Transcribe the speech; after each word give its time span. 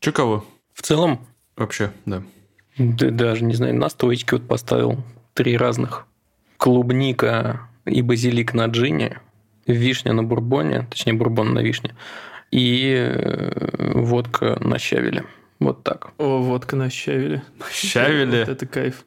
Че 0.00 0.12
кого? 0.12 0.44
В 0.74 0.82
целом, 0.82 1.20
Вообще, 1.56 1.92
да. 2.06 2.22
да, 2.78 3.10
даже 3.10 3.44
не 3.44 3.54
знаю, 3.54 3.74
настойки 3.76 4.32
вот 4.32 4.48
поставил 4.48 4.96
три 5.34 5.56
разных. 5.58 6.06
Клубника 6.56 7.60
и 7.84 8.02
базилик 8.02 8.54
на 8.54 8.66
джине, 8.66 9.20
вишня 9.66 10.12
на 10.12 10.22
бурбоне, 10.22 10.86
точнее 10.90 11.12
бурбон 11.14 11.52
на 11.54 11.60
вишне, 11.60 11.94
и 12.50 12.94
э, 12.96 13.92
водка 13.94 14.58
на 14.60 14.78
щавеле. 14.78 15.24
Вот 15.58 15.82
так. 15.84 16.12
О, 16.18 16.38
водка 16.38 16.76
на 16.76 16.88
щавеле. 16.90 17.42
Щавеле. 17.70 18.40
Вот 18.46 18.48
это 18.48 18.66
кайф. 18.66 19.04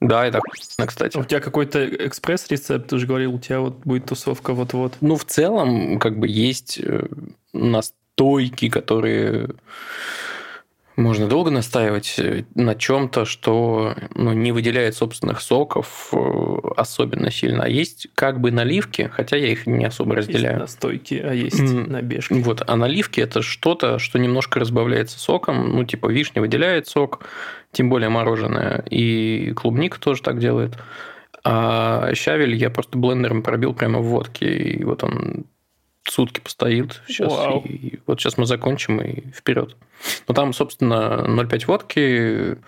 Да, 0.00 0.26
это 0.26 0.38
охуенно, 0.38 0.64
А 0.78 0.86
кстати. 0.86 1.16
у 1.16 1.24
тебя 1.24 1.40
какой-то 1.40 1.84
экспресс-рецепт, 2.06 2.88
ты 2.88 2.98
же 2.98 3.06
говорил, 3.06 3.34
у 3.34 3.38
тебя 3.38 3.60
вот 3.60 3.78
будет 3.84 4.06
тусовка 4.06 4.52
вот-вот. 4.52 4.94
Ну, 5.00 5.16
в 5.16 5.24
целом, 5.24 5.98
как 5.98 6.18
бы 6.18 6.28
есть 6.28 6.78
э, 6.82 7.06
настойки, 8.16 8.68
которые 8.68 9.48
можно 10.96 11.26
долго 11.26 11.50
настаивать 11.50 12.14
э, 12.18 12.44
на 12.54 12.76
чем-то, 12.76 13.24
что 13.24 13.96
ну, 14.14 14.32
не 14.32 14.52
выделяет 14.52 14.94
собственных 14.94 15.40
соков 15.40 16.10
э, 16.12 16.58
особенно 16.76 17.32
сильно. 17.32 17.64
А 17.64 17.68
есть 17.68 18.06
как 18.14 18.40
бы 18.40 18.52
наливки, 18.52 19.10
хотя 19.12 19.36
я 19.36 19.48
их 19.48 19.66
не 19.66 19.84
особо 19.84 20.14
Есть 20.14 20.28
разделяю. 20.28 20.60
настойки, 20.60 21.14
а 21.14 21.32
есть 21.32 21.60
набежки. 21.60 22.34
Вот, 22.34 22.62
а 22.64 22.76
наливки 22.76 23.20
это 23.20 23.42
что-то, 23.42 23.98
что 23.98 24.20
немножко 24.20 24.60
разбавляется 24.60 25.18
соком. 25.18 25.70
Ну, 25.70 25.84
типа 25.84 26.06
вишня 26.06 26.40
выделяет 26.40 26.86
сок, 26.86 27.24
тем 27.72 27.90
более 27.90 28.08
мороженое. 28.08 28.84
И 28.88 29.52
клубника 29.56 29.98
тоже 29.98 30.22
так 30.22 30.38
делает. 30.38 30.78
А 31.42 32.14
щавель 32.14 32.54
я 32.54 32.70
просто 32.70 32.96
блендером 32.96 33.42
пробил 33.42 33.74
прямо 33.74 33.98
в 33.98 34.04
водке. 34.04 34.46
И 34.46 34.84
вот 34.84 35.02
он 35.02 35.46
сутки 36.10 36.40
постоит 36.40 37.02
сейчас. 37.06 37.32
Вау. 37.32 37.62
И 37.64 38.00
вот 38.06 38.20
сейчас 38.20 38.36
мы 38.38 38.46
закончим 38.46 39.00
и 39.00 39.30
вперед. 39.30 39.76
Ну, 40.28 40.34
там, 40.34 40.52
собственно, 40.52 41.24
0,5 41.26 41.66
водки, 41.66 42.58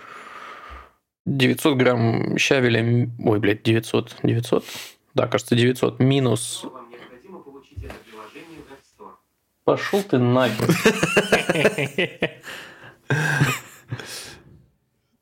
900 1.26 1.76
грамм 1.76 2.38
щавеля... 2.38 3.10
Ой, 3.24 3.38
блядь, 3.38 3.62
900. 3.62 4.16
900? 4.23 4.64
Да, 5.14 5.26
кажется, 5.26 5.57
900 5.57 5.98
минус... 5.98 6.64
Вам 6.64 6.90
необходимо 6.90 7.40
получить 7.40 7.82
это 7.84 7.95
приложение 8.09 8.60
в 8.60 8.73
App 8.73 8.80
Store. 8.98 9.14
Пошел 9.64 10.02
ты 10.02 10.18
нахер. 10.18 10.66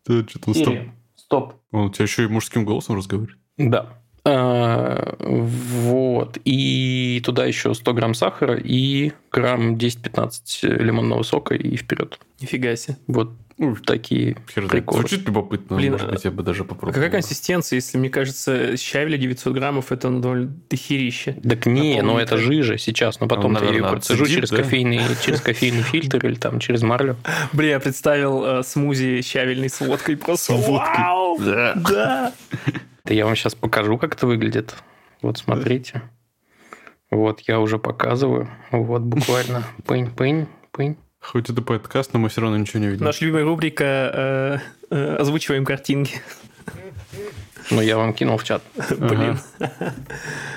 Ты 0.04 0.28
что-то 0.28 0.50
устал. 0.50 0.72
Сири, 0.72 0.92
Стоп. 1.16 1.54
Он 1.70 1.86
у 1.86 1.90
тебя 1.90 2.04
еще 2.04 2.24
и 2.24 2.28
мужским 2.28 2.64
голосом 2.64 2.96
разговаривает. 2.96 3.38
Да. 3.56 4.03
А, 4.26 5.16
Вот. 5.20 6.38
И 6.44 7.20
туда 7.24 7.44
еще 7.44 7.74
100 7.74 7.92
грамм 7.92 8.14
сахара 8.14 8.56
и 8.56 9.12
грамм 9.30 9.74
10-15 9.76 10.82
лимонного 10.82 11.22
сока 11.22 11.54
и 11.54 11.76
вперед. 11.76 12.18
Нифига 12.40 12.74
себе. 12.76 12.96
Вот 13.06 13.32
Ну, 13.58 13.76
такие 13.76 14.36
Хер 14.52 14.66
приколы. 14.66 15.00
Звучит 15.00 15.26
любопытно. 15.26 15.76
Блин, 15.76 15.92
Может 15.92 16.10
быть, 16.10 16.24
я 16.24 16.30
бы 16.32 16.42
даже 16.42 16.62
А 16.62 16.64
попробовал. 16.64 16.92
какая 16.94 17.10
консистенция, 17.10 17.76
если, 17.76 17.98
мне 17.98 18.08
кажется, 18.10 18.76
щавеля 18.76 19.16
900 19.16 19.52
граммов, 19.54 19.92
это 19.92 20.08
ну, 20.08 20.20
довольно 20.20 20.52
дохерище. 20.68 21.34
Так 21.48 21.66
не, 21.66 22.00
но 22.02 22.18
это 22.18 22.32
как- 22.36 22.40
жижа 22.40 22.78
сейчас, 22.78 23.20
но 23.20 23.28
потом 23.28 23.52
Он, 23.52 23.56
ты 23.56 23.64
ее 23.64 23.70
наверное, 23.70 23.90
процежу 23.92 24.26
через, 24.26 24.50
да? 24.50 24.56
кофейный, 24.56 25.00
через 25.24 25.40
кофейный 25.40 25.82
фильтр 25.92 26.26
или 26.26 26.34
там 26.34 26.58
через 26.58 26.82
марлю. 26.82 27.16
Блин, 27.52 27.70
я 27.70 27.80
представил 27.80 28.44
э, 28.44 28.62
смузи 28.64 29.20
щавельный 29.22 29.68
с 29.68 29.80
водкой. 29.80 30.16
Просто 30.16 30.56
С 30.56 30.66
водкой. 30.66 30.94
вау! 31.04 31.38
Да. 31.38 31.74
Да! 31.76 32.32
Да 33.04 33.12
я 33.12 33.26
вам 33.26 33.36
сейчас 33.36 33.54
покажу, 33.54 33.98
как 33.98 34.14
это 34.14 34.26
выглядит. 34.26 34.74
Вот 35.20 35.36
смотрите. 35.38 36.02
Вот 37.10 37.40
я 37.40 37.60
уже 37.60 37.78
показываю. 37.78 38.48
Вот 38.70 39.02
буквально. 39.02 39.62
Пынь, 39.86 40.10
пынь, 40.10 40.46
пынь. 40.72 40.96
Хоть 41.20 41.48
это 41.50 41.62
подкаст, 41.62 42.12
но 42.14 42.18
мы 42.18 42.28
все 42.28 42.40
равно 42.40 42.56
ничего 42.56 42.80
не 42.80 42.88
видим. 42.88 43.04
Наша 43.04 43.24
любимая 43.24 43.44
рубрика 43.44 43.84
э, 43.84 44.58
э, 44.90 45.16
«Озвучиваем 45.16 45.64
картинки». 45.64 46.20
Ну, 47.70 47.80
я 47.80 47.96
вам 47.96 48.12
кинул 48.12 48.36
в 48.36 48.44
чат. 48.44 48.62
Блин. 48.98 49.38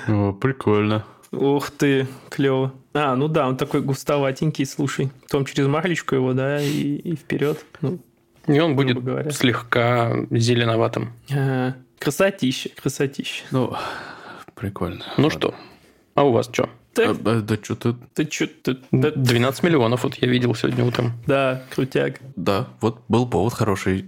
О, 0.08 0.32
прикольно. 0.32 1.04
Ух 1.32 1.70
ты, 1.70 2.06
клево. 2.30 2.72
А, 2.94 3.14
ну 3.16 3.28
да, 3.28 3.48
он 3.48 3.56
такой 3.56 3.80
густоватенький, 3.82 4.64
слушай. 4.66 5.10
Потом 5.22 5.44
через 5.44 5.68
марлечку 5.68 6.14
его, 6.14 6.32
да, 6.32 6.60
и, 6.60 6.96
и 6.96 7.16
вперед. 7.16 7.64
Ну, 7.82 7.98
И 8.46 8.58
он 8.58 8.74
будет 8.76 9.02
говоря. 9.02 9.30
слегка 9.30 10.16
зеленоватым. 10.30 11.12
а, 11.32 11.74
красотища, 11.98 12.70
красотища. 12.70 13.44
Ну, 13.50 13.74
прикольно. 14.54 15.04
Ну 15.16 15.30
что, 15.30 15.54
а 16.14 16.24
у 16.24 16.32
вас 16.32 16.48
что? 16.52 16.68
Так, 16.94 17.16
А, 17.24 17.30
а, 17.30 17.40
да 17.42 17.56
что-то... 17.62 17.96
ты 18.14 18.24
чё, 18.24 18.46
ты- 18.48 18.78
да, 18.90 19.12
12 19.12 19.62
миллионов 19.62 20.02
вот 20.02 20.16
я 20.16 20.26
видел 20.26 20.52
сегодня 20.56 20.84
утром. 20.84 21.12
да, 21.26 21.62
крутяк. 21.70 22.18
Да, 22.34 22.66
вот 22.80 23.02
был 23.08 23.28
повод 23.28 23.52
хороший. 23.52 24.04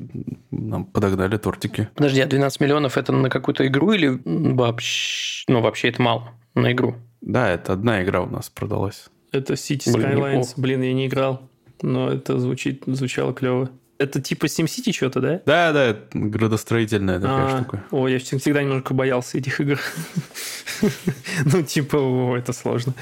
Нам 0.51 0.85
подогнали 0.87 1.37
тортики. 1.37 1.89
Подожди, 1.95 2.21
а 2.21 2.27
12 2.27 2.59
миллионов 2.61 2.97
это 2.99 3.13
на 3.13 3.31
какую-то 3.31 3.65
игру 3.67 3.93
или 3.93 4.21
вообще... 4.25 5.45
Ну, 5.47 5.61
вообще 5.61 5.89
это 5.91 6.03
мало 6.03 6.33
на 6.55 6.73
игру. 6.73 6.97
Да, 7.21 7.49
это 7.51 7.75
одна 7.75 8.03
игра 8.03 8.23
у 8.23 8.27
нас 8.29 8.51
продалась. 8.51 9.07
Это 9.31 9.53
City 9.55 9.93
Блин, 9.93 10.07
Skylines. 10.09 10.31
неплохо. 10.33 10.53
Блин, 10.57 10.83
я 10.83 10.93
не 10.93 11.07
играл, 11.07 11.49
но 11.83 12.11
это 12.11 12.41
звучит, 12.41 12.83
звучало 12.87 13.33
клево. 13.33 13.71
Это 14.01 14.19
типа 14.23 14.47
SimCity 14.47 14.93
что-то, 14.93 15.21
да? 15.21 15.41
Да, 15.45 15.73
да, 15.73 15.85
это 15.89 16.09
градостроительная 16.15 17.21
такая 17.21 17.45
А, 17.45 17.61
штука. 17.61 17.85
О, 17.91 18.09
я 18.09 18.17
всег- 18.17 18.39
всегда 18.39 18.63
немножко 18.63 18.95
боялся 18.95 19.37
этих 19.39 19.61
игр. 19.61 19.79
Ну, 21.45 21.63
типа, 21.63 21.97
о, 21.97 22.37
это 22.37 22.53
сложно. 22.55 22.95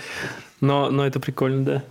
Но, 0.61 0.91
но 0.91 1.07
это 1.07 1.21
прикольно, 1.21 1.65
да. 1.65 1.83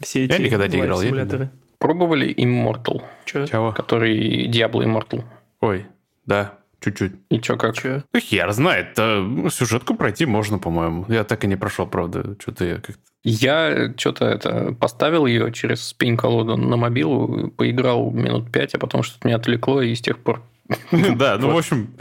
Все 0.00 0.24
эти 0.24 0.40
никогда 0.42 0.66
не 0.66 0.80
играл, 0.80 1.00
я 1.00 1.06
симуляторы. 1.08 1.50
Пробовали 1.78 2.34
Immortal, 2.34 3.02
Че? 3.24 3.46
Чего? 3.46 3.70
который 3.72 4.48
Diablo 4.50 4.82
Immortal. 4.84 5.22
Ой, 5.60 5.86
да, 6.26 6.54
чуть-чуть. 6.80 7.12
И 7.30 7.38
чё 7.40 7.56
как? 7.56 7.76
Че? 7.76 8.02
Ну, 8.12 8.20
хер 8.20 8.50
знает. 8.52 8.94
э, 8.98 9.48
Сюжетку 9.52 9.94
пройти 9.94 10.26
можно, 10.26 10.58
по-моему. 10.58 11.06
Я 11.08 11.22
так 11.24 11.44
и 11.44 11.46
не 11.46 11.56
прошел, 11.56 11.86
правда. 11.86 12.34
Что-то 12.40 12.64
я 12.64 12.74
как-то... 12.76 12.98
Я 13.24 13.94
что-то 13.96 14.26
это 14.26 14.76
поставил 14.78 15.24
ее 15.24 15.50
через 15.50 15.94
пень-колоду 15.94 16.58
на 16.58 16.76
мобилу, 16.76 17.50
поиграл 17.56 18.10
минут 18.10 18.52
пять, 18.52 18.74
а 18.74 18.78
потом 18.78 19.02
что-то 19.02 19.26
меня 19.26 19.36
отвлекло, 19.36 19.80
и 19.80 19.94
с 19.94 20.00
тех 20.00 20.18
пор... 20.18 20.42
Да, 21.16 21.38
ну, 21.38 21.50
в 21.50 21.56
общем, 21.56 21.94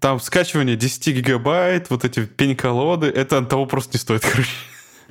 там 0.00 0.20
скачивание 0.20 0.76
10 0.76 1.16
гигабайт, 1.16 1.88
вот 1.88 2.04
эти 2.04 2.26
пень-колоды, 2.26 3.06
это 3.06 3.38
от 3.38 3.48
того 3.48 3.64
просто 3.64 3.96
не 3.96 4.00
стоит, 4.00 4.22
короче. 4.30 4.50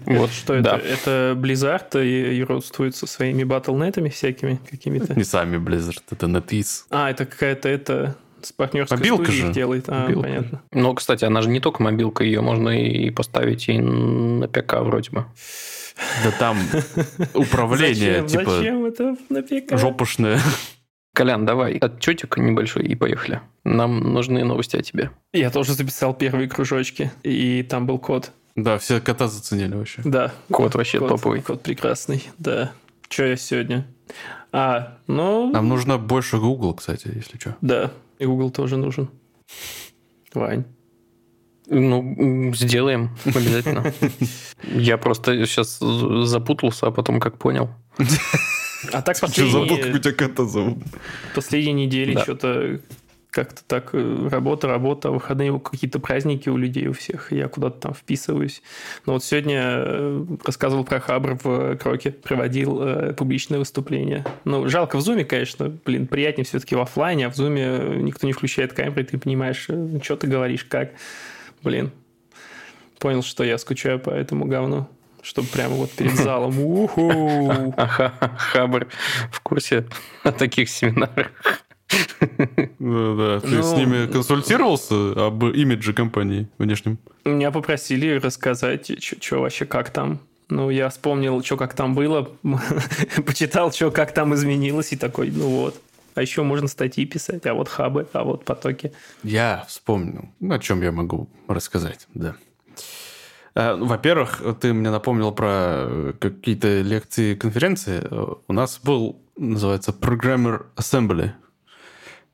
Вот 0.06 0.30
Что 0.30 0.62
да. 0.62 0.78
это? 0.78 0.88
Это 0.88 1.40
Blizzard 1.40 2.04
и, 2.04 2.38
и 2.38 2.44
родствует 2.44 2.96
со 2.96 3.08
своими 3.08 3.44
батлнетами 3.44 4.09
всякими 4.09 4.59
какими-то? 4.70 5.16
Не 5.16 5.24
сами 5.24 5.58
Blizzard, 5.58 6.04
это 6.12 6.25
NetEase. 6.28 6.84
А, 6.90 7.09
это 7.09 7.25
какая-то 7.25 7.70
это 7.70 8.16
с 8.45 8.51
партнерской 8.51 8.97
Мобилка 8.97 9.23
студией 9.25 9.47
же. 9.47 9.53
делает. 9.53 9.85
А, 9.88 10.03
Мобилка. 10.03 10.22
понятно. 10.28 10.61
Но, 10.72 10.94
кстати, 10.94 11.25
она 11.25 11.41
же 11.41 11.50
не 11.50 11.59
только 11.59 11.81
мобилка, 11.83 12.23
ее 12.23 12.41
можно 12.41 12.69
и 12.69 13.09
поставить 13.09 13.67
и 13.69 13.79
на 13.79 14.47
ПК 14.47 14.75
вроде 14.81 15.09
бы. 15.11 15.25
Да 16.23 16.31
там 16.38 16.57
управление, 17.33 18.22
Зачем? 18.22 18.28
типа, 18.28 18.51
Зачем 18.57 18.85
это 18.85 19.16
на 19.29 19.41
ПК? 19.41 19.78
жопушное. 19.78 20.39
Колян, 21.13 21.45
давай, 21.45 21.78
отчетик 21.79 22.35
небольшой 22.38 22.83
и 22.83 22.94
поехали. 22.95 23.39
Нам 23.63 24.00
нужны 24.13 24.44
новости 24.44 24.75
о 24.75 24.81
тебе. 24.81 25.12
Я 25.31 25.50
тоже 25.50 25.73
записал 25.73 26.13
первые 26.13 26.50
кружочки, 26.50 27.12
и 27.23 27.63
там 27.63 27.88
был 27.88 28.00
код. 28.00 28.31
Да, 28.57 28.77
все 28.77 29.00
кота 29.00 29.27
заценили 29.27 29.75
вообще. 29.75 30.01
Да. 30.03 30.33
Код 30.51 30.75
вообще 30.75 31.00
топовый. 31.00 31.41
Код 31.41 31.62
прекрасный, 31.63 32.23
да. 32.38 32.72
Че 33.07 33.27
я 33.29 33.35
сегодня? 33.38 33.88
А, 34.51 34.97
ну... 35.07 35.51
Нам 35.51 35.67
нужно 35.69 35.97
больше 35.97 36.38
Google, 36.38 36.73
кстати, 36.73 37.09
если 37.13 37.38
что. 37.38 37.56
Да, 37.62 37.91
и 38.20 38.26
Google 38.26 38.52
тоже 38.52 38.78
нужен. 38.78 39.09
Вань. 40.34 40.66
Ну, 41.68 42.53
сделаем 42.53 43.09
обязательно. 43.26 43.92
Я 44.74 44.98
просто 44.98 45.46
сейчас 45.46 45.80
запутался, 45.80 46.88
а 46.88 46.92
потом 46.92 47.20
как 47.20 47.38
понял. 47.38 47.70
А 48.92 49.02
так 49.02 49.18
Что 49.18 49.28
забыл, 49.28 49.68
как 49.68 49.72
у 49.72 49.75
последние, 49.78 50.00
тебя 50.00 50.12
кота 50.14 50.45
зовут? 50.45 50.78
последние 51.34 51.88
недели 51.88 52.13
Да. 52.13 52.22
что-то 52.22 52.81
как-то 53.36 53.64
так 53.68 53.90
э, 53.92 54.28
работа, 54.32 54.68
работа, 54.68 55.12
выходные 55.12 55.60
какие-то 55.60 56.00
праздники 56.00 56.48
у 56.48 56.56
людей 56.56 56.88
у 56.88 56.94
всех, 56.94 57.34
я 57.34 57.50
куда-то 57.50 57.82
там 57.82 57.94
вписываюсь. 57.94 58.62
Но 59.06 59.14
вот 59.14 59.26
сегодня 59.26 59.62
э, 59.62 60.26
рассказывал 60.46 60.86
про 60.86 61.02
Хабр 61.02 61.38
в 61.44 61.76
Кроке, 61.76 62.12
проводил 62.12 62.82
э, 62.82 63.14
публичное 63.14 63.60
выступление. 63.60 64.24
Ну, 64.46 64.70
жалко 64.70 64.96
в 64.96 65.02
Зуме, 65.02 65.26
конечно, 65.26 65.70
блин, 65.84 66.08
приятнее 66.08 66.46
все-таки 66.46 66.76
в 66.76 66.82
оффлайне, 66.82 67.28
а 67.28 67.30
в 67.30 67.36
Зуме 67.36 67.98
никто 67.98 68.26
не 68.26 68.32
включает 68.32 68.72
камеры, 68.72 69.02
и 69.02 69.06
ты 69.06 69.18
понимаешь, 69.18 69.66
э, 69.68 70.00
что 70.02 70.16
ты 70.16 70.28
говоришь, 70.28 70.64
как. 70.64 70.92
Блин, 71.62 71.92
понял, 73.00 73.22
что 73.22 73.44
я 73.44 73.58
скучаю 73.58 74.00
по 74.00 74.12
этому 74.12 74.46
говну. 74.46 74.88
Чтобы 75.22 75.50
прямо 75.50 75.74
вот 75.74 75.92
перед 75.92 76.14
залом. 76.16 76.54
Хабр 77.78 78.88
в 79.30 79.42
курсе 79.42 79.86
о 80.24 80.32
таких 80.32 80.70
семинарах. 80.70 81.32
Да, 81.90 83.16
да. 83.16 83.40
Ты 83.40 83.48
Ну- 83.58 83.64
с 83.64 83.74
ними 83.76 84.12
консультировался 84.12 85.28
об 85.28 85.44
имидже 85.46 85.94
компании 85.94 86.48
внешнем? 86.58 86.98
Меня 87.24 87.52
попросили 87.52 88.16
рассказать, 88.18 88.92
что 89.02 89.42
вообще 89.42 89.66
как 89.66 89.90
там. 89.90 90.20
Ну, 90.50 90.70
я 90.70 90.90
вспомнил, 90.90 91.44
что 91.44 91.58
как 91.58 91.74
там 91.74 91.96
было, 91.96 92.30
почитал, 93.26 93.72
что 93.72 93.92
как 93.92 94.14
там 94.14 94.34
изменилось, 94.36 94.94
и 94.94 94.96
такой, 94.96 95.32
ну 95.32 95.48
вот. 95.50 95.82
А 96.14 96.22
еще 96.22 96.44
можно 96.44 96.68
статьи 96.68 97.06
писать, 97.06 97.46
а 97.46 97.54
вот 97.54 97.68
хабы, 97.68 98.08
а 98.14 98.24
вот 98.24 98.46
потоки. 98.46 98.94
Я 99.24 99.66
вспомнил, 99.68 100.30
о 100.50 100.60
чем 100.60 100.82
я 100.82 100.92
могу 100.92 101.28
рассказать, 101.48 102.08
да. 102.14 102.36
Э, 103.56 103.76
ну, 103.76 103.86
Во-первых, 103.86 104.42
ты 104.62 104.74
мне 104.74 104.92
напомнил 104.92 105.32
про 105.32 106.14
какие-то 106.20 106.82
лекции, 106.82 107.36
конференции. 107.36 108.02
У 108.48 108.54
нас 108.54 108.80
был, 108.82 109.20
называется, 109.36 109.92
Programmer 110.00 110.66
Assembly. 110.78 111.32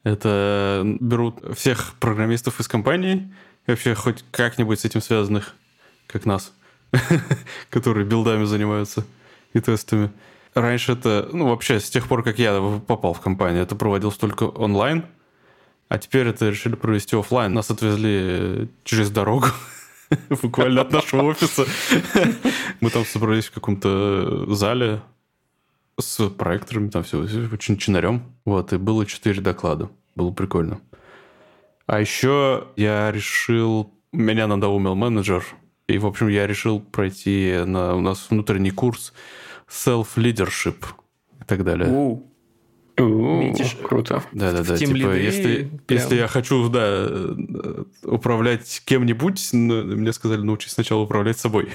Это 0.03 0.81
берут 0.99 1.57
всех 1.57 1.93
программистов 1.99 2.59
из 2.59 2.67
компании, 2.67 3.31
и 3.67 3.71
вообще 3.71 3.93
хоть 3.93 4.23
как-нибудь 4.31 4.79
с 4.79 4.85
этим 4.85 5.01
связанных, 5.01 5.53
как 6.07 6.25
нас, 6.25 6.53
которые 7.69 8.05
билдами 8.05 8.45
занимаются 8.45 9.05
и 9.53 9.59
тестами. 9.59 10.11
Раньше 10.53 10.93
это, 10.93 11.29
ну, 11.31 11.47
вообще, 11.47 11.79
с 11.79 11.89
тех 11.89 12.07
пор, 12.07 12.23
как 12.23 12.39
я 12.39 12.59
попал 12.87 13.13
в 13.13 13.21
компанию, 13.21 13.63
это 13.63 13.75
проводилось 13.75 14.17
только 14.17 14.43
онлайн, 14.43 15.05
а 15.87 15.97
теперь 15.97 16.27
это 16.27 16.49
решили 16.49 16.75
провести 16.75 17.15
офлайн. 17.15 17.53
Нас 17.53 17.69
отвезли 17.69 18.69
через 18.83 19.11
дорогу, 19.11 19.47
буквально 20.41 20.81
от 20.81 20.91
нашего 20.91 21.23
офиса. 21.23 21.65
Мы 22.81 22.89
там 22.89 23.05
собрались 23.05 23.45
в 23.45 23.51
каком-то 23.51 24.53
зале 24.53 25.01
с 26.01 26.29
проекторами, 26.29 26.89
там 26.89 27.03
все, 27.03 27.19
очень 27.51 27.77
чинарем. 27.77 28.23
Вот, 28.45 28.73
и 28.73 28.77
было 28.77 29.05
четыре 29.05 29.41
доклада. 29.41 29.89
Было 30.15 30.31
прикольно. 30.31 30.81
А 31.85 31.99
еще 31.99 32.67
я 32.75 33.11
решил... 33.11 33.93
Меня 34.11 34.47
надоумил 34.47 34.95
менеджер. 34.95 35.45
И, 35.87 35.97
в 35.97 36.05
общем, 36.05 36.27
я 36.27 36.47
решил 36.47 36.79
пройти 36.81 37.63
на 37.65 37.95
у 37.95 38.01
нас 38.01 38.27
внутренний 38.29 38.71
курс 38.71 39.13
self-leadership 39.69 40.85
и 41.39 41.43
так 41.45 41.63
далее. 41.63 41.89
У, 41.89 42.31
У, 42.99 43.41
Видишь, 43.41 43.77
Круто. 43.83 44.23
Да-да-да, 44.31 44.75
в 44.75 44.77
типа, 44.77 44.91
тимлиды 44.91 45.17
если, 45.17 45.63
прям- 45.87 45.99
если 45.99 46.15
я 46.15 46.27
хочу, 46.27 46.69
да, 46.69 46.81
э, 46.83 47.83
управлять 48.03 48.81
кем-нибудь, 48.85 49.49
ну, 49.53 49.83
мне 49.83 50.11
сказали 50.13 50.41
научись 50.41 50.73
сначала 50.73 51.01
управлять 51.01 51.39
собой. 51.39 51.69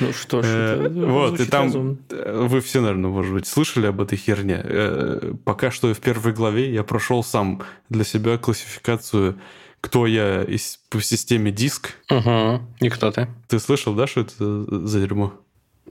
Ну 0.00 0.12
что 0.12 0.42
ж, 0.42 0.46
Э, 0.46 0.82
это 0.86 1.06
Вот, 1.06 1.40
и 1.40 1.44
там 1.46 1.64
разумно. 1.66 1.96
э, 2.10 2.46
вы 2.48 2.60
все, 2.60 2.80
наверное, 2.80 3.10
может 3.10 3.32
быть, 3.32 3.46
слышали 3.46 3.86
об 3.86 4.00
этой 4.00 4.16
херне. 4.18 4.60
Э, 4.62 5.32
Пока 5.44 5.70
что 5.70 5.92
в 5.94 6.00
первой 6.00 6.32
главе 6.32 6.72
я 6.72 6.82
прошел 6.84 7.22
сам 7.24 7.62
для 7.88 8.04
себя 8.04 8.38
классификацию, 8.38 9.38
кто 9.80 10.06
я 10.06 10.42
из, 10.42 10.78
по 10.90 11.00
системе 11.00 11.50
диск. 11.50 11.94
Угу. 12.10 12.60
И 12.80 12.88
кто 12.90 13.10
ты? 13.10 13.28
Ты 13.48 13.58
слышал, 13.58 13.94
да, 13.94 14.06
что 14.06 14.20
это 14.22 14.86
за 14.86 15.00
дерьмо? 15.00 15.32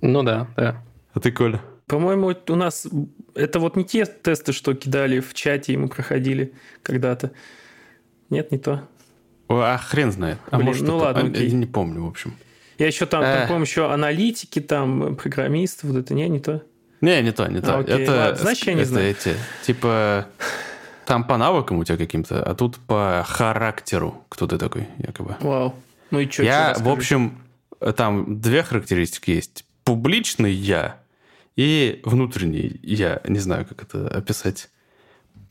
Ну 0.01 0.23
да, 0.23 0.47
да. 0.55 0.83
А 1.13 1.19
ты, 1.19 1.31
Коля? 1.31 1.61
По-моему, 1.87 2.35
у 2.47 2.55
нас 2.55 2.85
это 3.33 3.59
вот 3.59 3.75
не 3.75 3.83
те 3.83 4.05
тесты, 4.05 4.53
что 4.53 4.75
кидали 4.75 5.19
в 5.19 5.33
чате, 5.33 5.73
и 5.73 5.77
мы 5.77 5.87
проходили 5.87 6.53
когда-то. 6.83 7.31
Нет, 8.29 8.51
не 8.51 8.59
то. 8.59 8.87
А 9.47 9.75
хрен 9.79 10.11
знает. 10.11 10.37
А 10.51 10.57
Блин, 10.57 10.67
может, 10.67 10.83
ну 10.87 10.97
это- 10.97 11.05
ладно, 11.05 11.21
а, 11.23 11.25
окей. 11.25 11.47
я 11.49 11.55
не 11.57 11.65
помню, 11.65 12.03
в 12.05 12.07
общем. 12.07 12.35
Я 12.79 12.87
еще 12.87 13.05
там, 13.05 13.21
там 13.21 13.43
Эх. 13.43 13.47
помню, 13.49 13.65
еще 13.65 13.91
аналитики, 13.91 14.59
там, 14.59 15.17
программисты, 15.17 15.85
вот 15.85 15.97
это 15.97 16.13
не, 16.13 16.27
не 16.29 16.39
то. 16.39 16.63
Не, 17.01 17.21
не 17.21 17.31
то, 17.31 17.45
не 17.47 17.61
то. 17.61 17.75
А, 17.75 17.79
окей, 17.79 18.03
это, 18.03 18.11
ладно, 18.11 18.35
значит, 18.35 18.67
я 18.67 18.73
не 18.73 18.81
это 18.81 18.89
знаю. 18.89 19.11
эти, 19.11 19.35
типа, 19.65 20.27
там 21.05 21.25
по 21.25 21.37
навыкам 21.37 21.77
у 21.77 21.83
тебя 21.83 21.97
каким-то, 21.97 22.41
а 22.41 22.55
тут 22.55 22.77
по 22.77 23.23
характеру, 23.27 24.23
кто 24.29 24.47
ты 24.47 24.57
такой, 24.57 24.87
якобы. 24.97 25.35
Вау. 25.41 25.75
Ну 26.09 26.19
и 26.19 26.29
что? 26.29 26.43
я, 26.43 26.73
в 26.79 26.89
общем, 26.89 27.37
там 27.97 28.39
две 28.39 28.63
характеристики 28.63 29.31
есть. 29.31 29.65
Публичный 29.83 30.53
я 30.53 30.97
и 31.55 31.99
внутренний 32.03 32.79
я. 32.81 33.21
Не 33.27 33.39
знаю, 33.39 33.65
как 33.65 33.83
это 33.83 34.07
описать. 34.07 34.69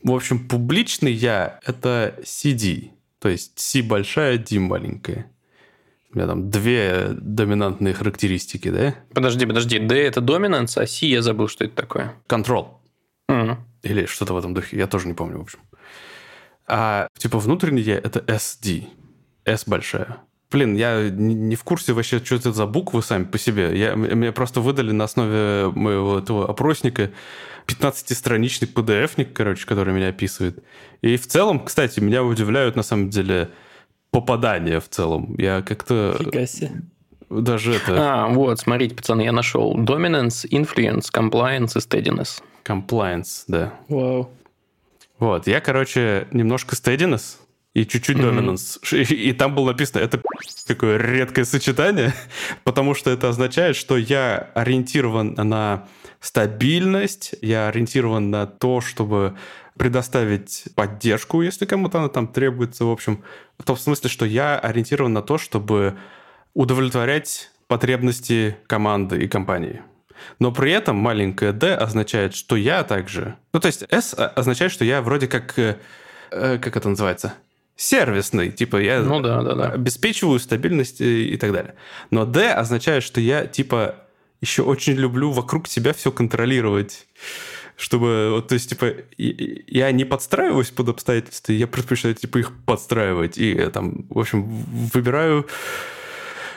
В 0.01 0.11
общем, 0.11 0.47
публичный 0.47 1.11
я– 1.11 1.59
это 1.65 2.15
CD. 2.23 2.89
То 3.19 3.29
есть 3.29 3.59
C 3.59 3.83
большая, 3.83 4.37
D 4.37 4.59
маленькая. 4.59 5.29
У 6.11 6.17
меня 6.17 6.27
там 6.27 6.49
две 6.49 7.09
доминантные 7.11 7.93
характеристики, 7.93 8.69
да? 8.69 8.95
Подожди, 9.13 9.45
подожди. 9.45 9.77
D 9.79 9.95
это 9.95 10.21
dominance, 10.21 10.81
а 10.81 10.87
C 10.87 11.05
я 11.05 11.21
забыл, 11.21 11.47
что 11.47 11.65
это 11.65 11.75
такое. 11.75 12.13
Control. 12.27 12.67
М. 13.27 13.57
Или 13.83 14.05
что-то 14.05 14.33
в 14.33 14.37
этом 14.37 14.53
духе. 14.53 14.77
Я 14.77 14.87
тоже 14.87 15.07
не 15.07 15.13
помню, 15.13 15.37
в 15.37 15.41
общем. 15.41 15.59
А 16.67 17.07
типа 17.17 17.39
внутренний 17.39 17.81
я 17.81 17.95
это 17.95 18.19
SD. 18.19 18.87
S 19.45 19.65
большая. 19.67 20.17
Блин, 20.51 20.75
я 20.75 21.09
не 21.11 21.55
в 21.55 21.63
курсе 21.63 21.93
вообще, 21.93 22.23
что 22.23 22.35
это 22.35 22.51
за 22.51 22.65
буквы 22.65 23.03
сами 23.03 23.25
по 23.25 23.37
себе. 23.37 23.77
Я, 23.77 23.95
мне 23.95 24.31
просто 24.31 24.61
выдали 24.61 24.91
на 24.91 25.03
основе 25.03 25.71
моего 25.75 26.17
этого 26.17 26.49
опросника 26.49 27.11
15-страничный 27.67 28.67
PDF-ник, 28.67 29.31
короче, 29.31 29.67
который 29.67 29.93
меня 29.93 30.09
описывает. 30.09 30.63
И 31.01 31.17
в 31.17 31.27
целом, 31.27 31.63
кстати, 31.63 31.99
меня 31.99 32.23
удивляют 32.23 32.75
на 32.75 32.81
самом 32.81 33.11
деле 33.11 33.51
попадания 34.11 34.79
в 34.79 34.89
целом. 34.89 35.35
Я 35.37 35.61
как-то 35.61 36.15
Фига 36.19 36.47
себе. 36.47 36.71
даже 37.29 37.75
это... 37.75 38.23
А, 38.23 38.27
вот, 38.27 38.59
смотрите, 38.59 38.95
пацаны, 38.95 39.21
я 39.21 39.31
нашел. 39.31 39.77
Dominance, 39.77 40.47
influence, 40.49 41.05
compliance 41.13 41.77
и 41.77 41.79
steadiness. 41.79 42.41
Compliance, 42.63 43.43
да. 43.47 43.73
Вау. 43.87 44.29
Вот, 45.19 45.47
я, 45.47 45.59
короче, 45.59 46.27
немножко 46.31 46.75
steadiness 46.75 47.37
и 47.81 47.87
чуть-чуть 47.87 48.17
dominance. 48.17 48.79
И, 48.91 49.29
и 49.29 49.33
там 49.33 49.55
было 49.55 49.71
написано, 49.71 50.01
это 50.01 50.21
такое 50.67 50.97
редкое 50.97 51.45
сочетание, 51.45 52.13
потому 52.63 52.93
что 52.95 53.09
это 53.11 53.29
означает, 53.29 53.75
что 53.75 53.97
я 53.97 54.49
ориентирован 54.55 55.33
на 55.35 55.87
стабильность, 56.19 57.35
я 57.41 57.67
ориентирован 57.69 58.29
на 58.29 58.45
то, 58.45 58.81
чтобы 58.81 59.35
предоставить 59.77 60.65
поддержку, 60.75 61.41
если 61.41 61.65
кому-то 61.65 61.99
она 61.99 62.09
там 62.09 62.27
требуется, 62.27 62.83
в 62.83 62.91
общем. 62.91 63.23
В 63.57 63.63
том 63.63 63.77
смысле, 63.77 64.09
что 64.09 64.25
я 64.25 64.59
ориентирован 64.59 65.13
на 65.13 65.21
то, 65.21 65.37
чтобы 65.37 65.97
удовлетворять 66.53 67.51
потребности 67.67 68.57
команды 68.67 69.23
и 69.23 69.27
компании. 69.27 69.81
Но 70.39 70.51
при 70.51 70.71
этом 70.73 70.97
маленькое 70.97 71.53
d 71.53 71.73
означает, 71.75 72.35
что 72.35 72.57
я 72.57 72.83
также... 72.83 73.35
Ну, 73.53 73.59
то 73.61 73.67
есть 73.67 73.83
s 73.89 74.13
означает, 74.13 74.71
что 74.73 74.83
я 74.83 75.01
вроде 75.01 75.27
как... 75.27 75.57
э, 75.57 75.77
э, 76.31 76.57
Как 76.57 76.75
это 76.75 76.89
называется? 76.89 77.33
Сервисный. 77.79 78.51
Типа 78.51 78.75
я 78.75 78.99
Ну 78.99 79.21
да, 79.21 79.41
да, 79.41 79.55
да. 79.55 79.69
обеспечиваю 79.69 80.37
стабильность 80.39 80.99
и, 80.99 81.29
и 81.29 81.37
так 81.37 81.53
далее. 81.53 81.75
Но 82.11 82.25
d 82.25 82.51
означает, 82.51 83.03
что 83.03 83.21
я 83.21 83.45
типа 83.45 83.95
еще 84.41 84.63
очень 84.63 84.95
люблю 84.95 85.31
вокруг 85.31 85.69
себя 85.69 85.93
все 85.93 86.11
контролировать. 86.11 87.07
Чтобы, 87.77 88.31
вот, 88.31 88.49
то 88.49 88.55
есть, 88.55 88.71
типа, 88.71 88.91
я 89.17 89.89
не 89.93 90.03
подстраиваюсь 90.03 90.71
под 90.71 90.89
обстоятельства, 90.89 91.53
я 91.53 91.65
предпочитаю, 91.67 92.15
типа, 92.15 92.39
их 92.39 92.51
подстраивать. 92.65 93.37
И 93.37 93.53
э, 93.53 93.69
там, 93.69 94.05
в 94.09 94.19
общем, 94.19 94.43
выбираю 94.93 95.47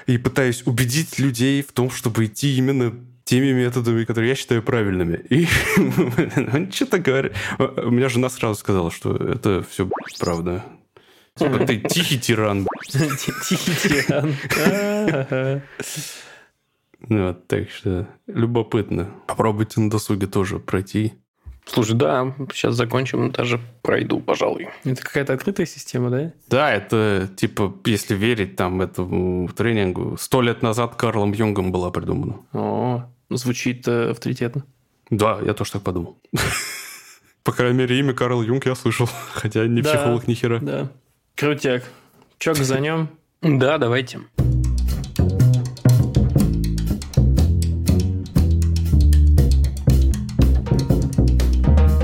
и 0.08 0.18
пытаюсь 0.18 0.64
убедить 0.66 1.20
людей 1.20 1.62
в 1.62 1.70
том, 1.70 1.92
чтобы 1.92 2.24
идти 2.24 2.56
именно 2.56 2.92
теми 3.22 3.52
методами, 3.52 4.04
которые 4.04 4.30
я 4.30 4.34
считаю 4.34 4.64
правильными. 4.64 5.24
И 5.30 5.46
он 6.52 6.72
что-то 6.72 6.98
говорит. 6.98 7.34
У 7.60 7.90
меня 7.92 8.08
жена 8.08 8.28
сразу 8.28 8.58
сказала, 8.58 8.90
что 8.90 9.14
это 9.14 9.64
все 9.70 9.88
правда. 10.18 10.64
Типа, 11.36 11.58
ты 11.64 11.78
тихий 11.78 12.18
тиран. 12.18 12.66
Тихий 12.88 13.74
тиран. 13.74 14.34
Ну, 17.08 17.26
Вот, 17.28 17.46
так 17.48 17.70
что 17.70 18.06
любопытно. 18.26 19.10
Попробуйте 19.26 19.80
на 19.80 19.90
досуге 19.90 20.26
тоже 20.26 20.58
пройти. 20.58 21.14
Слушай, 21.64 21.94
да, 21.94 22.34
сейчас 22.52 22.74
закончим, 22.74 23.30
даже 23.30 23.60
пройду, 23.82 24.20
пожалуй. 24.20 24.68
Это 24.84 25.00
какая-то 25.02 25.32
открытая 25.32 25.64
система, 25.66 26.10
да? 26.10 26.32
Да, 26.48 26.72
это, 26.72 27.30
типа, 27.36 27.74
если 27.84 28.14
верить 28.14 28.56
там 28.56 28.82
этому 28.82 29.48
тренингу, 29.48 30.16
сто 30.18 30.42
лет 30.42 30.62
назад 30.62 30.96
Карлом 30.96 31.32
Юнгом 31.32 31.70
была 31.70 31.90
придумана. 31.90 32.40
О, 32.52 33.04
звучит 33.30 33.86
э, 33.86 34.10
авторитетно. 34.10 34.64
Да, 35.10 35.38
я 35.44 35.54
тоже 35.54 35.72
так 35.72 35.82
подумал. 35.82 36.18
По 37.44 37.52
крайней 37.52 37.78
мере, 37.78 37.98
имя 37.98 38.12
Карл 38.12 38.42
Юнг 38.42 38.66
я 38.66 38.74
слышал, 38.74 39.08
хотя 39.32 39.66
не 39.66 39.82
психолог 39.82 40.26
ни 40.26 40.34
хера. 40.34 40.58
Да. 40.60 40.90
Крутяк. 41.36 41.82
Чё, 42.38 42.54
газанем? 42.54 43.08
Да, 43.42 43.76
давайте. 43.78 44.20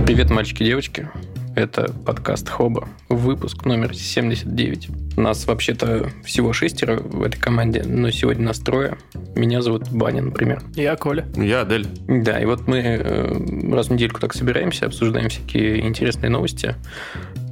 Привет, 0.05 0.31
мальчики 0.31 0.65
и 0.65 0.67
девочки. 0.67 1.09
Это 1.55 1.93
подкаст 1.93 2.49
Хоба, 2.49 2.89
выпуск 3.09 3.65
номер 3.65 3.95
79. 3.95 5.17
Нас 5.17 5.47
вообще-то 5.47 6.11
всего 6.25 6.53
шестеро 6.53 6.99
в 6.99 7.23
этой 7.23 7.39
команде, 7.39 7.83
но 7.85 8.11
сегодня 8.11 8.47
нас 8.47 8.59
трое. 8.59 8.97
Меня 9.37 9.63
зовут 9.63 9.89
Баня, 9.91 10.23
например. 10.23 10.63
Я 10.75 10.97
Коля. 10.97 11.27
Я 11.37 11.63
Адель. 11.63 11.87
Да, 12.07 12.41
и 12.41 12.45
вот 12.45 12.67
мы 12.67 12.79
э, 12.79 13.73
раз 13.73 13.89
в 13.89 13.93
недельку 13.93 14.21
так 14.21 14.35
собираемся, 14.35 14.87
обсуждаем 14.87 15.29
всякие 15.29 15.87
интересные 15.87 16.31
новости. 16.31 16.75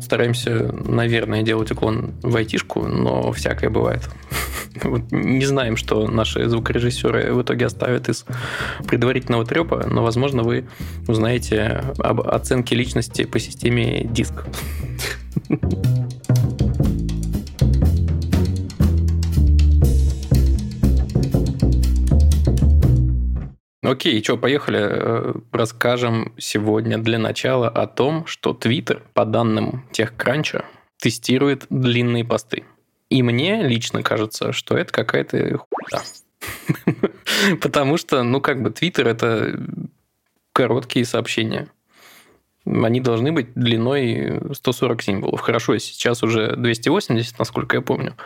Стараемся, 0.07 0.73
наверное, 0.85 1.43
делать 1.43 1.73
уклон 1.73 2.15
в 2.23 2.37
айтишку, 2.37 2.87
но 2.87 3.33
всякое 3.33 3.71
бывает. 3.71 4.09
Не 5.11 5.45
знаем, 5.45 5.77
что 5.77 6.07
наши 6.07 6.49
звукорежиссеры 6.49 7.35
в 7.35 7.43
итоге 7.43 7.67
оставят 7.67 8.09
из 8.09 8.25
предварительного 8.87 9.45
трепа, 9.45 9.85
но, 9.91 10.05
возможно, 10.05 10.45
вы 10.45 10.69
узнаете 11.09 11.83
об 11.99 12.21
оценке 12.21 12.77
личности 12.77 13.25
по 13.25 13.41
системе 13.41 14.05
диск. 14.05 14.45
Окей, 23.87 24.21
что, 24.23 24.37
поехали. 24.37 24.81
Э, 24.83 25.35
расскажем 25.53 26.33
сегодня 26.39 26.99
для 26.99 27.21
начала 27.21 27.69
о 27.69 27.87
том, 27.87 28.27
что 28.27 28.51
Twitter, 28.51 29.01
по 29.15 29.25
данным 29.25 29.87
TechCrunch, 29.93 30.65
тестирует 30.99 31.67
длинные 31.71 32.25
посты. 32.25 32.65
И 33.11 33.23
мне 33.23 33.63
лично 33.63 34.03
кажется, 34.03 34.53
что 34.53 34.77
это 34.77 34.93
какая-то 34.93 35.59
хуйня. 35.59 36.03
Потому 37.61 37.97
что, 37.97 38.25
ну, 38.25 38.41
как 38.41 38.61
бы, 38.61 38.71
Твиттер– 38.71 39.07
это 39.09 39.57
короткие 40.53 41.05
сообщения. 41.05 41.69
Они 42.65 43.01
должны 43.01 43.31
быть 43.31 43.55
длиной 43.55 44.41
140 44.53 45.03
символов. 45.03 45.41
Хорошо, 45.41 45.79
сейчас 45.79 46.25
уже 46.25 46.57
280, 46.57 47.39
насколько 47.39 47.77
я 47.77 47.83
помню. 47.83 48.17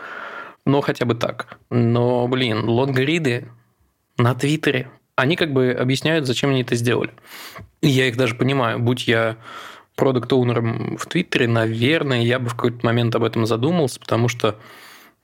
Но 0.65 0.81
хотя 0.81 1.05
бы 1.05 1.13
так. 1.13 1.59
Но, 1.69 2.27
блин, 2.27 2.67
лонгриды 2.67 3.47
на 4.17 4.33
Твиттере, 4.33 4.89
они 5.21 5.35
как 5.35 5.53
бы 5.53 5.71
объясняют, 5.71 6.25
зачем 6.25 6.49
они 6.49 6.61
это 6.61 6.75
сделали. 6.75 7.11
И 7.81 7.87
я 7.87 8.07
их 8.07 8.17
даже 8.17 8.35
понимаю. 8.35 8.79
Будь 8.79 9.07
я 9.07 9.37
продукт 9.95 10.31
оунером 10.33 10.97
в 10.97 11.05
Твиттере, 11.05 11.47
наверное, 11.47 12.21
я 12.21 12.39
бы 12.39 12.49
в 12.49 12.55
какой-то 12.55 12.85
момент 12.85 13.15
об 13.15 13.23
этом 13.23 13.45
задумался, 13.45 13.99
потому 13.99 14.27
что 14.27 14.57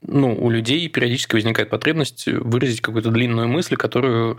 ну, 0.02 0.36
у 0.36 0.50
людей 0.50 0.88
периодически 0.88 1.34
возникает 1.36 1.70
потребность 1.70 2.28
выразить 2.28 2.82
какую-то 2.82 3.10
длинную 3.10 3.48
мысль, 3.48 3.76
которую 3.76 4.38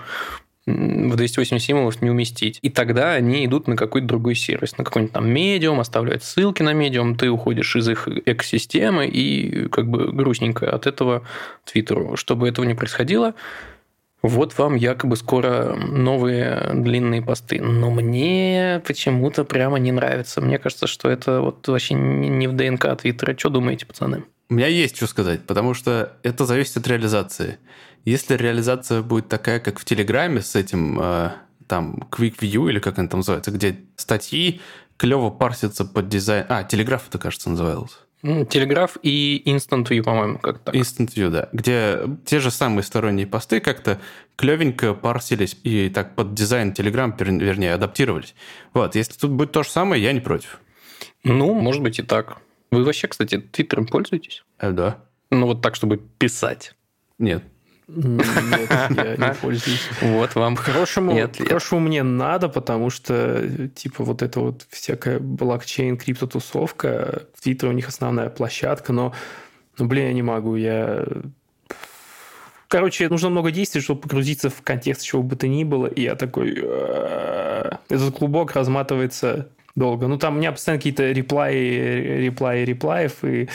в 0.66 1.16
280 1.16 1.64
символов 1.64 2.02
не 2.02 2.10
уместить. 2.10 2.58
И 2.62 2.68
тогда 2.68 3.12
они 3.12 3.46
идут 3.46 3.68
на 3.68 3.76
какой-то 3.76 4.06
другой 4.06 4.34
сервис, 4.34 4.76
на 4.76 4.84
какой-нибудь 4.84 5.14
там 5.14 5.28
медиум, 5.28 5.80
оставляют 5.80 6.22
ссылки 6.22 6.62
на 6.62 6.72
медиум, 6.72 7.16
ты 7.16 7.30
уходишь 7.30 7.74
из 7.74 7.88
их 7.88 8.06
экосистемы 8.26 9.06
и 9.06 9.68
как 9.68 9.88
бы 9.88 10.12
грустненько 10.12 10.70
от 10.70 10.86
этого 10.86 11.22
Твиттеру. 11.64 12.16
Чтобы 12.16 12.48
этого 12.48 12.66
не 12.66 12.74
происходило, 12.74 13.34
вот 14.22 14.58
вам 14.58 14.74
якобы 14.74 15.16
скоро 15.16 15.74
новые 15.76 16.72
длинные 16.74 17.22
посты. 17.22 17.60
Но 17.62 17.90
мне 17.90 18.82
почему-то 18.86 19.44
прямо 19.44 19.78
не 19.78 19.92
нравится. 19.92 20.40
Мне 20.40 20.58
кажется, 20.58 20.86
что 20.86 21.08
это 21.08 21.40
вот 21.40 21.66
вообще 21.68 21.94
не 21.94 22.48
в 22.48 22.54
ДНК 22.54 22.96
Твиттера. 23.00 23.36
Что 23.36 23.50
думаете, 23.50 23.86
пацаны? 23.86 24.24
У 24.50 24.54
меня 24.54 24.66
есть 24.66 24.96
что 24.96 25.06
сказать, 25.06 25.44
потому 25.46 25.74
что 25.74 26.16
это 26.22 26.46
зависит 26.46 26.78
от 26.78 26.88
реализации. 26.88 27.58
Если 28.04 28.36
реализация 28.36 29.02
будет 29.02 29.28
такая, 29.28 29.60
как 29.60 29.78
в 29.78 29.84
Телеграме 29.84 30.40
с 30.40 30.56
этим 30.56 30.98
э, 31.00 31.30
там 31.66 32.08
Quick 32.10 32.38
View 32.40 32.70
или 32.70 32.78
как 32.78 32.98
он 32.98 33.08
там 33.08 33.20
называется, 33.20 33.50
где 33.50 33.78
статьи 33.96 34.60
клево 34.96 35.30
парсятся 35.30 35.84
под 35.84 36.08
дизайн... 36.08 36.46
А, 36.48 36.64
Телеграф 36.64 37.08
это, 37.08 37.18
кажется, 37.18 37.50
назывался. 37.50 37.96
Телеграф 38.22 38.96
и 39.02 39.42
Instant 39.46 39.86
View, 39.88 40.02
по-моему, 40.02 40.38
как 40.38 40.58
так. 40.58 40.74
Instant 40.74 41.14
View, 41.14 41.30
да. 41.30 41.48
Где 41.52 42.00
те 42.24 42.40
же 42.40 42.50
самые 42.50 42.82
сторонние 42.82 43.26
посты 43.26 43.60
как-то 43.60 44.00
клевенько 44.36 44.94
парсились 44.94 45.56
и 45.62 45.88
так 45.88 46.16
под 46.16 46.34
дизайн 46.34 46.72
Telegram, 46.72 47.14
вернее, 47.18 47.74
адаптировались. 47.74 48.34
Вот, 48.74 48.96
если 48.96 49.12
тут 49.12 49.30
будет 49.30 49.52
то 49.52 49.62
же 49.62 49.70
самое, 49.70 50.02
я 50.02 50.12
не 50.12 50.20
против. 50.20 50.60
Ну, 51.22 51.54
может 51.54 51.82
быть 51.82 51.98
и 51.98 52.02
так. 52.02 52.38
Вы 52.70 52.84
вообще, 52.84 53.06
кстати, 53.06 53.38
Твиттером 53.38 53.86
пользуетесь? 53.86 54.44
Э, 54.58 54.72
да. 54.72 55.04
Ну, 55.30 55.46
вот 55.46 55.62
так, 55.62 55.76
чтобы 55.76 55.98
писать. 55.98 56.74
Нет. 57.18 57.44
Нет, 57.88 58.68
я 58.90 59.16
не 59.16 59.34
пользуюсь. 59.34 59.88
Вот 60.02 60.34
вам. 60.34 60.56
Хорошему, 60.56 61.18
хорошему 61.38 61.80
мне 61.80 62.02
надо, 62.02 62.48
потому 62.48 62.90
что, 62.90 63.68
типа, 63.74 64.04
вот 64.04 64.22
эта 64.22 64.40
вот 64.40 64.66
всякая 64.68 65.18
блокчейн, 65.18 65.96
криптотусовка, 65.96 67.22
в 67.34 67.40
Твиттере 67.40 67.70
у 67.70 67.74
них 67.74 67.88
основная 67.88 68.28
площадка, 68.28 68.92
но, 68.92 69.14
ну, 69.78 69.86
блин, 69.86 70.08
я 70.08 70.12
не 70.12 70.22
могу, 70.22 70.56
я... 70.56 71.06
Короче, 72.68 73.08
нужно 73.08 73.30
много 73.30 73.50
действий, 73.50 73.80
чтобы 73.80 74.02
погрузиться 74.02 74.50
в 74.50 74.60
контекст 74.60 75.02
чего 75.02 75.22
бы 75.22 75.36
то 75.36 75.48
ни 75.48 75.64
было, 75.64 75.86
и 75.86 76.02
я 76.02 76.14
такой... 76.14 76.52
Этот 77.88 78.14
клубок 78.14 78.52
разматывается 78.52 79.48
долго. 79.74 80.06
Ну, 80.08 80.18
там 80.18 80.34
у 80.34 80.38
меня 80.38 80.52
постоянно 80.52 80.78
какие-то 80.78 81.10
реплаи, 81.10 82.20
реплаи, 82.24 82.64
реплаев 82.64 83.24
и 83.24 83.48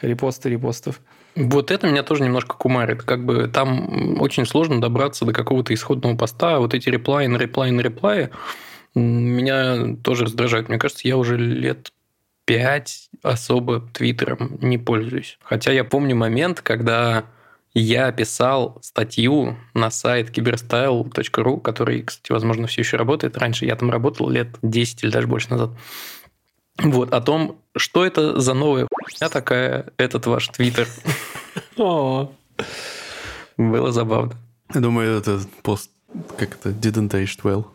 репосты 0.00 0.50
репостов. 0.50 1.00
Вот 1.36 1.70
это 1.70 1.86
меня 1.86 2.02
тоже 2.02 2.24
немножко 2.24 2.56
кумарит. 2.56 3.02
Как 3.02 3.24
бы 3.24 3.46
там 3.46 4.20
очень 4.20 4.46
сложно 4.46 4.80
добраться 4.80 5.26
до 5.26 5.32
какого-то 5.32 5.74
исходного 5.74 6.16
поста. 6.16 6.58
Вот 6.58 6.72
эти 6.72 6.88
реплаи 6.88 7.26
на 7.26 7.36
реплаи 7.36 8.30
меня 8.94 9.96
тоже 10.02 10.24
раздражают. 10.24 10.68
Мне 10.68 10.78
кажется, 10.78 11.06
я 11.06 11.18
уже 11.18 11.36
лет 11.36 11.92
пять 12.46 13.10
особо 13.22 13.80
Твиттером 13.92 14.58
не 14.62 14.78
пользуюсь. 14.78 15.38
Хотя 15.42 15.72
я 15.72 15.84
помню 15.84 16.16
момент, 16.16 16.62
когда 16.62 17.24
я 17.74 18.10
писал 18.12 18.78
статью 18.80 19.58
на 19.74 19.90
сайт 19.90 20.30
cyberstyle.ru, 20.30 21.60
который, 21.60 22.02
кстати, 22.02 22.32
возможно, 22.32 22.66
все 22.66 22.80
еще 22.80 22.96
работает. 22.96 23.36
Раньше 23.36 23.66
я 23.66 23.76
там 23.76 23.90
работал 23.90 24.30
лет 24.30 24.48
10 24.62 25.04
или 25.04 25.10
даже 25.10 25.26
больше 25.26 25.50
назад. 25.50 25.70
Вот, 26.78 27.12
о 27.12 27.20
том, 27.20 27.58
что 27.76 28.04
это 28.04 28.40
за 28.40 28.54
новая 28.54 28.88
хуйня 28.90 29.28
такая, 29.28 29.86
этот 29.96 30.26
ваш 30.26 30.48
твиттер. 30.48 30.88
Было 31.76 32.32
забавно. 33.92 34.32
Я 34.74 34.80
думаю, 34.80 35.18
это 35.18 35.40
пост 35.62 35.90
как-то 36.38 36.70
didn't 36.70 37.10
age 37.10 37.40
well. 37.42 37.66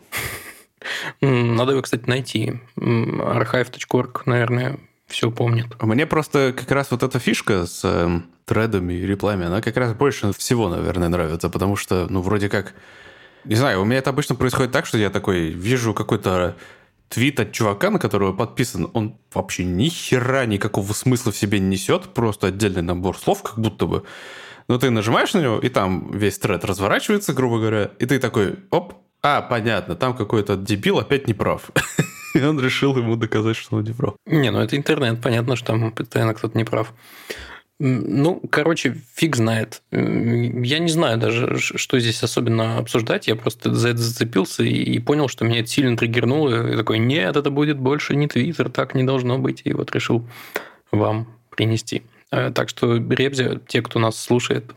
Надо 1.20 1.72
его, 1.72 1.82
кстати, 1.82 2.08
найти. 2.08 2.60
archive.org, 2.76 4.22
наверное, 4.26 4.78
все 5.06 5.30
помнит. 5.30 5.66
Мне 5.80 6.06
просто 6.06 6.54
как 6.56 6.70
раз 6.70 6.90
вот 6.90 7.02
эта 7.02 7.18
фишка 7.18 7.66
с 7.66 7.82
э, 7.84 8.20
тредами 8.44 8.94
и 8.94 9.06
реплами, 9.06 9.46
она 9.46 9.60
как 9.60 9.76
раз 9.76 9.94
больше 9.94 10.32
всего, 10.32 10.68
наверное, 10.68 11.08
нравится, 11.08 11.50
потому 11.50 11.76
что, 11.76 12.06
ну, 12.08 12.20
вроде 12.20 12.48
как... 12.48 12.74
Не 13.44 13.56
знаю, 13.56 13.82
у 13.82 13.84
меня 13.84 13.98
это 13.98 14.10
обычно 14.10 14.36
происходит 14.36 14.72
так, 14.72 14.86
что 14.86 14.98
я 14.98 15.10
такой 15.10 15.48
вижу 15.48 15.94
какой-то 15.94 16.56
твит 17.12 17.40
от 17.40 17.52
чувака, 17.52 17.90
на 17.90 17.98
которого 17.98 18.32
подписан, 18.32 18.88
он 18.94 19.18
вообще 19.34 19.64
ни 19.64 19.88
хера 19.88 20.46
никакого 20.46 20.92
смысла 20.94 21.30
в 21.30 21.36
себе 21.36 21.58
не 21.60 21.68
несет, 21.68 22.14
просто 22.14 22.46
отдельный 22.46 22.82
набор 22.82 23.18
слов, 23.18 23.42
как 23.42 23.58
будто 23.58 23.86
бы. 23.86 24.02
Но 24.68 24.78
ты 24.78 24.88
нажимаешь 24.90 25.34
на 25.34 25.42
него, 25.42 25.58
и 25.58 25.68
там 25.68 26.10
весь 26.10 26.38
тред 26.38 26.64
разворачивается, 26.64 27.34
грубо 27.34 27.58
говоря, 27.58 27.90
и 27.98 28.06
ты 28.06 28.18
такой, 28.18 28.60
оп, 28.70 28.94
а, 29.22 29.42
понятно, 29.42 29.94
там 29.94 30.16
какой-то 30.16 30.56
дебил 30.56 30.98
опять 30.98 31.28
не 31.28 31.34
прав. 31.34 31.70
И 32.34 32.42
он 32.42 32.58
решил 32.58 32.96
ему 32.96 33.16
доказать, 33.16 33.56
что 33.56 33.76
он 33.76 33.84
не 33.84 33.92
прав. 33.92 34.14
Не, 34.24 34.50
ну 34.50 34.60
это 34.60 34.74
интернет, 34.74 35.20
понятно, 35.20 35.54
что 35.54 35.66
там 35.66 35.92
постоянно 35.92 36.32
кто-то 36.32 36.56
не 36.56 36.64
прав. 36.64 36.94
Ну, 37.84 38.40
короче, 38.48 38.94
фиг 39.12 39.34
знает. 39.34 39.82
Я 39.90 40.78
не 40.78 40.88
знаю 40.88 41.18
даже, 41.18 41.58
что 41.58 41.98
здесь 41.98 42.22
особенно 42.22 42.78
обсуждать. 42.78 43.26
Я 43.26 43.34
просто 43.34 43.74
за 43.74 43.88
это 43.88 43.98
зацепился 43.98 44.62
и 44.62 45.00
понял, 45.00 45.26
что 45.26 45.44
меня 45.44 45.58
это 45.58 45.68
сильно 45.68 45.96
триггернуло. 45.96 46.72
И 46.72 46.76
такой, 46.76 47.00
нет, 47.00 47.36
это 47.36 47.50
будет 47.50 47.80
больше 47.80 48.14
не 48.14 48.28
Твиттер, 48.28 48.70
так 48.70 48.94
не 48.94 49.02
должно 49.02 49.36
быть. 49.36 49.62
И 49.64 49.72
вот 49.72 49.92
решил 49.92 50.24
вам 50.92 51.26
принести. 51.50 52.04
Э, 52.30 52.52
так 52.54 52.68
что, 52.68 52.98
Ребзя, 52.98 53.58
те, 53.66 53.82
кто 53.82 53.98
нас 53.98 54.16
слушает, 54.16 54.70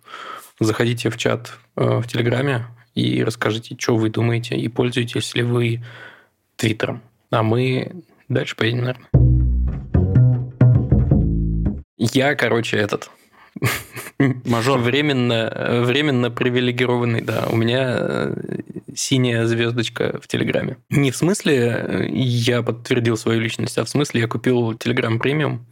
заходите 0.60 1.12
в 1.12 1.18
чат 1.18 1.60
э, 1.76 2.00
в 2.00 2.08
Телеграме 2.08 2.66
и 2.96 3.24
расскажите, 3.24 3.78
что 3.78 3.98
вы 3.98 4.10
думаете, 4.10 4.56
и 4.56 4.68
пользуетесь 4.68 5.36
ли 5.36 5.44
вы 5.44 5.84
Твиттером. 6.56 7.04
А 7.30 7.44
мы 7.44 7.92
дальше 8.30 8.56
поедем, 8.56 8.80
наверное. 8.80 9.35
Я, 12.14 12.36
короче, 12.36 12.78
этот... 12.78 13.10
Мажор. 14.46 14.80
Временно, 14.80 15.82
временно 15.86 16.30
привилегированный, 16.30 17.22
да. 17.22 17.48
У 17.50 17.56
меня 17.56 17.98
э, 18.00 18.36
синяя 18.94 19.46
звездочка 19.46 20.20
в 20.22 20.28
Телеграме. 20.28 20.78
Не 20.90 21.12
в 21.12 21.18
смысле 21.18 21.56
э, 21.56 22.06
я 22.10 22.62
подтвердил 22.62 23.18
свою 23.18 23.40
личность, 23.40 23.78
а 23.78 23.86
в 23.86 23.90
смысле 23.90 24.22
я 24.22 24.28
купил 24.28 24.74
Телеграм 24.74 25.20
премиум. 25.20 25.66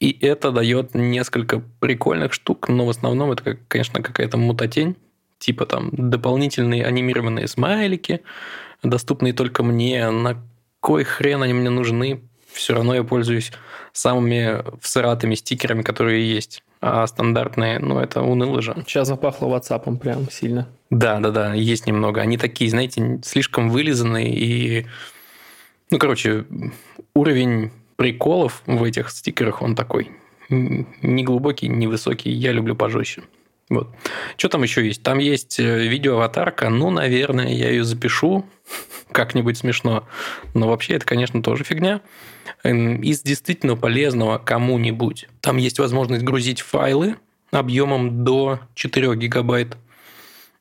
И 0.00 0.16
это 0.20 0.50
дает 0.50 0.94
несколько 0.94 1.62
прикольных 1.80 2.32
штук, 2.32 2.68
но 2.68 2.86
в 2.86 2.90
основном 2.90 3.32
это, 3.32 3.56
конечно, 3.68 4.02
какая-то 4.02 4.36
мутатень. 4.36 4.96
Типа 5.38 5.66
там 5.66 5.90
дополнительные 5.92 6.84
анимированные 6.84 7.48
смайлики, 7.48 8.20
доступные 8.82 9.32
только 9.32 9.62
мне. 9.62 10.08
На 10.10 10.40
кой 10.80 11.04
хрен 11.04 11.42
они 11.42 11.52
мне 11.52 11.70
нужны? 11.70 12.20
Все 12.52 12.74
равно 12.74 12.94
я 12.94 13.04
пользуюсь 13.04 13.52
самыми 13.92 14.62
всратыми 14.80 15.34
стикерами, 15.34 15.82
которые 15.82 16.28
есть. 16.32 16.62
А 16.80 17.06
стандартные, 17.06 17.78
ну, 17.78 18.00
это 18.00 18.22
уныло 18.22 18.60
же. 18.60 18.74
Сейчас 18.86 19.08
запахло 19.08 19.46
WhatsApp 19.46 19.98
прям 19.98 20.28
сильно. 20.30 20.68
Да, 20.90 21.20
да, 21.20 21.30
да, 21.30 21.54
есть 21.54 21.86
немного. 21.86 22.20
Они 22.20 22.36
такие, 22.36 22.70
знаете, 22.70 23.20
слишком 23.22 23.70
вылизанные 23.70 24.34
и... 24.34 24.86
Ну, 25.90 25.98
короче, 25.98 26.44
уровень 27.14 27.70
приколов 27.96 28.62
в 28.66 28.82
этих 28.82 29.10
стикерах, 29.10 29.62
он 29.62 29.76
такой 29.76 30.10
не 30.48 31.22
глубокий, 31.22 31.68
не 31.68 31.86
высокий. 31.86 32.30
Я 32.30 32.52
люблю 32.52 32.74
пожестче. 32.74 33.22
Вот. 33.68 33.88
Что 34.36 34.48
там 34.48 34.62
еще 34.62 34.86
есть? 34.86 35.02
Там 35.02 35.18
есть 35.18 35.58
э, 35.58 35.86
видеоаватарка. 35.86 36.68
Ну, 36.68 36.90
наверное, 36.90 37.48
я 37.48 37.70
ее 37.70 37.84
запишу. 37.84 38.44
Как-нибудь 39.12 39.58
смешно. 39.58 40.06
Но 40.54 40.68
вообще 40.68 40.94
это, 40.94 41.06
конечно, 41.06 41.42
тоже 41.42 41.64
фигня. 41.64 42.00
Из 42.64 43.22
действительно 43.22 43.76
полезного 43.76 44.38
кому-нибудь. 44.38 45.28
Там 45.40 45.56
есть 45.56 45.78
возможность 45.78 46.24
грузить 46.24 46.60
файлы 46.60 47.16
объемом 47.50 48.24
до 48.24 48.60
4 48.74 49.14
гигабайт. 49.16 49.76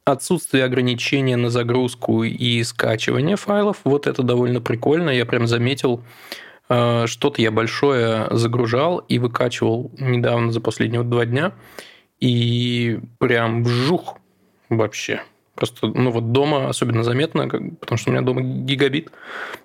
Отсутствие 0.04 0.64
ограничения 0.64 1.38
на 1.38 1.50
загрузку 1.50 2.24
и 2.24 2.64
скачивание 2.64 3.36
файлов. 3.36 3.78
Вот 3.84 4.08
это 4.08 4.24
довольно 4.24 4.60
прикольно. 4.60 5.10
Я 5.10 5.26
прям 5.26 5.48
заметил, 5.48 6.04
э, 6.70 7.06
что-то 7.08 7.42
я 7.42 7.52
большое 7.52 8.28
загружал 8.32 9.00
и 9.00 9.20
выкачивал 9.20 9.92
недавно 10.00 10.52
за 10.52 10.60
последние 10.60 11.04
два 11.04 11.26
дня. 11.26 11.54
И 12.22 13.00
прям 13.18 13.64
вжух 13.64 14.18
вообще. 14.70 15.22
Просто, 15.56 15.88
ну 15.88 16.12
вот 16.12 16.32
дома 16.32 16.70
особенно 16.70 17.04
заметно, 17.04 17.48
потому 17.48 17.98
что 17.98 18.10
у 18.10 18.14
меня 18.14 18.24
дома 18.24 18.42
гигабит, 18.42 19.12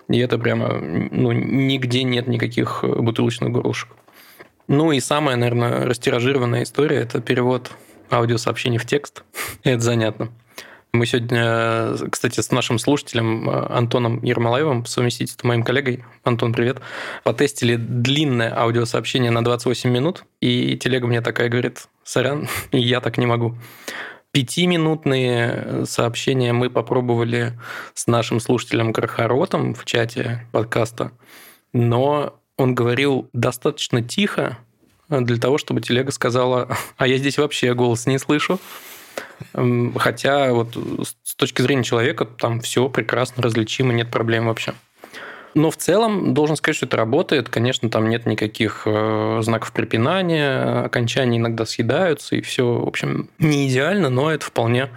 и 0.09 0.19
это 0.19 0.37
прямо, 0.39 0.79
ну, 0.79 1.33
нигде 1.33 2.03
нет 2.03 2.27
никаких 2.27 2.83
бутылочных 2.83 3.51
горлышек. 3.51 3.91
Ну 4.69 4.91
и 4.91 5.01
самая, 5.01 5.37
наверное, 5.37 5.85
растиражированная 5.85 6.65
история– 6.65 6.97
это 6.99 7.21
перевод 7.21 7.71
аудиосообщений 8.11 8.79
в 8.79 8.87
текст. 8.87 9.23
это 9.63 9.81
занятно. 9.81 10.31
Мы 10.97 11.05
сегодня, 11.05 12.09
кстати, 12.11 12.41
с 12.41 12.51
нашим 12.51 12.79
слушателем 12.79 13.51
э, 13.51 13.67
Антоном 13.69 14.23
Ермолаевым, 14.25 14.87
совместительству 14.87 15.47
моим 15.47 15.63
коллегой, 15.63 16.03
Антон, 16.25 16.55
привет, 16.55 16.81
потестили 17.23 17.77
длинное 17.77 18.59
аудиосообщение 18.59 19.31
на 19.31 19.45
28 19.45 19.91
минут, 19.91 20.25
и 20.41 20.75
телега 20.79 21.07
мне 21.07 21.21
такая 21.21 21.51
говорит, 21.51 21.89
сорян, 22.03 22.49
я 22.73 23.03
так 23.03 23.19
не 23.19 23.27
могу. 23.27 23.59
Пятиминутные 24.31 25.85
сообщения 25.85 26.55
мы 26.55 26.71
попробовали 26.71 27.59
с 27.93 28.07
нашим 28.07 28.41
слушателем 28.41 28.95
Крахоротом 28.95 29.75
в 29.75 29.85
чате 29.85 30.47
подкаста, 30.51 31.13
но 31.75 32.41
он 32.57 32.75
говорил 32.75 33.29
достаточно 33.35 34.03
тихо 34.03 34.57
для 35.11 35.37
того, 35.37 35.59
чтобы 35.59 35.83
телега 35.83 36.11
сказала, 36.11 36.75
а 36.97 37.07
я 37.07 37.19
здесь 37.19 37.37
вообще 37.37 37.75
голос 37.75 38.07
не 38.07 38.19
слышу. 38.19 38.59
Хотя 39.97 40.53
вот 40.53 40.77
с 41.25 41.35
точки 41.35 41.63
зрения 41.63 41.85
человека 41.85 42.25
там 42.25 42.61
все 42.61 42.89
прекрасно 42.89 43.43
различимо, 43.43 43.93
нет 43.93 44.11
проблем 44.11 44.47
вообще. 44.47 44.75
Но 45.57 45.71
в 45.71 45.79
целом 45.79 46.35
должен 46.35 46.55
сказать, 46.57 46.77
что 46.77 46.85
это 46.85 46.99
работает. 46.99 47.49
Конечно, 47.49 47.89
там 47.89 48.11
нет 48.11 48.27
никаких 48.27 48.83
э, 48.85 49.41
знаков 49.43 49.73
препинания, 49.73 50.85
окончания 50.85 51.39
иногда 51.39 51.65
съедаются, 51.65 52.37
и 52.37 52.43
все, 52.43 52.75
в 52.75 52.87
общем, 52.87 53.31
не 53.39 53.67
идеально, 53.67 54.11
но 54.11 54.31
это 54.31 54.45
вполне 54.45 54.91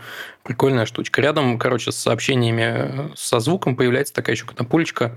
прикольная 0.44 0.86
штучка. 0.86 1.22
Рядом, 1.22 1.58
короче, 1.58 1.94
с 1.94 1.96
сообщениями 1.96 2.64
э, 2.66 3.10
со 3.16 3.40
звуком 3.40 3.78
появляется 3.78 4.14
такая 4.14 4.36
еще 4.36 4.46
кнопулечка 4.46 5.16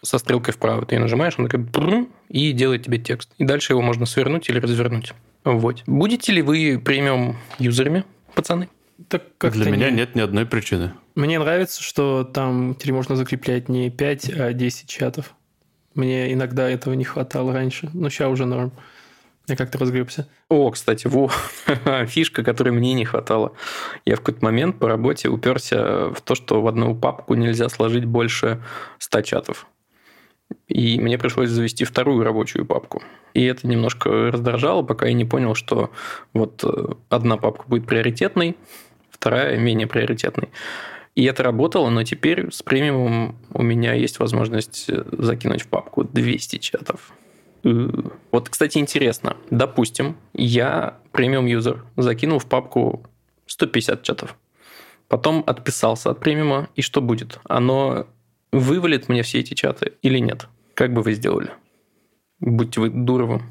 со 0.00 0.18
стрелкой 0.18 0.54
вправо. 0.54 0.86
Ты 0.86 0.94
ее 0.94 1.00
нажимаешь, 1.00 1.34
он 1.38 1.48
такой 1.48 2.08
и 2.28 2.52
делает 2.52 2.84
тебе 2.84 2.98
текст. 2.98 3.30
И 3.38 3.44
дальше 3.44 3.72
его 3.72 3.82
можно 3.82 4.06
свернуть 4.06 4.48
или 4.48 4.60
развернуть. 4.60 5.12
Вот. 5.42 5.82
Будете 5.86 6.32
ли 6.32 6.40
вы 6.40 6.80
премиум 6.82 7.36
юзерами? 7.58 8.04
Пацаны? 8.34 8.68
Так 9.08 9.22
как 9.38 9.52
Для 9.52 9.70
меня 9.70 9.90
не... 9.90 9.96
нет 9.96 10.14
ни 10.14 10.20
одной 10.20 10.46
причины. 10.46 10.92
Мне 11.14 11.38
нравится, 11.38 11.82
что 11.82 12.24
там 12.24 12.74
теперь 12.74 12.94
можно 12.94 13.16
закреплять 13.16 13.68
не 13.68 13.90
5, 13.90 14.30
а 14.38 14.52
10 14.52 14.88
чатов. 14.88 15.34
Мне 15.94 16.32
иногда 16.32 16.68
этого 16.68 16.94
не 16.94 17.04
хватало 17.04 17.52
раньше, 17.52 17.90
но 17.92 18.08
сейчас 18.08 18.30
уже 18.30 18.46
норм. 18.46 18.72
Я 19.46 19.56
как-то 19.56 19.78
разгребся. 19.78 20.26
О, 20.48 20.70
кстати, 20.70 21.06
во, 21.06 21.30
фишка, 22.06 22.42
которой 22.42 22.70
мне 22.70 22.94
не 22.94 23.04
хватало. 23.04 23.52
Я 24.06 24.16
в 24.16 24.20
какой-то 24.20 24.44
момент 24.44 24.78
по 24.78 24.88
работе 24.88 25.28
уперся 25.28 26.08
в 26.08 26.20
то, 26.22 26.34
что 26.34 26.62
в 26.62 26.66
одну 26.66 26.94
папку 26.94 27.34
нельзя 27.34 27.68
сложить 27.68 28.06
больше 28.06 28.62
100 28.98 29.22
чатов. 29.22 29.66
И 30.68 30.98
мне 31.00 31.18
пришлось 31.18 31.50
завести 31.50 31.84
вторую 31.84 32.24
рабочую 32.24 32.64
папку. 32.66 33.02
И 33.34 33.44
это 33.44 33.66
немножко 33.66 34.30
раздражало, 34.30 34.82
пока 34.82 35.06
я 35.06 35.12
не 35.12 35.24
понял, 35.24 35.54
что 35.54 35.90
вот 36.32 36.64
э, 36.64 36.94
одна 37.10 37.36
папка 37.36 37.64
будет 37.66 37.86
приоритетной, 37.86 38.56
вторая 39.10 39.58
менее 39.58 39.86
приоритетной. 39.86 40.48
И 41.14 41.24
это 41.24 41.42
работало, 41.42 41.90
но 41.90 42.02
теперь 42.02 42.50
с 42.52 42.62
премиумом 42.62 43.36
у 43.52 43.62
меня 43.62 43.94
есть 43.94 44.18
возможность 44.18 44.86
э, 44.88 45.04
закинуть 45.12 45.62
в 45.62 45.68
папку 45.68 46.04
200 46.04 46.58
чатов. 46.58 47.12
Вот, 47.62 48.50
кстати, 48.50 48.76
интересно. 48.76 49.38
Допустим, 49.50 50.16
я 50.34 50.98
премиум-юзер 51.12 51.82
закинул 51.96 52.38
в 52.38 52.46
папку 52.46 53.04
150 53.46 54.02
чатов. 54.02 54.36
Потом 55.08 55.44
отписался 55.46 56.10
от 56.10 56.20
премиума, 56.20 56.68
и 56.76 56.82
что 56.82 57.00
будет? 57.00 57.38
Оно 57.44 58.06
вывалит 58.58 59.08
мне 59.08 59.22
все 59.22 59.40
эти 59.40 59.54
чаты 59.54 59.92
или 60.02 60.18
нет? 60.18 60.48
Как 60.74 60.92
бы 60.92 61.02
вы 61.02 61.12
сделали? 61.14 61.50
Будьте 62.40 62.80
вы 62.80 62.90
Дуровым. 62.90 63.42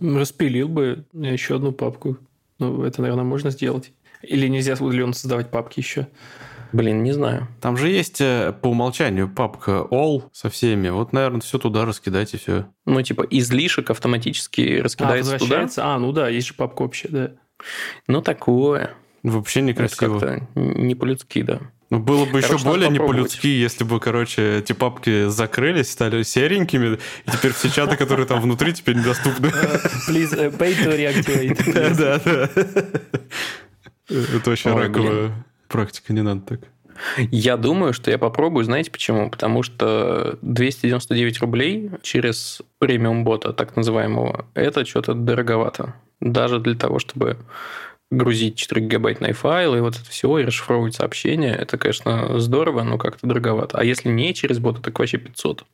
Распилил 0.00 0.68
бы 0.68 1.04
еще 1.12 1.56
одну 1.56 1.72
папку. 1.72 2.18
Ну, 2.58 2.82
это, 2.84 3.02
наверное, 3.02 3.24
можно 3.24 3.50
сделать. 3.50 3.92
Или 4.22 4.48
нельзя 4.48 4.74
удаленно 4.74 5.12
создавать 5.12 5.50
папки 5.50 5.80
еще? 5.80 6.08
Блин, 6.72 7.02
не 7.02 7.12
знаю. 7.12 7.48
Там 7.60 7.76
же 7.76 7.88
есть 7.88 8.20
э, 8.20 8.52
по 8.60 8.68
умолчанию 8.68 9.28
папка 9.28 9.86
all 9.90 10.24
со 10.32 10.50
всеми. 10.50 10.88
Вот, 10.88 11.12
наверное, 11.12 11.40
все 11.40 11.58
туда 11.58 11.84
раскидайте, 11.84 12.38
все. 12.38 12.66
Ну, 12.84 13.00
типа 13.02 13.26
излишек 13.30 13.90
автоматически 13.90 14.80
раскидается 14.80 15.36
а, 15.36 15.38
туда? 15.38 15.68
А, 15.78 15.98
ну 15.98 16.12
да, 16.12 16.28
есть 16.28 16.48
же 16.48 16.54
папка 16.54 16.82
общая, 16.82 17.08
да. 17.08 17.32
Ну, 18.08 18.20
такое. 18.20 18.90
Вообще 19.22 19.62
некрасиво. 19.62 20.18
Это 20.18 20.46
не 20.54 20.94
по-людски, 20.94 21.42
да. 21.42 21.60
Ну, 21.90 22.00
было 22.00 22.24
бы 22.24 22.40
короче, 22.40 22.54
еще 22.54 22.64
более 22.64 22.90
не 22.90 22.98
по-людски, 22.98 23.46
если 23.46 23.84
бы, 23.84 24.00
короче, 24.00 24.58
эти 24.58 24.72
папки 24.72 25.28
закрылись, 25.28 25.90
стали 25.90 26.24
серенькими, 26.24 26.98
и 27.26 27.30
теперь 27.30 27.52
все 27.52 27.70
чаты, 27.70 27.96
которые 27.96 28.26
там 28.26 28.40
внутри, 28.40 28.72
теперь 28.72 28.96
недоступны. 28.96 29.46
Please 30.08 30.34
uh, 30.34 30.56
pay 30.56 30.74
to 30.74 30.96
reactivate. 30.96 31.56
Да, 31.96 32.20
да. 32.24 32.50
Это 34.08 34.50
вообще 34.50 34.74
раковая 34.74 35.32
практика, 35.68 36.12
не 36.12 36.22
надо 36.22 36.40
так. 36.40 36.60
Я 37.30 37.56
думаю, 37.56 37.92
что 37.92 38.10
я 38.10 38.18
попробую, 38.18 38.64
знаете 38.64 38.90
почему? 38.90 39.30
Потому 39.30 39.62
что 39.62 40.38
299 40.42 41.40
рублей 41.40 41.90
через 42.02 42.62
премиум 42.78 43.24
бота, 43.24 43.52
так 43.52 43.76
называемого, 43.76 44.46
это 44.54 44.84
что-то 44.84 45.14
дороговато. 45.14 45.94
Даже 46.20 46.58
для 46.58 46.74
того, 46.74 46.98
чтобы 46.98 47.36
грузить 48.10 48.56
4 48.56 48.86
гигабайтные 48.86 49.32
файлы, 49.32 49.78
и 49.78 49.80
вот 49.80 49.96
это 49.96 50.08
все, 50.08 50.38
и 50.38 50.44
расшифровывать 50.44 50.94
сообщения, 50.94 51.54
это, 51.54 51.76
конечно, 51.76 52.38
здорово, 52.38 52.82
но 52.82 52.98
как-то 52.98 53.26
дороговато. 53.26 53.78
А 53.78 53.84
если 53.84 54.08
не 54.08 54.32
через 54.34 54.58
бота, 54.58 54.80
так 54.80 54.98
вообще 54.98 55.18
500. 55.18 55.64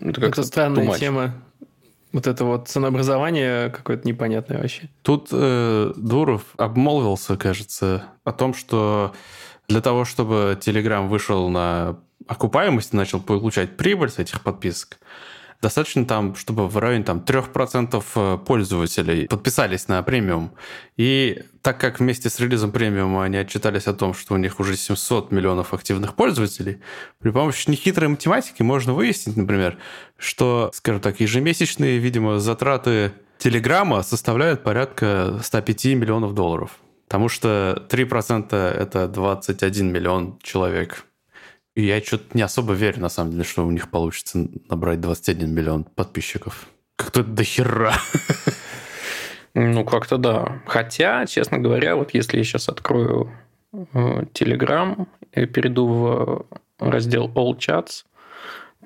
Это, 0.00 0.26
это 0.26 0.42
странная 0.42 0.98
тема. 0.98 1.34
Вот 2.12 2.28
это 2.28 2.44
вот 2.44 2.68
ценообразование 2.68 3.70
какое-то 3.70 4.06
непонятное 4.06 4.58
вообще. 4.58 4.88
Тут 5.02 5.28
э, 5.32 5.92
Дуров 5.96 6.42
обмолвился, 6.56 7.36
кажется, 7.36 8.04
о 8.22 8.32
том, 8.32 8.54
что 8.54 9.12
для 9.68 9.80
того, 9.80 10.04
чтобы 10.04 10.56
Telegram 10.60 11.08
вышел 11.08 11.48
на 11.48 11.98
окупаемость 12.28 12.94
и 12.94 12.96
начал 12.96 13.20
получать 13.20 13.76
прибыль 13.76 14.10
с 14.10 14.18
этих 14.18 14.42
подписок, 14.42 14.98
достаточно 15.64 16.04
там, 16.04 16.36
чтобы 16.36 16.68
в 16.68 16.76
районе 16.76 17.04
там, 17.04 17.24
3% 17.26 18.04
э, 18.14 18.38
пользователей 18.44 19.26
подписались 19.26 19.88
на 19.88 20.02
премиум. 20.02 20.52
И 20.98 21.42
так 21.62 21.80
как 21.80 22.00
вместе 22.00 22.28
с 22.28 22.38
релизом 22.38 22.70
премиума 22.70 23.24
они 23.24 23.38
отчитались 23.38 23.86
о 23.86 23.94
том, 23.94 24.12
что 24.12 24.34
у 24.34 24.36
них 24.36 24.60
уже 24.60 24.76
700 24.76 25.32
миллионов 25.32 25.72
активных 25.72 26.16
пользователей, 26.16 26.82
при 27.20 27.30
помощи 27.30 27.70
нехитрой 27.70 28.08
математики 28.08 28.62
можно 28.62 28.92
выяснить, 28.92 29.38
например, 29.38 29.78
что, 30.18 30.70
скажем 30.74 31.00
так, 31.00 31.20
ежемесячные, 31.20 31.98
видимо, 31.98 32.38
затраты 32.40 33.12
Телеграма 33.38 34.02
составляют 34.02 34.62
порядка 34.62 35.40
105 35.42 35.84
миллионов 35.96 36.34
долларов. 36.34 36.78
Потому 37.08 37.30
что 37.30 37.86
3% 37.88 38.54
это 38.54 39.08
21 39.08 39.90
миллион 39.90 40.38
человек 40.42 41.06
я 41.82 42.00
что-то 42.00 42.24
не 42.34 42.42
особо 42.42 42.74
верю, 42.74 43.00
на 43.00 43.08
самом 43.08 43.32
деле, 43.32 43.44
что 43.44 43.66
у 43.66 43.70
них 43.70 43.90
получится 43.90 44.48
набрать 44.68 45.00
21 45.00 45.52
миллион 45.52 45.84
подписчиков. 45.84 46.68
Как-то 46.96 47.24
до 47.24 47.42
хера. 47.44 47.94
Ну, 49.54 49.84
как-то 49.84 50.18
да. 50.18 50.62
Хотя, 50.66 51.26
честно 51.26 51.58
говоря, 51.58 51.96
вот 51.96 52.14
если 52.14 52.38
я 52.38 52.44
сейчас 52.44 52.68
открою 52.68 53.32
Telegram 53.72 55.06
и 55.32 55.46
перейду 55.46 55.86
в 55.86 56.46
раздел 56.78 57.30
All 57.34 57.56
Chats, 57.56 58.04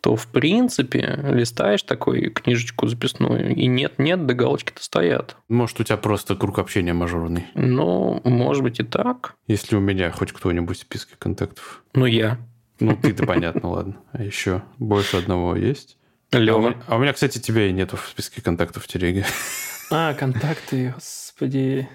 то, 0.01 0.15
в 0.15 0.29
принципе, 0.29 1.19
листаешь 1.29 1.83
такой 1.83 2.31
книжечку 2.31 2.87
записную, 2.87 3.55
и 3.55 3.67
нет-нет, 3.67 4.27
до 4.27 4.35
галочки-то 4.35 4.83
стоят. 4.83 5.37
Может, 5.49 5.81
у 5.81 5.85
тебя 5.85 5.97
просто 5.97 6.37
круг 6.37 6.59
общения 6.59 6.93
мажорный. 6.93 7.47
Ну, 7.55 8.21
может 8.25 8.63
быть 8.63 8.79
и 8.81 8.85
так. 8.85 9.35
Если 9.47 9.75
у 9.77 9.81
меня 9.81 10.11
хоть 10.13 10.33
кто-нибудь 10.33 10.79
в 10.79 10.81
списке 10.81 11.17
контактов. 11.19 11.83
Ну, 11.95 12.07
я. 12.07 12.39
Ну, 12.81 12.97
ты-то 12.97 13.27
понятно, 13.27 13.71
ладно. 13.71 13.97
А 14.13 14.23
еще 14.23 14.63
больше 14.79 15.17
одного 15.17 15.57
есть? 15.57 15.97
А 16.31 16.39
Лева. 16.39 16.59
меня, 16.61 16.83
а 16.87 16.97
у 16.97 16.99
меня, 16.99 17.13
кстати, 17.13 17.39
тебя 17.39 17.67
и 17.67 17.73
нету 17.73 17.97
в 17.97 18.07
списке 18.09 18.43
контактов 18.43 18.85
в 18.85 18.89
телеге. 18.89 19.25
А, 19.91 20.13
контакты, 20.13 20.93
господи. 20.95 21.89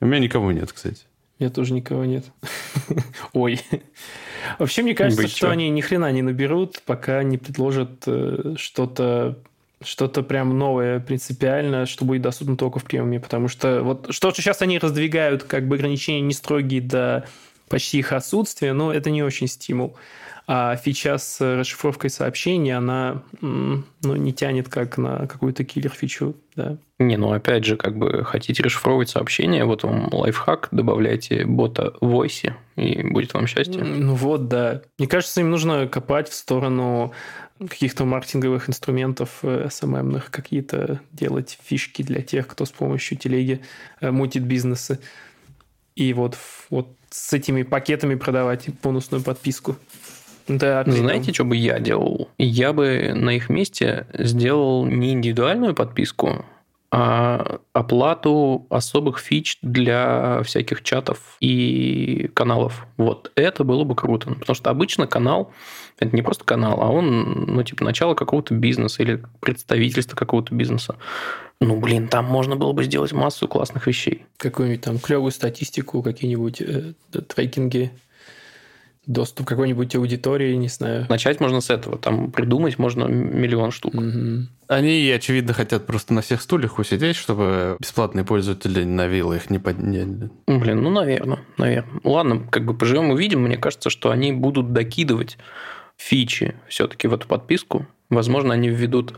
У 0.00 0.06
меня 0.06 0.18
никого 0.18 0.50
нет, 0.50 0.72
кстати. 0.72 1.02
У 1.38 1.42
меня 1.42 1.52
тоже 1.52 1.74
никого 1.74 2.06
нет. 2.06 2.24
Ой. 3.34 3.60
Вообще, 4.58 4.80
мне 4.80 4.94
кажется, 4.94 5.22
Быть 5.22 5.30
что 5.30 5.50
они 5.50 5.68
ни 5.68 5.82
хрена 5.82 6.10
не 6.10 6.22
наберут, 6.22 6.80
пока 6.86 7.22
не 7.22 7.36
предложат 7.36 8.04
э, 8.06 8.54
что-то 8.56 9.38
что-то 9.82 10.22
прям 10.22 10.56
новое 10.58 11.00
принципиально, 11.00 11.84
что 11.84 12.06
будет 12.06 12.22
доступно 12.22 12.56
только 12.56 12.78
в 12.78 12.84
премиуме, 12.84 13.20
потому 13.20 13.48
что 13.48 13.82
вот 13.82 14.06
что 14.10 14.32
сейчас 14.32 14.62
они 14.62 14.78
раздвигают 14.78 15.42
как 15.42 15.68
бы 15.68 15.76
ограничения 15.76 16.22
не 16.22 16.32
строгие 16.32 16.80
до 16.80 17.26
почти 17.68 17.98
их 17.98 18.12
отсутствия, 18.12 18.72
но 18.72 18.92
это 18.92 19.10
не 19.10 19.22
очень 19.22 19.46
стимул. 19.46 19.96
А 20.48 20.76
фича 20.76 21.18
с 21.18 21.40
расшифровкой 21.40 22.08
сообщений, 22.08 22.72
она 22.72 23.24
ну, 23.40 23.82
не 24.02 24.32
тянет 24.32 24.68
как 24.68 24.96
на 24.96 25.26
какую-то 25.26 25.64
киллер-фичу, 25.64 26.36
да. 26.54 26.78
Не, 27.00 27.16
ну 27.16 27.32
опять 27.32 27.64
же, 27.64 27.76
как 27.76 27.98
бы 27.98 28.24
хотите 28.24 28.62
расшифровывать 28.62 29.08
сообщения, 29.08 29.64
вот 29.64 29.82
вам 29.82 30.08
лайфхак, 30.12 30.68
добавляйте 30.70 31.44
бота 31.44 31.94
в 32.00 32.14
Voice, 32.14 32.52
и 32.76 33.02
будет 33.02 33.34
вам 33.34 33.48
счастье. 33.48 33.82
Ну 33.82 34.14
вот, 34.14 34.46
да. 34.46 34.82
Мне 34.98 35.08
кажется, 35.08 35.40
им 35.40 35.50
нужно 35.50 35.88
копать 35.88 36.28
в 36.28 36.34
сторону 36.34 37.12
каких-то 37.58 38.04
маркетинговых 38.04 38.68
инструментов 38.68 39.38
э, 39.42 39.66
SMM-ных, 39.66 40.30
какие-то 40.30 41.00
делать 41.10 41.58
фишки 41.64 42.02
для 42.02 42.22
тех, 42.22 42.46
кто 42.46 42.64
с 42.66 42.70
помощью 42.70 43.18
телеги 43.18 43.62
э, 44.00 44.10
мутит 44.10 44.44
бизнесы. 44.44 45.00
И 45.96 46.12
вот, 46.12 46.36
вот 46.70 46.95
с 47.10 47.32
этими 47.32 47.62
пакетами 47.62 48.14
продавать 48.14 48.68
бонусную 48.82 49.22
подписку. 49.22 49.76
Да, 50.48 50.82
этом- 50.82 50.92
Знаете, 50.92 51.32
что 51.32 51.44
бы 51.44 51.56
я 51.56 51.78
делал? 51.80 52.30
Я 52.38 52.72
бы 52.72 53.12
на 53.14 53.30
их 53.30 53.48
месте 53.48 54.06
сделал 54.14 54.86
не 54.86 55.12
индивидуальную 55.12 55.74
подписку, 55.74 56.44
а 56.92 57.58
оплату 57.72 58.66
особых 58.70 59.18
фич 59.18 59.58
для 59.60 60.42
всяких 60.44 60.82
чатов 60.84 61.36
и 61.40 62.30
каналов. 62.32 62.86
Вот 62.96 63.32
это 63.34 63.64
было 63.64 63.82
бы 63.82 63.96
круто. 63.96 64.30
Потому 64.34 64.54
что 64.54 64.70
обычно 64.70 65.08
канал 65.08 65.52
это 65.98 66.14
не 66.14 66.22
просто 66.22 66.44
канал, 66.44 66.80
а 66.80 66.90
он, 66.90 67.46
ну, 67.48 67.62
типа, 67.64 67.82
начало 67.84 68.14
какого-то 68.14 68.54
бизнеса 68.54 69.02
или 69.02 69.22
представительство 69.40 70.14
какого-то 70.16 70.54
бизнеса. 70.54 70.96
Ну, 71.60 71.80
блин, 71.80 72.08
там 72.08 72.26
можно 72.26 72.56
было 72.56 72.72
бы 72.72 72.84
сделать 72.84 73.12
массу 73.12 73.48
классных 73.48 73.86
вещей. 73.86 74.26
какую-нибудь 74.36 74.84
там 74.84 74.98
клевую 74.98 75.32
статистику, 75.32 76.02
какие-нибудь 76.02 76.60
э, 76.60 76.92
трекинги, 77.28 77.92
доступ 79.06 79.46
к 79.46 79.48
какой-нибудь 79.48 79.94
аудитории, 79.94 80.54
не 80.54 80.68
знаю. 80.68 81.06
Начать 81.08 81.40
можно 81.40 81.60
с 81.60 81.70
этого. 81.70 81.96
Там 81.96 82.30
придумать 82.30 82.78
можно 82.78 83.04
миллион 83.04 83.70
штук. 83.70 83.94
Мгм. 83.94 84.48
Они, 84.68 85.08
очевидно, 85.10 85.54
хотят 85.54 85.86
просто 85.86 86.12
на 86.12 86.22
всех 86.22 86.42
стульях 86.42 86.78
усидеть, 86.78 87.16
чтобы 87.16 87.76
бесплатные 87.78 88.24
пользователи 88.24 88.82
на 88.84 89.06
вилы 89.06 89.36
их 89.36 89.48
не 89.48 89.58
подняли. 89.58 90.30
Блин, 90.46 90.82
ну, 90.82 90.90
наверное, 90.90 91.38
наверное. 91.56 92.00
Ладно, 92.02 92.46
как 92.50 92.64
бы 92.64 92.74
поживем 92.74 93.10
увидим. 93.10 93.42
Мне 93.42 93.56
кажется, 93.56 93.90
что 93.90 94.10
они 94.10 94.32
будут 94.32 94.72
докидывать 94.72 95.38
фичи 95.96 96.56
все-таки 96.68 97.06
в 97.06 97.14
эту 97.14 97.28
подписку. 97.28 97.86
Возможно, 98.10 98.54
они 98.54 98.68
введут, 98.68 99.14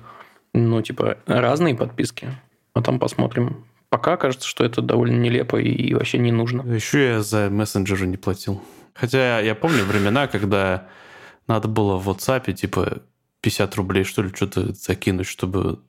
ну, 0.59 0.83
типа, 0.83 1.19
разные 1.27 1.75
подписки. 1.75 2.29
А 2.75 2.83
там 2.83 2.99
посмотрим. 2.99 3.65
Пока 3.89 4.17
кажется, 4.17 4.47
что 4.47 4.65
это 4.65 4.83
довольно 4.83 5.17
нелепо 5.17 5.57
и 5.57 5.95
вообще 5.95 6.19
не 6.19 6.33
нужно. 6.33 6.63
Еще 6.73 7.09
я 7.09 7.23
за 7.23 7.49
мессенджеры 7.51 8.07
не 8.07 8.17
платил. 8.17 8.63
Хотя 8.95 9.41
я 9.41 9.55
помню 9.55 9.85
времена, 9.85 10.27
когда 10.27 10.89
надо 11.47 11.69
было 11.69 11.97
в 11.97 12.09
WhatsApp 12.09 12.53
типа 12.53 13.03
50 13.41 13.77
рублей, 13.77 14.05
что 14.05 14.23
ли, 14.23 14.31
что-то 14.35 14.73
закинуть, 14.75 15.27
чтобы... 15.27 15.81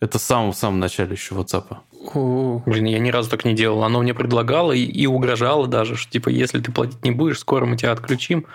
Это 0.00 0.18
в 0.18 0.22
самом, 0.22 0.52
самом 0.52 0.78
начале 0.78 1.12
еще 1.12 1.34
WhatsApp. 1.34 1.78
О, 2.14 2.62
Блин, 2.66 2.84
я 2.84 2.98
ни 2.98 3.10
разу 3.10 3.30
так 3.30 3.44
не 3.44 3.54
делал. 3.54 3.82
Оно 3.82 4.00
мне 4.00 4.14
предлагало 4.14 4.72
и, 4.72 4.84
и 4.84 5.06
угрожало 5.06 5.66
даже, 5.66 5.96
что, 5.96 6.12
типа, 6.12 6.28
если 6.28 6.60
ты 6.60 6.70
платить 6.70 7.04
не 7.04 7.10
будешь, 7.10 7.40
скоро 7.40 7.64
мы 7.64 7.76
тебя 7.76 7.92
отключим. 7.92 8.46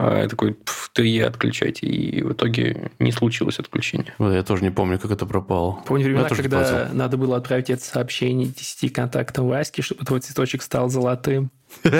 А 0.00 0.20
я 0.20 0.28
такой, 0.28 0.54
«Пф, 0.54 0.90
ты 0.92 1.08
и 1.08 1.18
отключайте. 1.18 1.84
И 1.84 2.22
в 2.22 2.32
итоге 2.32 2.92
не 3.00 3.10
случилось 3.10 3.58
отключение. 3.58 4.14
Вот 4.18 4.32
Я 4.32 4.44
тоже 4.44 4.62
не 4.62 4.70
помню, 4.70 4.96
как 4.96 5.10
это 5.10 5.26
пропало. 5.26 5.82
Помню 5.86 6.04
времена, 6.04 6.28
когда 6.28 6.62
платил. 6.62 6.94
надо 6.94 7.16
было 7.16 7.36
отправить 7.36 7.68
это 7.68 7.82
сообщение 7.82 8.46
10 8.46 8.92
контактам 8.92 9.48
Васьки, 9.48 9.80
чтобы 9.80 10.04
твой 10.04 10.20
цветочек 10.20 10.62
стал 10.62 10.88
золотым. 10.88 11.50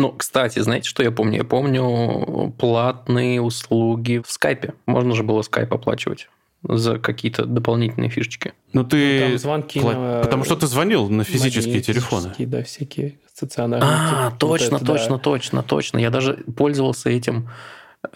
Ну, 0.00 0.12
кстати, 0.12 0.60
знаете, 0.60 0.88
что 0.88 1.02
я 1.02 1.10
помню? 1.10 1.38
Я 1.38 1.44
помню 1.44 2.54
платные 2.56 3.42
услуги 3.42 4.22
в 4.24 4.30
скайпе. 4.30 4.74
Можно 4.86 5.16
же 5.16 5.24
было 5.24 5.42
скайп 5.42 5.74
оплачивать 5.74 6.28
за 6.62 6.98
какие-то 6.98 7.44
дополнительные 7.46 8.10
фишечки. 8.10 8.52
Ну 8.72 8.84
ты... 8.84 9.28
Там 9.28 9.38
звонки 9.38 9.78
пла- 9.80 9.94
на- 10.16 10.20
Потому 10.22 10.44
что 10.44 10.56
ты 10.56 10.66
звонил 10.66 11.08
на 11.08 11.24
физические 11.24 11.80
телефоны. 11.80 12.32
да, 12.38 12.62
всякие 12.62 13.18
стационарные. 13.32 13.88
А, 13.90 14.30
Вот 14.30 14.38
точно, 14.38 14.76
это 14.76 14.84
да. 14.84 14.92
точно, 14.94 15.18
точно, 15.18 15.62
точно. 15.62 15.98
Я 15.98 16.10
даже 16.10 16.34
пользовался 16.56 17.10
этим 17.10 17.48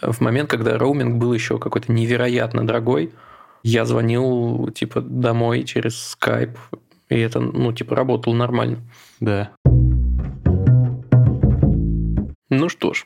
в 0.01 0.19
момент, 0.21 0.49
когда 0.49 0.77
роуминг 0.77 1.17
был 1.17 1.33
еще 1.33 1.57
какой-то 1.57 1.91
невероятно 1.91 2.65
дорогой. 2.67 3.11
Я 3.63 3.85
звонил, 3.85 4.69
типа, 4.75 4.99
домой 5.01 5.63
через 5.63 5.97
скайп, 5.97 6.57
и 7.09 7.17
это, 7.17 7.39
ну, 7.39 7.71
типа, 7.71 7.95
работало 7.95 8.33
нормально. 8.33 8.79
Да. 9.21 9.51
Ну 12.49 12.69
что 12.69 12.93
ж, 12.93 13.05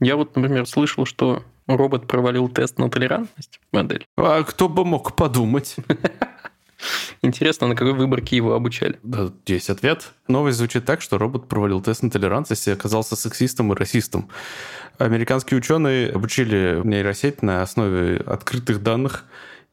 я 0.00 0.16
вот, 0.16 0.36
например, 0.36 0.66
слышал, 0.66 1.04
что 1.04 1.42
робот 1.76 2.06
провалил 2.06 2.48
тест 2.48 2.78
на 2.78 2.90
толерантность 2.90 3.60
модель. 3.72 4.06
А 4.16 4.42
кто 4.42 4.68
бы 4.68 4.84
мог 4.84 5.14
подумать? 5.14 5.76
Интересно, 7.22 7.66
на 7.66 7.74
какой 7.74 7.94
выборке 7.94 8.36
его 8.36 8.54
обучали? 8.54 8.98
Да, 9.02 9.32
есть 9.46 9.70
ответ. 9.70 10.12
Новость 10.28 10.58
звучит 10.58 10.84
так, 10.84 11.02
что 11.02 11.18
робот 11.18 11.48
провалил 11.48 11.80
тест 11.80 12.02
на 12.02 12.10
толерантность 12.10 12.68
и 12.68 12.70
оказался 12.70 13.16
сексистом 13.16 13.72
и 13.72 13.76
расистом. 13.76 14.28
Американские 14.98 15.58
ученые 15.58 16.10
обучили 16.10 16.80
нейросеть 16.84 17.42
на 17.42 17.62
основе 17.62 18.18
открытых 18.18 18.82
данных, 18.82 19.24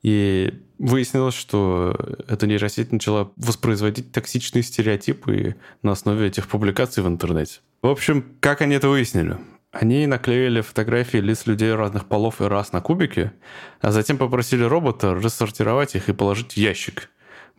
и 0.05 0.53
выяснилось, 0.77 1.33
что 1.33 1.97
эта 2.27 2.45
нейросеть 2.45 2.91
начала 2.91 3.31
воспроизводить 3.37 4.11
токсичные 4.11 4.61
стереотипы 4.61 5.55
на 5.81 5.93
основе 5.93 6.27
этих 6.27 6.47
публикаций 6.47 7.01
в 7.01 7.07
интернете. 7.07 7.61
В 7.81 7.87
общем, 7.87 8.23
как 8.39 8.61
они 8.61 8.75
это 8.75 8.87
выяснили? 8.87 9.37
Они 9.75 10.07
наклеили 10.07 10.61
фотографии 10.61 11.17
лиц 11.17 11.47
людей 11.47 11.73
разных 11.73 12.05
полов 12.05 12.39
и 12.39 12.45
рас 12.45 12.71
на 12.71 12.79
кубики, 12.79 13.33
а 13.81 13.91
затем 13.91 14.17
попросили 14.17 14.63
робота 14.63 15.13
рассортировать 15.13 15.95
их 15.95 16.07
и 16.07 16.13
положить 16.13 16.53
в 16.53 16.57
ящик. 16.57 17.09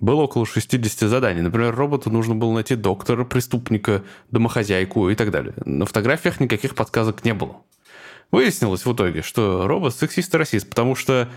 Было 0.00 0.22
около 0.22 0.46
60 0.46 1.10
заданий. 1.10 1.42
Например, 1.42 1.74
роботу 1.74 2.08
нужно 2.08 2.34
было 2.34 2.54
найти 2.54 2.74
доктора, 2.74 3.24
преступника, 3.24 4.02
домохозяйку 4.30 5.10
и 5.10 5.14
так 5.14 5.30
далее. 5.30 5.52
На 5.66 5.84
фотографиях 5.84 6.40
никаких 6.40 6.74
подсказок 6.74 7.22
не 7.22 7.34
было. 7.34 7.58
Выяснилось 8.30 8.86
в 8.86 8.92
итоге, 8.94 9.20
что 9.20 9.68
робот 9.68 9.94
сексист 9.94 10.34
и 10.34 10.38
расист, 10.38 10.70
потому 10.70 10.94
что, 10.94 11.28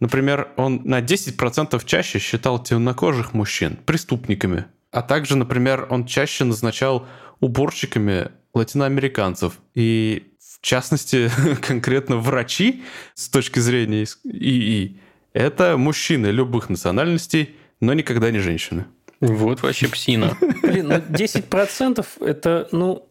например, 0.00 0.48
он 0.58 0.82
на 0.84 1.00
10% 1.00 1.82
чаще 1.86 2.18
считал 2.18 2.62
темнокожих 2.62 3.32
мужчин 3.32 3.78
преступниками. 3.86 4.66
А 4.90 5.00
также, 5.00 5.34
например, 5.34 5.86
он 5.88 6.04
чаще 6.04 6.44
назначал 6.44 7.06
уборщиками 7.40 8.28
латиноамериканцев. 8.56 9.58
И 9.74 10.32
в 10.40 10.60
частности, 10.62 11.30
конкретно 11.62 12.16
врачи 12.16 12.82
с 13.14 13.28
точки 13.28 13.58
зрения 13.60 14.06
ИИ– 14.24 14.98
это 15.32 15.76
мужчины 15.76 16.28
любых 16.28 16.70
национальностей, 16.70 17.56
но 17.80 17.92
никогда 17.92 18.30
не 18.30 18.38
женщины. 18.38 18.86
Вот 19.20 19.62
вообще 19.62 19.88
псина. 19.88 20.36
Блин, 20.62 20.88
ну 20.88 20.94
10% 20.96 22.06
это, 22.20 22.68
ну, 22.72 23.08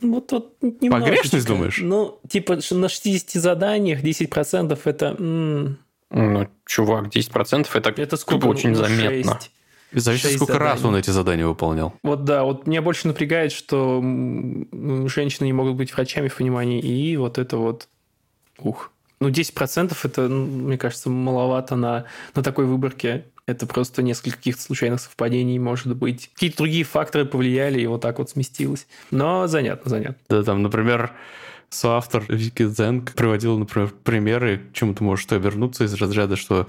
вот, 0.00 0.32
вот 0.32 0.62
немножечко. 0.62 0.90
Погрешность, 0.90 1.46
думаешь? 1.46 1.78
Ну, 1.80 2.20
типа 2.28 2.58
на 2.70 2.88
60 2.88 3.42
заданиях 3.42 4.02
10% 4.02 4.78
это... 4.84 5.16
М- 5.18 5.78
ну, 6.10 6.48
чувак, 6.66 7.08
10% 7.08 7.68
это, 7.74 7.90
это 7.90 8.16
сколько? 8.16 8.46
очень 8.46 8.70
ну, 8.70 8.76
заметно. 8.76 9.40
6 9.40 9.50
зависит, 10.00 10.32
сколько 10.32 10.58
раз 10.58 10.78
заданий. 10.78 10.94
он 10.94 11.00
эти 11.00 11.10
задания 11.10 11.46
выполнял. 11.46 11.94
Вот 12.02 12.24
да, 12.24 12.44
вот 12.44 12.66
меня 12.66 12.82
больше 12.82 13.06
напрягает, 13.08 13.52
что 13.52 14.00
женщины 14.02 15.46
не 15.46 15.52
могут 15.52 15.76
быть 15.76 15.92
врачами 15.92 16.28
в 16.28 16.36
понимании, 16.36 16.80
и 16.80 17.16
вот 17.16 17.38
это 17.38 17.56
вот... 17.56 17.88
Ух. 18.58 18.90
Ну, 19.20 19.30
10% 19.30 19.96
это, 20.02 20.22
мне 20.28 20.76
кажется, 20.76 21.08
маловато 21.08 21.76
на, 21.76 22.04
на 22.34 22.42
такой 22.42 22.66
выборке. 22.66 23.24
Это 23.46 23.66
просто 23.66 24.02
несколько 24.02 24.36
каких-то 24.36 24.60
случайных 24.62 25.00
совпадений, 25.00 25.58
может 25.58 25.94
быть. 25.96 26.30
Какие-то 26.34 26.58
другие 26.58 26.84
факторы 26.84 27.24
повлияли, 27.24 27.80
и 27.80 27.86
вот 27.86 28.02
так 28.02 28.18
вот 28.18 28.28
сместилось. 28.28 28.86
Но 29.10 29.46
занятно, 29.46 29.88
занятно. 29.88 30.16
Да, 30.28 30.42
там, 30.42 30.62
например, 30.62 31.12
соавтор 31.70 32.24
Вики 32.28 32.66
Зенг 32.66 33.14
приводил, 33.14 33.58
например, 33.58 33.92
примеры, 34.04 34.58
к 34.58 34.72
чему 34.74 34.94
ты 34.94 35.04
можешь 35.04 35.26
обернуться 35.30 35.84
из 35.84 35.94
разряда, 35.94 36.36
что 36.36 36.66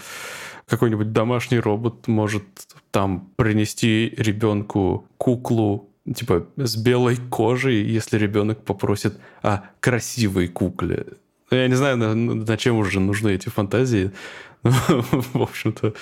какой-нибудь 0.67 1.11
домашний 1.11 1.59
робот 1.59 2.07
может 2.07 2.43
там 2.91 3.31
принести 3.35 4.13
ребенку 4.17 5.07
куклу 5.17 5.89
типа 6.13 6.47
с 6.57 6.75
белой 6.75 7.17
кожей, 7.17 7.83
если 7.83 8.17
ребенок 8.17 8.63
попросит 8.63 9.19
о 9.41 9.61
красивой 9.79 10.47
кукле. 10.47 11.05
Я 11.51 11.67
не 11.67 11.75
знаю, 11.75 11.97
на, 11.97 12.13
на 12.13 12.57
чем 12.57 12.77
уже 12.77 12.99
нужны 12.99 13.29
эти 13.29 13.49
фантазии. 13.49 14.11
В 14.63 15.41
общем-то, 15.41 15.93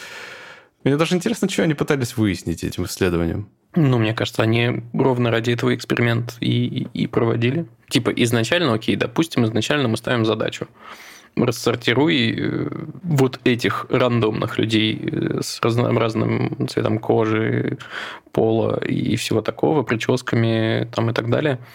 мне 0.84 0.98
даже 0.98 1.16
интересно, 1.16 1.50
что 1.50 1.64
они 1.64 1.74
пытались 1.74 2.18
выяснить 2.18 2.64
этим 2.64 2.86
исследованием. 2.86 3.50
Ну, 3.76 3.98
мне 3.98 4.14
кажется, 4.14 4.42
они 4.42 4.84
ровно 4.94 5.32
ради 5.32 5.52
этого 5.52 5.76
эксперимент 5.76 6.38
и, 6.40 6.88
и 6.94 7.08
проводили. 7.08 7.66
Типа 7.90 8.10
изначально, 8.10 8.74
окей, 8.74 8.96
допустим, 8.96 9.46
изначально 9.46 9.88
мы 9.88 9.98
ставим 9.98 10.26
задачу. 10.26 10.68
Рассортируй 11.36 12.36
э, 12.38 12.68
вот 13.04 13.40
этих 13.44 13.88
рандомных 13.90 14.58
людей 14.58 15.00
э, 15.02 15.42
с 15.42 15.60
разнообразным 15.62 16.68
цветом 16.68 17.00
кожи, 17.00 17.78
пола 18.32 18.80
и 18.84 19.16
всего 19.16 19.42
такого, 19.42 19.84
прическами 19.84 20.90
там 20.94 21.10
и 21.10 21.14
так 21.14 21.30
далее– 21.30 21.60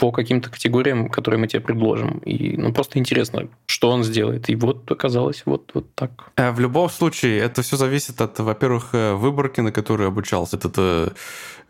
по 0.00 0.12
каким-то 0.12 0.50
категориям, 0.50 1.10
которые 1.10 1.38
мы 1.38 1.46
тебе 1.46 1.60
предложим. 1.60 2.22
И 2.24 2.56
ну, 2.56 2.72
просто 2.72 2.98
интересно, 2.98 3.48
что 3.66 3.90
он 3.90 4.02
сделает. 4.02 4.48
И 4.48 4.56
вот 4.56 4.90
оказалось 4.90 5.42
вот, 5.44 5.70
вот 5.74 5.94
так. 5.94 6.10
А 6.36 6.52
в 6.52 6.60
любом 6.60 6.88
случае, 6.88 7.38
это 7.38 7.60
все 7.60 7.76
зависит 7.76 8.20
от, 8.22 8.38
во-первых, 8.38 8.94
э, 8.94 9.12
выборки, 9.12 9.60
на 9.60 9.72
которой 9.72 10.08
обучался 10.08 10.56
этот 10.56 10.74
э, 10.78 11.08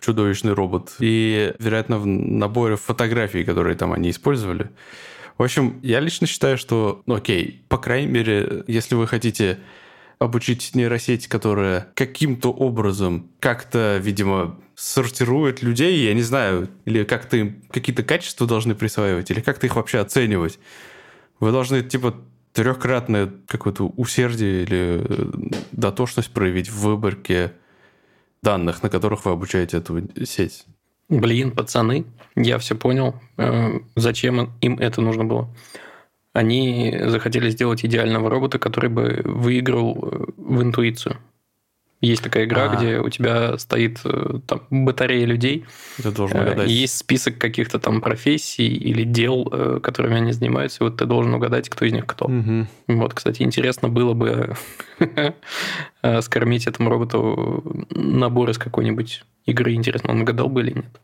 чудовищный 0.00 0.52
робот, 0.52 0.94
и, 1.00 1.52
вероятно, 1.58 1.98
в 1.98 2.06
наборе 2.06 2.76
фотографий, 2.76 3.42
которые 3.42 3.74
там 3.74 3.92
они 3.92 4.10
использовали. 4.10 4.70
В 5.40 5.42
общем, 5.42 5.80
я 5.82 6.00
лично 6.00 6.26
считаю, 6.26 6.58
что, 6.58 7.02
ну 7.06 7.14
окей, 7.14 7.64
по 7.70 7.78
крайней 7.78 8.08
мере, 8.08 8.62
если 8.66 8.94
вы 8.94 9.06
хотите 9.06 9.58
обучить 10.18 10.74
нейросеть, 10.74 11.28
которая 11.28 11.88
каким-то 11.94 12.52
образом 12.52 13.30
как-то, 13.40 13.96
видимо, 13.96 14.60
сортирует 14.74 15.62
людей, 15.62 16.04
я 16.04 16.12
не 16.12 16.20
знаю, 16.20 16.68
или 16.84 17.04
как-то 17.04 17.38
им 17.38 17.62
какие-то 17.70 18.02
качества 18.02 18.46
должны 18.46 18.74
присваивать, 18.74 19.30
или 19.30 19.40
как-то 19.40 19.66
их 19.66 19.76
вообще 19.76 20.00
оценивать. 20.00 20.58
Вы 21.38 21.52
должны, 21.52 21.82
типа, 21.82 22.22
трехкратное 22.52 23.32
какое-то 23.48 23.86
усердие 23.96 24.64
или 24.64 25.02
э, 25.02 25.30
дотошность 25.72 26.34
проявить 26.34 26.68
в 26.68 26.80
выборке 26.80 27.54
данных, 28.42 28.82
на 28.82 28.90
которых 28.90 29.24
вы 29.24 29.30
обучаете 29.30 29.78
эту 29.78 30.02
сеть. 30.26 30.66
Блин, 31.10 31.50
пацаны, 31.50 32.06
я 32.36 32.56
все 32.58 32.74
понял, 32.74 33.14
э, 33.36 33.80
зачем 33.96 34.54
им 34.60 34.78
это 34.78 35.02
нужно 35.02 35.24
было 35.24 35.54
они 36.32 36.96
захотели 37.06 37.50
сделать 37.50 37.84
идеального 37.84 38.30
робота, 38.30 38.58
который 38.58 38.90
бы 38.90 39.20
выиграл 39.24 39.98
э, 40.00 40.26
в 40.36 40.62
интуицию. 40.62 41.16
Есть 42.00 42.22
такая 42.22 42.44
игра, 42.44 42.64
А-а-а. 42.64 42.76
где 42.76 42.98
у 42.98 43.08
тебя 43.10 43.58
стоит 43.58 44.00
э, 44.04 44.38
там, 44.46 44.62
батарея 44.70 45.26
людей. 45.26 45.66
Ты 46.02 46.10
должен 46.10 46.38
э, 46.38 46.42
угадать. 46.42 46.68
И 46.68 46.72
есть 46.72 46.96
список 46.96 47.38
каких-то 47.38 47.78
там 47.78 48.00
профессий 48.00 48.68
или 48.68 49.04
дел, 49.04 49.44
которыми 49.82 50.16
они 50.16 50.32
занимаются. 50.32 50.82
И 50.82 50.88
вот 50.88 50.96
ты 50.96 51.04
должен 51.04 51.34
угадать, 51.34 51.68
кто 51.68 51.84
из 51.84 51.92
них 51.92 52.06
кто. 52.06 52.26
Угу. 52.26 52.66
Вот, 52.88 53.14
кстати, 53.14 53.42
интересно 53.42 53.88
было 53.88 54.14
бы 54.14 54.54
скормить 56.22 56.66
этому 56.66 56.88
роботу 56.88 57.86
набор 57.90 58.50
из 58.50 58.58
какой-нибудь 58.58 59.24
игры. 59.46 59.74
Интересно, 59.74 60.12
он 60.12 60.22
угадал 60.22 60.48
бы 60.48 60.62
или 60.62 60.72
нет. 60.72 61.00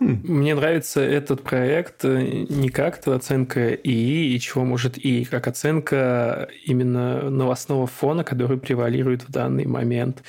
Мне 0.00 0.54
нравится 0.54 1.00
этот 1.00 1.42
проект 1.42 2.04
э, 2.04 2.46
не 2.48 2.68
как 2.68 3.06
оценка 3.06 3.74
ИИ 3.74 4.34
и 4.34 4.40
чего 4.40 4.64
может 4.64 4.98
ИИ, 4.98 5.24
как 5.24 5.46
оценка 5.46 6.48
именно 6.64 7.30
новостного 7.30 7.86
фона, 7.86 8.24
который 8.24 8.58
превалирует 8.58 9.22
в 9.22 9.30
данный 9.30 9.66
момент. 9.66 10.22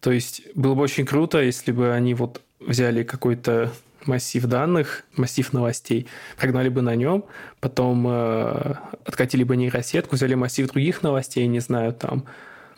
То 0.00 0.12
есть 0.12 0.42
было 0.54 0.74
бы 0.74 0.82
очень 0.82 1.06
круто, 1.06 1.40
если 1.40 1.72
бы 1.72 1.92
они 1.92 2.14
вот 2.14 2.40
взяли 2.60 3.02
какой-то 3.02 3.72
массив 4.06 4.44
данных, 4.46 5.04
массив 5.16 5.52
новостей, 5.52 6.06
прогнали 6.38 6.68
бы 6.68 6.82
на 6.82 6.94
нем, 6.94 7.24
потом 7.60 8.06
э, 8.08 8.74
откатили 9.04 9.44
бы 9.44 9.56
нейросетку, 9.56 10.16
взяли 10.16 10.34
массив 10.34 10.70
других 10.70 11.02
новостей, 11.02 11.46
не 11.46 11.60
знаю, 11.60 11.92
там 11.92 12.24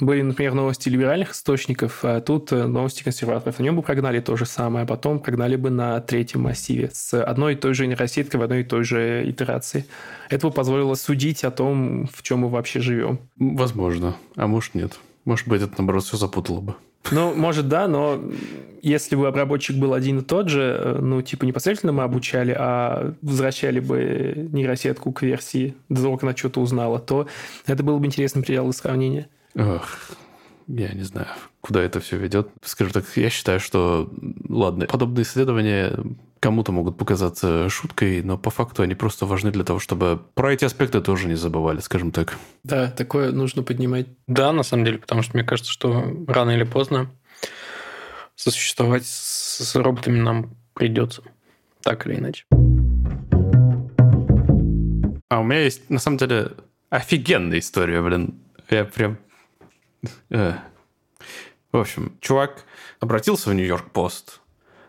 были, 0.01 0.23
например, 0.23 0.55
новости 0.55 0.89
либеральных 0.89 1.33
источников, 1.33 2.01
а 2.03 2.21
тут 2.21 2.53
э, 2.53 2.67
новости 2.67 3.03
консерваторов. 3.03 3.59
На 3.59 3.65
нем 3.65 3.77
бы 3.77 3.83
прогнали 3.83 4.21
то 4.21 4.37
же 4.37 4.47
самое, 4.47 4.85
а 4.85 4.87
потом 4.87 5.21
прогнали 5.21 5.57
бы 5.57 5.71
на 5.71 6.01
третьем 6.01 6.43
массиве 6.43 6.91
с 6.93 7.23
одной 7.23 7.55
и 7.55 7.57
той 7.57 7.75
же 7.75 7.87
нейросеткой 7.87 8.41
в 8.41 8.43
одной 8.43 8.61
и 8.61 8.65
той 8.65 8.85
же 8.85 9.29
итерации. 9.29 9.87
Это 10.29 10.49
бы 10.49 10.53
позволило 10.53 10.95
судить 10.95 11.45
о 11.45 11.51
том, 11.51 12.09
в 12.13 12.23
чем 12.23 12.41
мы 12.41 12.49
вообще 12.49 12.81
живем. 12.81 13.21
Возможно. 13.37 14.17
А 14.37 14.47
может, 14.47 14.75
нет. 14.75 14.99
Может 15.25 15.47
быть, 15.49 15.63
это, 15.63 15.75
наоборот, 15.79 16.05
все 16.05 16.17
запутало 16.17 16.61
бы. 16.61 16.75
Ну, 17.11 17.35
может, 17.35 17.69
да, 17.69 17.89
но 17.89 18.21
если 18.81 19.17
бы 19.17 19.27
обработчик 19.27 19.77
был 19.77 19.93
один 19.93 20.21
и 20.21 20.23
тот 20.23 20.49
же, 20.49 20.79
э, 20.79 20.99
ну, 21.01 21.21
типа, 21.21 21.45
непосредственно 21.45 21.93
мы 21.93 22.05
обучали, 22.05 22.55
а 22.57 23.15
возвращали 23.23 23.81
бы 23.81 24.49
нейросетку 24.53 25.13
к 25.13 25.23
версии 25.23 25.75
до 25.89 26.03
того, 26.03 26.17
как 26.17 26.25
она 26.25 26.37
что-то 26.37 26.61
узнала, 26.61 26.99
то 26.99 27.27
это 27.67 27.83
было 27.83 27.99
бы 27.99 28.07
интересным 28.07 28.43
материал 28.43 28.73
сравнения. 28.73 29.29
Ох, 29.55 29.89
я 30.67 30.93
не 30.93 31.03
знаю, 31.03 31.29
куда 31.61 31.83
это 31.83 32.01
все 32.01 32.17
ведет. 32.17 32.49
Скажем 32.63 32.93
так, 32.93 33.05
я 33.17 33.31
считаю, 33.31 33.61
что, 33.61 34.11
ладно, 34.49 34.87
подобные 34.87 35.25
исследования 35.25 35.99
кому-то 36.41 36.73
могут 36.73 36.99
показаться 36.99 37.69
шуткой, 37.69 38.23
но 38.23 38.37
по 38.37 38.51
факту 38.51 38.83
они 38.83 38.95
просто 38.95 39.27
важны 39.27 39.53
для 39.53 39.63
того, 39.63 39.79
чтобы 39.79 40.21
про 40.35 40.53
эти 40.53 40.65
аспекты 40.65 41.01
тоже 41.01 41.29
не 41.29 41.37
забывали, 41.37 41.79
скажем 41.81 42.11
так. 42.11 42.37
Да, 42.65 42.91
такое 42.91 43.31
нужно 43.31 43.63
поднимать. 43.63 44.09
Да, 44.27 44.53
на 44.53 44.65
самом 44.65 44.85
деле, 44.85 44.99
потому 44.99 45.23
что 45.23 45.37
мне 45.37 45.45
кажется, 45.45 45.71
что 45.71 46.05
рано 46.27 46.51
или 46.51 46.65
поздно 46.65 47.11
сосуществовать 48.35 49.07
с 49.07 49.77
роботами 49.77 50.19
нам 50.19 50.57
придется, 50.75 51.23
так 51.83 52.07
или 52.07 52.17
иначе. 52.17 52.45
А 55.29 55.41
у 55.41 55.45
меня 55.45 55.61
есть, 55.61 55.89
на 55.91 55.99
самом 55.99 56.19
деле, 56.19 56.53
офигенная 56.91 57.61
история, 57.61 58.03
блин. 58.03 58.35
Я 58.69 58.85
прям. 58.85 59.19
В 60.31 61.79
общем, 61.79 62.17
чувак 62.21 62.65
обратился 63.01 63.51
в 63.51 63.55
Нью-Йорк 63.55 63.91
Пост, 63.93 64.41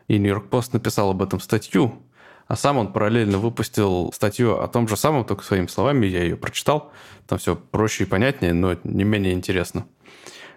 и 0.07 0.17
Нью-Йорк 0.17 0.49
Пост 0.49 0.73
написал 0.73 1.11
об 1.11 1.21
этом 1.21 1.39
статью, 1.39 2.03
а 2.47 2.55
сам 2.55 2.77
он 2.77 2.91
параллельно 2.91 3.37
выпустил 3.37 4.11
статью 4.13 4.59
о 4.59 4.67
том 4.67 4.87
же 4.87 4.97
самом, 4.97 5.23
только 5.23 5.43
своими 5.43 5.67
словами, 5.67 6.07
я 6.07 6.23
ее 6.23 6.35
прочитал. 6.35 6.91
Там 7.25 7.39
все 7.39 7.55
проще 7.55 8.03
и 8.03 8.07
понятнее, 8.07 8.53
но 8.53 8.75
не 8.83 9.03
менее 9.05 9.33
интересно. 9.33 9.87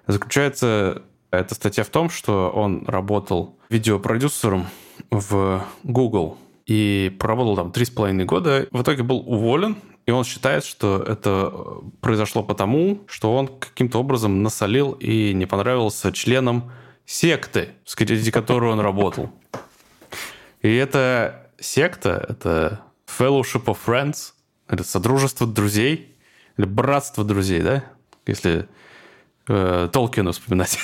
Заключается 0.07 1.03
эта 1.31 1.55
статья 1.55 1.85
в 1.85 1.89
том, 1.89 2.11
что 2.11 2.51
он 2.51 2.85
работал 2.87 3.59
видеопродюсером 3.69 4.67
в 5.11 5.65
Google 5.85 6.39
и 6.67 7.15
проработал 7.19 7.57
там 7.57 7.73
три 7.73 7.85
с 7.85 7.91
половиной 7.91 8.25
года. 8.25 8.67
В 8.73 8.83
итоге 8.83 9.03
был 9.03 9.19
уволен 9.19 9.77
и 10.07 10.13
он 10.13 10.25
считает, 10.25 10.65
что 10.65 11.03
это 11.03 11.53
произошло 12.01 12.45
потому, 12.45 13.03
что 13.09 13.35
он 13.35 13.49
каким-то 13.49 13.99
образом 13.99 14.43
насолил 14.43 14.93
и 14.93 15.35
не 15.35 15.47
понравился 15.47 16.13
членам 16.13 16.71
секты, 17.05 17.71
среди 17.85 18.31
которой 18.31 18.73
он 18.73 18.79
работал. 18.79 19.33
И 20.63 20.73
эта 20.73 21.51
секта, 21.59 22.25
это 22.29 22.83
Fellowship 23.07 23.65
of 23.65 23.79
Friends, 23.85 24.33
это 24.69 24.85
Содружество 24.85 25.47
друзей, 25.47 26.17
или 26.57 26.67
Братство 26.67 27.25
друзей, 27.25 27.61
да? 27.61 27.85
Если 28.27 28.69
э, 29.49 29.89
Толкина 29.93 30.33
вспоминать. 30.33 30.79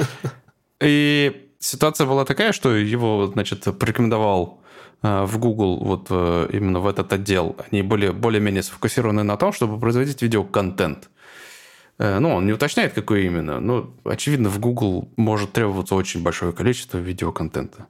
И 0.80 1.50
ситуация 1.58 2.06
была 2.06 2.24
такая, 2.24 2.52
что 2.52 2.74
его, 2.74 3.30
значит, 3.32 3.64
порекомендовал 3.78 4.59
Э, 4.59 4.59
в 5.02 5.38
Google, 5.38 5.78
вот 5.78 6.08
э, 6.10 6.50
именно 6.52 6.80
в 6.80 6.86
этот 6.86 7.12
отдел, 7.12 7.56
они 7.70 7.82
были 7.82 8.10
более-менее 8.10 8.62
сфокусированы 8.62 9.22
на 9.22 9.36
том, 9.36 9.52
чтобы 9.52 9.80
производить 9.80 10.20
видеоконтент. 10.20 11.08
Э, 11.98 12.18
ну, 12.18 12.34
он 12.34 12.46
не 12.46 12.52
уточняет, 12.52 12.92
какой 12.92 13.24
именно, 13.24 13.60
но, 13.60 13.94
очевидно, 14.04 14.50
в 14.50 14.58
Google 14.58 15.10
может 15.16 15.52
требоваться 15.52 15.94
очень 15.94 16.22
большое 16.22 16.52
количество 16.52 16.98
видеоконтента. 16.98 17.86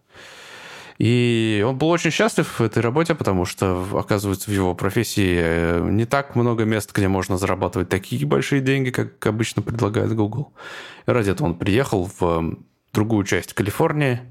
И 0.99 1.65
он 1.67 1.79
был 1.79 1.89
очень 1.89 2.11
счастлив 2.11 2.47
в 2.47 2.63
этой 2.63 2.81
работе, 2.81 3.15
потому 3.15 3.45
что, 3.45 3.87
оказывается, 3.95 4.51
в 4.51 4.55
его 4.55 4.75
профессии 4.75 5.81
не 5.91 6.05
так 6.05 6.37
много 6.37 6.65
мест, 6.65 6.93
где 6.95 7.09
можно 7.09 7.39
зарабатывать 7.39 7.89
такие 7.89 8.27
большие 8.27 8.61
деньги, 8.61 8.91
как 8.91 9.27
обычно 9.27 9.63
предлагает 9.63 10.15
Google. 10.15 10.53
И 11.07 11.11
ради 11.11 11.31
этого 11.31 11.49
он 11.49 11.55
приехал 11.55 12.09
в 12.21 12.59
другую 12.93 13.25
часть 13.25 13.55
Калифорнии– 13.55 14.21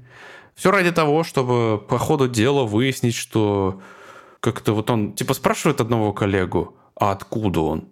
все 0.54 0.70
ради 0.70 0.90
того, 0.90 1.24
чтобы 1.24 1.78
по 1.78 1.98
ходу 1.98 2.28
дела 2.28 2.64
выяснить, 2.64 3.14
что 3.14 3.80
как-то 4.40 4.72
вот 4.72 4.90
он 4.90 5.12
типа 5.14 5.34
спрашивает 5.34 5.80
одного 5.80 6.12
коллегу, 6.12 6.76
а 6.94 7.12
откуда 7.12 7.60
он? 7.60 7.88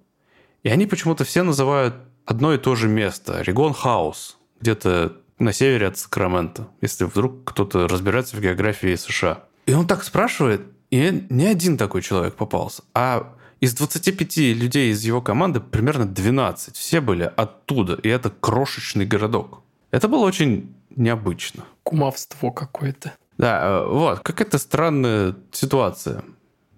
И 0.62 0.68
они 0.68 0.86
почему-то 0.86 1.24
все 1.24 1.42
называют 1.42 1.94
одно 2.26 2.52
и 2.52 2.58
то 2.58 2.74
же 2.74 2.88
место, 2.88 3.40
Регон 3.42 3.72
Хаус, 3.72 4.38
где-то 4.60 5.16
на 5.38 5.52
севере 5.52 5.86
от 5.86 5.98
Сакрамента, 5.98 6.68
если 6.80 7.04
вдруг 7.04 7.44
кто-то 7.44 7.88
разбирается 7.88 8.36
в 8.36 8.40
географии 8.40 8.94
США. 8.96 9.44
И 9.66 9.72
он 9.72 9.86
так 9.86 10.02
спрашивает, 10.02 10.62
и 10.90 11.26
не 11.30 11.46
один 11.46 11.78
такой 11.78 12.02
человек 12.02 12.34
попался, 12.34 12.82
а 12.94 13.34
из 13.60 13.74
25 13.74 14.36
людей 14.54 14.92
из 14.92 15.04
его 15.04 15.20
команды 15.20 15.60
примерно 15.60 16.06
12. 16.06 16.76
Все 16.76 17.00
были 17.00 17.30
оттуда, 17.36 17.94
и 17.94 18.08
это 18.08 18.30
крошечный 18.30 19.04
городок. 19.04 19.62
Это 19.90 20.06
было 20.08 20.24
очень 20.26 20.74
необычно. 20.98 21.64
Кумовство 21.82 22.50
какое-то. 22.50 23.14
Да, 23.38 23.60
э, 23.62 23.86
вот, 23.88 24.20
какая-то 24.20 24.58
странная 24.58 25.36
ситуация. 25.52 26.22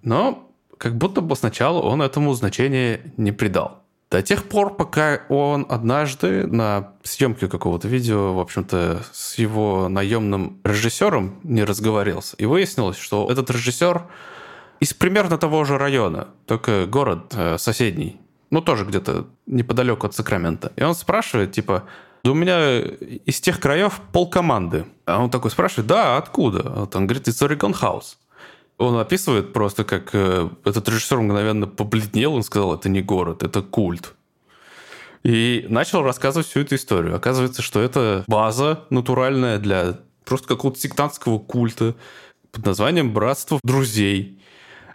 Но 0.03 0.51
как 0.79 0.97
будто 0.97 1.21
бы 1.21 1.35
сначала 1.37 1.81
он 1.81 2.03
этому 2.03 2.33
значения 2.35 3.01
не 3.17 3.33
придал. 3.33 3.83
До 4.11 4.23
тех 4.23 4.45
пор, 4.45 4.75
пока 4.75 5.23
он 5.29 5.67
однажды 5.69 6.47
на 6.47 6.95
съемке 7.05 7.47
какого-то 7.47 7.87
видео, 7.87 8.35
в 8.35 8.41
общем-то, 8.41 9.03
с 9.13 9.39
его 9.39 9.89
наемным 9.89 10.59
режиссером 10.65 11.39
не 11.45 11.63
разговорился. 11.63 12.35
И 12.37 12.45
выяснилось, 12.45 12.99
что 12.99 13.31
этот 13.31 13.51
режиссер 13.51 14.03
из 14.81 14.95
примерно 14.95 15.39
того 15.39 15.65
же 15.65 15.79
района, 15.79 16.29
только 16.47 16.87
город 16.87 17.33
э, 17.37 17.57
соседний, 17.59 18.21
ну, 18.51 18.61
тоже 18.61 18.85
где-то 18.85 19.27
неподалеку 19.47 20.07
от 20.07 20.15
Сакрамента. 20.15 20.73
И 20.77 20.83
он 20.83 20.95
спрашивает, 20.95 21.53
типа, 21.53 21.85
да 22.25 22.33
у 22.33 22.35
меня 22.35 22.81
из 22.81 23.41
тех 23.41 23.61
краев 23.61 24.01
полкоманды. 24.13 24.87
А 25.07 25.23
он 25.23 25.31
такой 25.31 25.51
спрашивает, 25.51 25.87
да, 25.87 26.17
откуда? 26.17 26.63
Вот 26.69 26.95
он 26.97 27.07
говорит, 27.07 27.29
из 27.29 27.41
Oregon 27.41 27.75
House. 27.81 28.17
Он 28.79 28.99
описывает 28.99 29.53
просто, 29.53 29.85
как 29.85 30.11
э, 30.15 30.49
этот 30.65 30.89
режиссер 30.89 31.19
мгновенно 31.21 31.67
побледнел, 31.67 32.35
он 32.35 32.43
сказал, 32.43 32.75
это 32.75 32.89
не 32.89 33.03
город, 33.03 33.43
это 33.43 33.63
культ. 33.63 34.15
И 35.23 35.67
начал 35.69 36.03
рассказывать 36.03 36.47
всю 36.47 36.61
эту 36.61 36.77
историю. 36.77 37.15
Оказывается, 37.15 37.61
что 37.61 37.81
это 37.81 38.25
база 38.27 38.85
натуральная 38.89 39.59
для 39.59 39.99
просто 40.25 40.49
какого-то 40.49 40.81
сектантского 40.81 41.39
культа 41.39 41.95
под 42.53 42.65
названием 42.65 43.13
«Братство 43.13 43.61
друзей». 43.63 44.41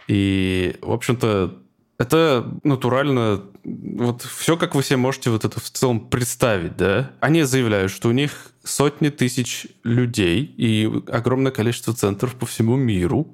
И, 0.08 0.76
в 0.82 0.92
общем-то, 0.92 1.56
это 1.98 2.46
натурально, 2.62 3.42
вот 3.64 4.22
все, 4.22 4.56
как 4.56 4.74
вы 4.74 4.82
себе 4.82 4.98
можете 4.98 5.30
вот 5.30 5.44
это 5.44 5.60
в 5.60 5.70
целом 5.70 6.00
представить, 6.00 6.76
да? 6.76 7.12
Они 7.20 7.42
заявляют, 7.42 7.90
что 7.90 8.08
у 8.08 8.12
них 8.12 8.52
сотни 8.64 9.08
тысяч 9.08 9.66
людей 9.82 10.42
и 10.42 10.90
огромное 11.08 11.52
количество 11.52 11.94
центров 11.94 12.34
по 12.34 12.44
всему 12.44 12.76
миру. 12.76 13.28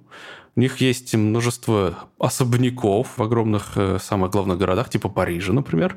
У 0.55 0.61
них 0.61 0.77
есть 0.79 1.15
множество 1.15 2.11
особняков 2.19 3.09
в 3.17 3.23
огромных, 3.23 3.73
э, 3.77 3.99
самых 4.01 4.31
главных 4.31 4.59
городах, 4.59 4.91
типа 4.91 5.09
Парижа, 5.09 5.53
например. 5.53 5.97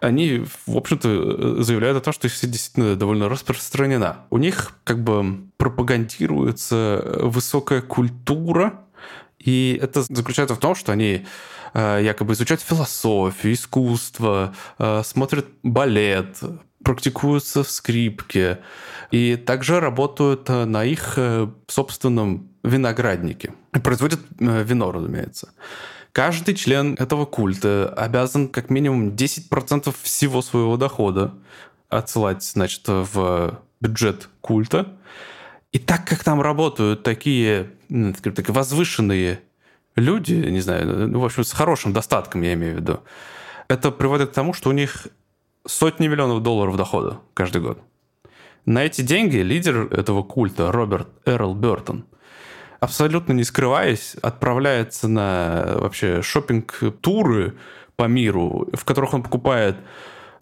Они, 0.00 0.44
в 0.66 0.76
общем-то, 0.76 1.08
э, 1.08 1.62
заявляют 1.62 1.98
о 1.98 2.00
том, 2.00 2.12
что 2.12 2.26
их 2.26 2.32
действительно 2.32 2.96
довольно 2.96 3.28
распространена. 3.28 4.24
У 4.30 4.38
них 4.38 4.78
как 4.84 5.04
бы 5.04 5.42
пропагандируется 5.58 7.20
высокая 7.20 7.82
культура, 7.82 8.80
и 9.38 9.78
это 9.80 10.02
заключается 10.02 10.56
в 10.56 10.58
том, 10.58 10.74
что 10.74 10.92
они 10.92 11.26
Э, 11.61 11.61
якобы 11.74 12.34
изучают 12.34 12.60
философию, 12.60 13.54
искусство, 13.54 14.54
э, 14.78 15.02
смотрят 15.04 15.46
балет, 15.62 16.38
практикуются 16.84 17.62
в 17.62 17.70
скрипке 17.70 18.58
и 19.10 19.36
также 19.36 19.80
работают 19.80 20.48
э, 20.50 20.64
на 20.64 20.84
их 20.84 21.18
собственном 21.66 22.50
винограднике. 22.62 23.54
Производят 23.82 24.20
вино, 24.38 24.92
разумеется. 24.92 25.50
Каждый 26.12 26.54
член 26.54 26.94
этого 26.98 27.24
культа 27.24 27.92
обязан 27.96 28.48
как 28.48 28.68
минимум 28.68 29.10
10% 29.10 29.94
всего 30.02 30.42
своего 30.42 30.76
дохода 30.76 31.34
отсылать, 31.88 32.42
значит, 32.44 32.82
в 32.86 33.62
бюджет 33.80 34.28
культа. 34.42 34.92
И 35.72 35.78
так 35.78 36.06
как 36.06 36.22
там 36.22 36.42
работают 36.42 37.02
такие, 37.02 37.70
скажем 37.88 38.34
так, 38.34 38.48
возвышенные 38.50 39.40
люди, 39.96 40.34
не 40.34 40.60
знаю, 40.60 41.08
ну, 41.08 41.20
в 41.20 41.24
общем, 41.24 41.44
с 41.44 41.52
хорошим 41.52 41.92
достатком, 41.92 42.42
я 42.42 42.54
имею 42.54 42.74
в 42.74 42.80
виду, 42.80 43.00
это 43.68 43.90
приводит 43.90 44.30
к 44.30 44.34
тому, 44.34 44.52
что 44.52 44.70
у 44.70 44.72
них 44.72 45.06
сотни 45.66 46.08
миллионов 46.08 46.42
долларов 46.42 46.76
дохода 46.76 47.20
каждый 47.34 47.60
год. 47.60 47.78
На 48.64 48.84
эти 48.84 49.02
деньги 49.02 49.38
лидер 49.38 49.88
этого 49.92 50.22
культа, 50.22 50.70
Роберт 50.70 51.08
Эрл 51.24 51.54
Бертон, 51.54 52.04
абсолютно 52.80 53.32
не 53.32 53.44
скрываясь, 53.44 54.14
отправляется 54.22 55.08
на 55.08 55.74
вообще 55.78 56.22
шопинг 56.22 56.80
туры 57.00 57.54
по 57.96 58.04
миру, 58.04 58.68
в 58.72 58.84
которых 58.84 59.14
он 59.14 59.22
покупает 59.22 59.76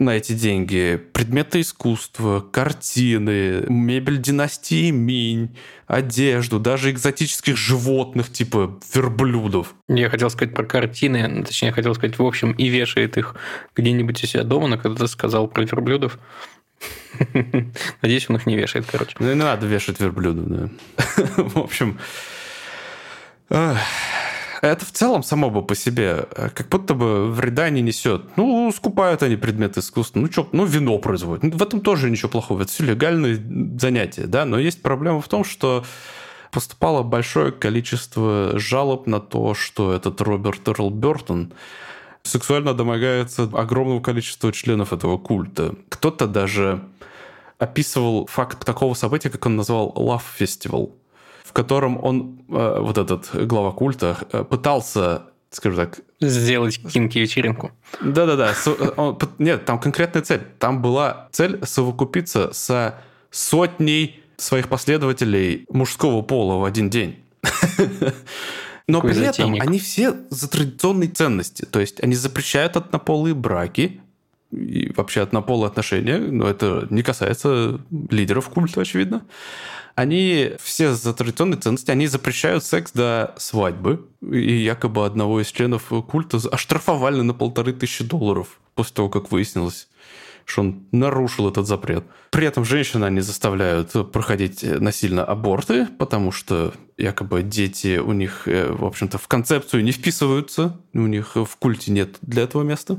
на 0.01 0.17
эти 0.17 0.33
деньги 0.33 1.01
предметы 1.13 1.61
искусства, 1.61 2.41
картины, 2.41 3.65
мебель 3.69 4.19
династии 4.19 4.91
Минь, 4.91 5.57
одежду, 5.87 6.59
даже 6.59 6.91
экзотических 6.91 7.57
животных 7.57 8.33
типа 8.33 8.81
верблюдов. 8.95 9.75
Я 9.89 10.11
хотел 10.11 10.31
сказать 10.31 10.55
про 10.55 10.65
картины, 10.65 11.45
точнее, 11.45 11.69
я 11.69 11.75
хотел 11.75 11.95
сказать, 11.95 12.19
в 12.19 12.25
общем, 12.25 12.53
и 12.53 12.69
вешает 12.69 13.17
их 13.17 13.37
где-нибудь 13.77 14.23
у 14.25 14.27
себя 14.27 14.43
дома, 14.43 14.69
но 14.69 14.79
когда 14.79 15.05
ты 15.05 15.09
сказал 15.09 15.49
про 15.49 15.65
верблюдов, 15.65 16.19
Надеюсь, 18.03 18.31
он 18.31 18.37
их 18.37 18.47
не 18.47 18.57
вешает, 18.57 18.87
короче. 18.91 19.15
Ну, 19.19 19.29
не 19.29 19.35
надо 19.35 19.67
вешать 19.67 20.01
верблюда, 20.01 20.43
да. 20.43 20.69
В 21.37 21.59
общем, 21.59 21.99
это 24.61 24.85
в 24.85 24.93
целом 24.93 25.23
само 25.23 25.51
бы 25.51 25.63
по 25.63 25.75
себе 25.75 26.27
э, 26.35 26.51
как 26.51 26.69
будто 26.69 26.95
бы 26.95 27.31
вреда 27.31 27.71
не 27.71 27.81
несет. 27.81 28.37
Ну, 28.37 28.71
скупают 28.75 29.23
они 29.23 29.37
предметы 29.37 29.81
искусства, 29.81 30.21
ну, 30.21 30.31
что, 30.31 30.49
ну, 30.53 30.65
вино 30.65 30.99
производят. 30.99 31.55
В 31.55 31.63
этом 31.63 31.81
тоже 31.81 32.11
ничего 32.11 32.29
плохого, 32.29 32.63
это 32.63 32.71
все 32.71 32.85
легальные 32.85 33.43
занятия, 33.79 34.27
да, 34.27 34.45
но 34.45 34.59
есть 34.59 34.83
проблема 34.83 35.21
в 35.21 35.29
том, 35.29 35.45
что 35.45 35.85
поступало 36.51 37.03
большое 37.03 37.53
количество 37.53 38.53
жалоб 38.55 39.07
на 39.07 39.21
то, 39.21 39.55
что 39.55 39.93
этот 39.93 40.21
Роберт 40.21 40.69
Эрл 40.69 40.91
Бертон 40.91 41.53
сексуально 42.23 42.75
домогается 42.75 43.45
огромного 43.53 44.01
количества 44.01 44.53
членов 44.53 44.93
этого 44.93 45.17
культа. 45.17 45.75
Кто-то 45.89 46.27
даже 46.27 46.83
описывал 47.59 48.27
факт 48.27 48.65
такого 48.65 48.95
события, 48.95 49.31
как 49.31 49.47
он 49.47 49.57
назвал 49.57 49.95
Love 49.97 50.23
Festival 50.39 50.93
в 51.51 51.53
котором 51.53 51.99
он, 52.05 52.45
э, 52.49 52.77
вот 52.79 52.97
этот 52.97 53.29
глава 53.35 53.73
культа, 53.73 54.17
э, 54.33 54.45
пытался 54.45 55.25
скажем 55.51 55.79
так... 55.79 55.99
Сделать 56.21 56.81
кинки-вечеринку. 56.81 57.73
Да-да-да. 58.01 58.55
Э, 58.67 59.15
нет, 59.39 59.65
там 59.65 59.81
конкретная 59.81 60.23
цель. 60.23 60.43
Там 60.61 60.81
была 60.81 61.29
цель 61.33 61.59
совокупиться 61.67 62.53
со 62.53 63.01
сотней 63.33 64.23
своих 64.37 64.69
последователей 64.69 65.67
мужского 65.69 66.23
пола 66.23 66.55
в 66.55 66.65
один 66.65 66.89
день. 66.89 67.19
Но 68.87 69.01
Какой 69.01 69.17
при 69.17 69.27
этом 69.27 69.57
они 69.59 69.81
все 69.81 70.15
за 70.31 70.49
традиционные 70.49 71.11
ценности. 71.11 71.65
То 71.65 71.81
есть 71.81 72.01
они 72.01 72.15
запрещают 72.15 72.77
однополые 72.77 73.35
браки 73.35 74.01
и 74.53 74.93
вообще 74.97 75.23
однополые 75.23 75.67
отношения, 75.67 76.19
но 76.19 76.47
это 76.47 76.87
не 76.91 77.03
касается 77.03 77.81
лидеров 77.91 78.49
культа, 78.51 78.83
очевидно 78.83 79.25
они 80.01 80.53
все 80.63 80.95
за 80.95 81.13
традиционные 81.13 81.61
ценности, 81.61 81.91
они 81.91 82.07
запрещают 82.07 82.65
секс 82.65 82.91
до 82.93 83.35
свадьбы. 83.37 84.07
И 84.23 84.63
якобы 84.63 85.05
одного 85.05 85.43
из 85.43 85.49
членов 85.49 85.93
культа 86.09 86.39
оштрафовали 86.51 87.21
на 87.21 87.35
полторы 87.35 87.75
тысячи 87.75 88.03
долларов 88.03 88.61
после 88.75 88.95
того, 88.95 89.11
как 89.11 89.31
выяснилось, 89.31 89.89
что 90.47 90.63
он 90.63 90.87
нарушил 90.91 91.51
этот 91.51 91.67
запрет. 91.67 92.05
При 92.31 92.47
этом 92.47 92.65
женщин 92.65 93.05
они 93.05 93.21
заставляют 93.21 93.93
проходить 94.11 94.63
насильно 94.63 95.23
аборты, 95.23 95.87
потому 95.99 96.33
что 96.33 96.73
якобы 96.97 97.43
дети 97.43 97.99
у 97.99 98.13
них, 98.13 98.49
э, 98.49 98.73
в 98.73 98.87
общем-то, 98.87 99.19
в 99.19 99.29
концепцию 99.29 99.85
не 99.85 99.93
вписываются, 99.93 100.81
у 100.95 101.07
них 101.07 101.37
в 101.37 101.57
культе 101.59 101.93
нет 101.93 102.17
для 102.23 102.45
этого 102.45 102.63
места. 102.63 102.99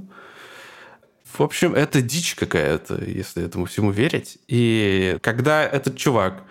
В 1.34 1.42
общем, 1.42 1.74
это 1.74 2.02
дичь 2.02 2.36
какая-то, 2.36 3.04
если 3.04 3.44
этому 3.44 3.66
всему 3.66 3.90
верить. 3.90 4.38
И 4.48 5.18
когда 5.22 5.64
этот 5.64 5.98
чувак 5.98 6.44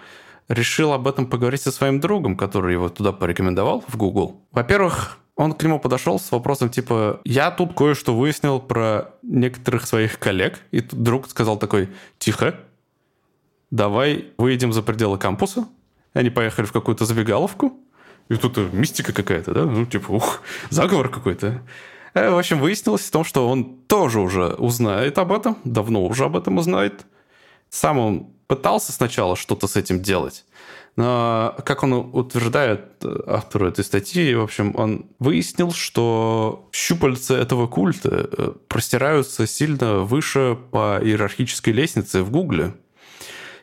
решил 0.50 0.92
об 0.92 1.06
этом 1.06 1.26
поговорить 1.26 1.62
со 1.62 1.70
своим 1.70 2.00
другом, 2.00 2.36
который 2.36 2.72
его 2.72 2.88
туда 2.88 3.12
порекомендовал 3.12 3.84
в 3.86 3.96
Google. 3.96 4.42
Во-первых, 4.50 5.18
он 5.36 5.52
к 5.52 5.62
нему 5.62 5.78
подошел 5.78 6.18
с 6.18 6.32
вопросом 6.32 6.70
типа, 6.70 7.20
я 7.24 7.52
тут 7.52 7.72
кое-что 7.74 8.16
выяснил 8.16 8.60
про 8.60 9.14
некоторых 9.22 9.86
своих 9.86 10.18
коллег, 10.18 10.58
и 10.72 10.80
тут 10.80 11.02
друг 11.02 11.30
сказал 11.30 11.56
такой, 11.56 11.88
тихо, 12.18 12.56
давай 13.70 14.32
выйдем 14.38 14.72
за 14.72 14.82
пределы 14.82 15.18
кампуса. 15.18 15.68
Они 16.14 16.30
поехали 16.30 16.66
в 16.66 16.72
какую-то 16.72 17.04
забегаловку, 17.04 17.72
и 18.28 18.34
тут 18.34 18.58
мистика 18.72 19.12
какая-то, 19.12 19.54
да, 19.54 19.64
ну 19.64 19.86
типа, 19.86 20.10
ух, 20.10 20.42
заговор 20.68 21.08
какой-то. 21.08 21.62
Э, 22.12 22.30
в 22.30 22.38
общем, 22.38 22.58
выяснилось 22.58 23.02
в 23.02 23.10
том, 23.12 23.22
что 23.22 23.48
он 23.48 23.76
тоже 23.86 24.18
уже 24.18 24.54
узнает 24.54 25.16
об 25.18 25.30
этом, 25.30 25.58
давно 25.62 26.04
уже 26.04 26.24
об 26.24 26.36
этом 26.36 26.58
узнает. 26.58 27.06
Сам 27.68 27.98
он 28.00 28.26
пытался 28.50 28.90
сначала 28.90 29.36
что-то 29.36 29.68
с 29.68 29.76
этим 29.76 30.02
делать, 30.02 30.44
но, 30.96 31.54
как 31.64 31.84
он 31.84 31.92
утверждает, 31.92 32.80
автор 33.24 33.66
этой 33.66 33.84
статьи, 33.84 34.34
в 34.34 34.42
общем, 34.42 34.74
он 34.76 35.06
выяснил, 35.20 35.70
что 35.70 36.68
щупальца 36.72 37.36
этого 37.36 37.68
культа 37.68 38.28
э, 38.30 38.52
простираются 38.66 39.46
сильно 39.46 40.00
выше 40.00 40.58
по 40.72 40.98
иерархической 41.00 41.72
лестнице 41.72 42.24
в 42.24 42.32
Гугле. 42.32 42.74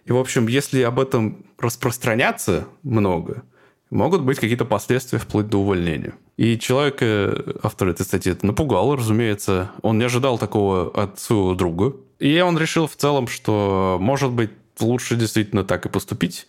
И, 0.05 0.13
в 0.13 0.17
общем, 0.17 0.47
если 0.47 0.81
об 0.83 1.01
этом 1.01 1.45
распространяться 1.59 2.65
много, 2.83 3.43
могут 3.89 4.21
быть 4.21 4.39
какие-то 4.39 4.63
последствия 4.63 5.19
вплоть 5.19 5.49
до 5.49 5.57
увольнения. 5.57 6.13
И 6.38 6.57
человек, 6.57 6.99
э, 7.01 7.55
автор 7.61 7.89
этой 7.89 8.05
статьи, 8.05 8.31
это 8.31 8.45
напугал, 8.45 8.95
разумеется. 8.95 9.69
Он 9.81 9.97
не 9.97 10.05
ожидал 10.05 10.38
такого 10.38 10.89
от 10.91 11.19
своего 11.19 11.55
друга. 11.55 11.93
И 12.19 12.39
он 12.39 12.57
решил 12.57 12.88
в 12.88 12.95
целом, 12.95 13.27
что, 13.27 13.97
может 13.99 14.31
быть, 14.31 14.51
лучше 14.80 15.15
действительно 15.15 15.63
так 15.63 15.86
и 15.86 15.89
поступить 15.89 16.47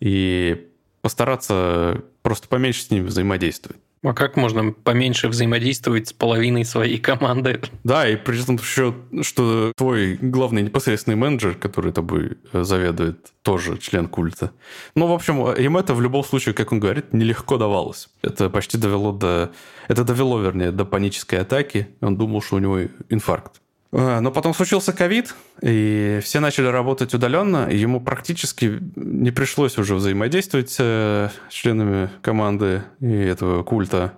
и 0.00 0.68
постараться 1.02 2.02
просто 2.22 2.48
поменьше 2.48 2.82
с 2.82 2.90
ними 2.90 3.06
взаимодействовать. 3.06 3.80
А 4.04 4.12
как 4.12 4.36
можно 4.36 4.70
поменьше 4.70 5.28
взаимодействовать 5.28 6.08
с 6.08 6.12
половиной 6.12 6.66
своей 6.66 6.98
команды? 6.98 7.62
Да, 7.84 8.06
и 8.06 8.16
при 8.16 8.42
этом 8.42 8.56
еще, 8.56 8.94
что 9.22 9.72
твой 9.76 10.18
главный 10.20 10.60
непосредственный 10.60 11.16
менеджер, 11.16 11.54
который 11.54 11.90
тобой 11.90 12.36
э, 12.52 12.64
заведует, 12.64 13.32
тоже 13.40 13.78
член 13.78 14.08
культа. 14.08 14.52
Ну, 14.94 15.06
в 15.06 15.12
общем, 15.12 15.50
им 15.52 15.78
это 15.78 15.94
в 15.94 16.02
любом 16.02 16.22
случае, 16.22 16.54
как 16.54 16.72
он 16.72 16.80
говорит, 16.80 17.14
нелегко 17.14 17.56
давалось. 17.56 18.10
Это 18.20 18.50
почти 18.50 18.76
довело 18.76 19.12
до... 19.12 19.52
Это 19.88 20.04
довело, 20.04 20.38
вернее, 20.38 20.70
до 20.70 20.84
панической 20.84 21.40
атаки. 21.40 21.88
Он 22.02 22.18
думал, 22.18 22.42
что 22.42 22.56
у 22.56 22.58
него 22.58 22.80
инфаркт. 23.08 23.62
А, 23.96 24.20
но 24.20 24.32
потом 24.32 24.54
случился 24.54 24.92
ковид, 24.92 25.36
и 25.62 26.18
все 26.22 26.40
начали 26.40 26.66
работать 26.66 27.14
удаленно, 27.14 27.68
и 27.70 27.76
ему 27.76 28.00
практически 28.00 28.80
не 28.96 29.30
пришлось 29.30 29.78
уже 29.78 29.94
взаимодействовать 29.94 30.70
с 30.70 30.76
э, 30.80 31.28
членами 31.48 32.10
команды 32.20 32.82
и 33.00 33.12
этого 33.12 33.62
культа. 33.62 34.14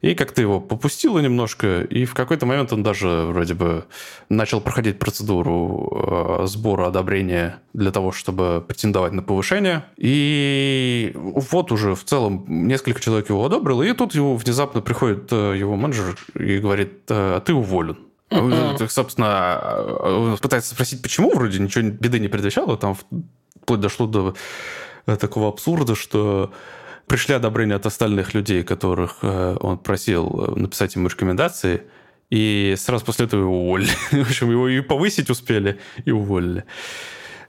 И 0.00 0.14
как-то 0.14 0.40
его 0.40 0.60
попустило 0.60 1.18
немножко, 1.18 1.82
и 1.82 2.06
в 2.06 2.14
какой-то 2.14 2.46
момент 2.46 2.72
он 2.72 2.82
даже 2.82 3.26
вроде 3.26 3.52
бы 3.52 3.84
начал 4.30 4.62
проходить 4.62 4.98
процедуру 4.98 6.40
э, 6.42 6.46
сбора 6.46 6.86
одобрения 6.86 7.60
для 7.74 7.92
того, 7.92 8.12
чтобы 8.12 8.64
претендовать 8.66 9.12
на 9.12 9.22
повышение. 9.22 9.84
И 9.98 11.12
вот 11.14 11.70
уже 11.70 11.94
в 11.94 12.02
целом 12.04 12.46
несколько 12.48 12.98
человек 12.98 13.28
его 13.28 13.44
одобрил, 13.44 13.82
и 13.82 13.92
тут 13.92 14.14
его 14.14 14.36
внезапно 14.36 14.80
приходит 14.80 15.30
э, 15.32 15.54
его 15.58 15.76
менеджер 15.76 16.16
и 16.34 16.56
говорит, 16.56 17.02
а 17.10 17.40
ты 17.40 17.52
уволен. 17.52 17.98
Uh-huh. 18.32 18.88
Собственно, 18.88 20.36
пытается 20.40 20.74
спросить, 20.74 21.02
почему 21.02 21.34
вроде 21.34 21.58
ничего 21.58 21.88
беды 21.88 22.18
не 22.18 22.28
предвещало, 22.28 22.76
там 22.76 22.96
вплоть 23.62 23.80
дошло 23.80 24.06
до 24.06 24.34
э, 25.06 25.16
такого 25.16 25.48
абсурда, 25.48 25.94
что 25.94 26.52
пришли 27.06 27.34
одобрения 27.34 27.74
от 27.74 27.86
остальных 27.86 28.34
людей, 28.34 28.62
которых 28.62 29.18
э, 29.22 29.56
он 29.60 29.78
просил 29.78 30.54
написать 30.56 30.94
ему 30.94 31.08
рекомендации, 31.08 31.82
и 32.30 32.74
сразу 32.78 33.04
после 33.04 33.26
этого 33.26 33.42
его 33.42 33.64
уволили. 33.64 33.90
В 34.10 34.28
общем, 34.28 34.50
его 34.50 34.68
и 34.68 34.80
повысить 34.80 35.30
успели, 35.30 35.78
и 36.04 36.10
уволили. 36.10 36.64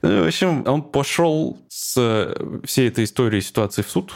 Ну, 0.02 0.24
в 0.24 0.26
общем, 0.26 0.64
он 0.66 0.82
пошел 0.82 1.58
с 1.68 2.34
всей 2.64 2.88
этой 2.88 3.04
историей 3.04 3.40
ситуации 3.40 3.80
в 3.80 3.88
суд, 3.88 4.12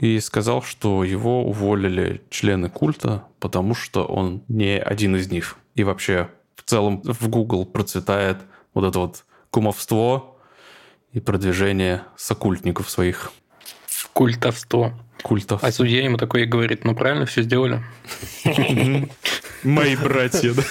и 0.00 0.18
сказал, 0.18 0.62
что 0.62 1.04
его 1.04 1.44
уволили 1.44 2.22
члены 2.30 2.70
культа, 2.70 3.24
потому 3.38 3.74
что 3.74 4.04
он 4.04 4.42
не 4.48 4.78
один 4.78 5.14
из 5.16 5.30
них. 5.30 5.58
И 5.74 5.84
вообще 5.84 6.28
в 6.56 6.62
целом 6.62 7.02
в 7.02 7.28
Google 7.28 7.64
процветает 7.64 8.38
вот 8.74 8.84
это 8.84 8.98
вот 8.98 9.24
кумовство 9.50 10.36
и 11.12 11.20
продвижение 11.20 12.02
сокультников 12.16 12.90
своих. 12.90 13.32
Культовство. 14.12 14.98
Культов. 15.22 15.62
А 15.62 15.70
судья 15.70 16.02
ему 16.02 16.16
такой 16.16 16.46
говорит, 16.46 16.84
ну 16.84 16.94
правильно 16.94 17.26
все 17.26 17.42
сделали. 17.42 17.82
Мои 19.62 19.96
братья, 19.96 20.54
да. 20.54 20.62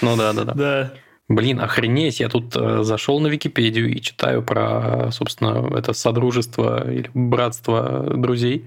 Ну 0.00 0.16
да, 0.16 0.32
да, 0.32 0.44
да. 0.44 0.54
Да. 0.54 0.92
Блин, 1.28 1.60
охренеть, 1.60 2.20
я 2.20 2.30
тут 2.30 2.56
э, 2.56 2.82
зашел 2.82 3.20
на 3.20 3.26
Википедию 3.26 3.94
и 3.94 4.00
читаю 4.00 4.42
про, 4.42 5.10
собственно, 5.12 5.76
это 5.76 5.92
содружество 5.92 6.90
или 6.90 7.10
братство 7.12 8.14
друзей. 8.16 8.66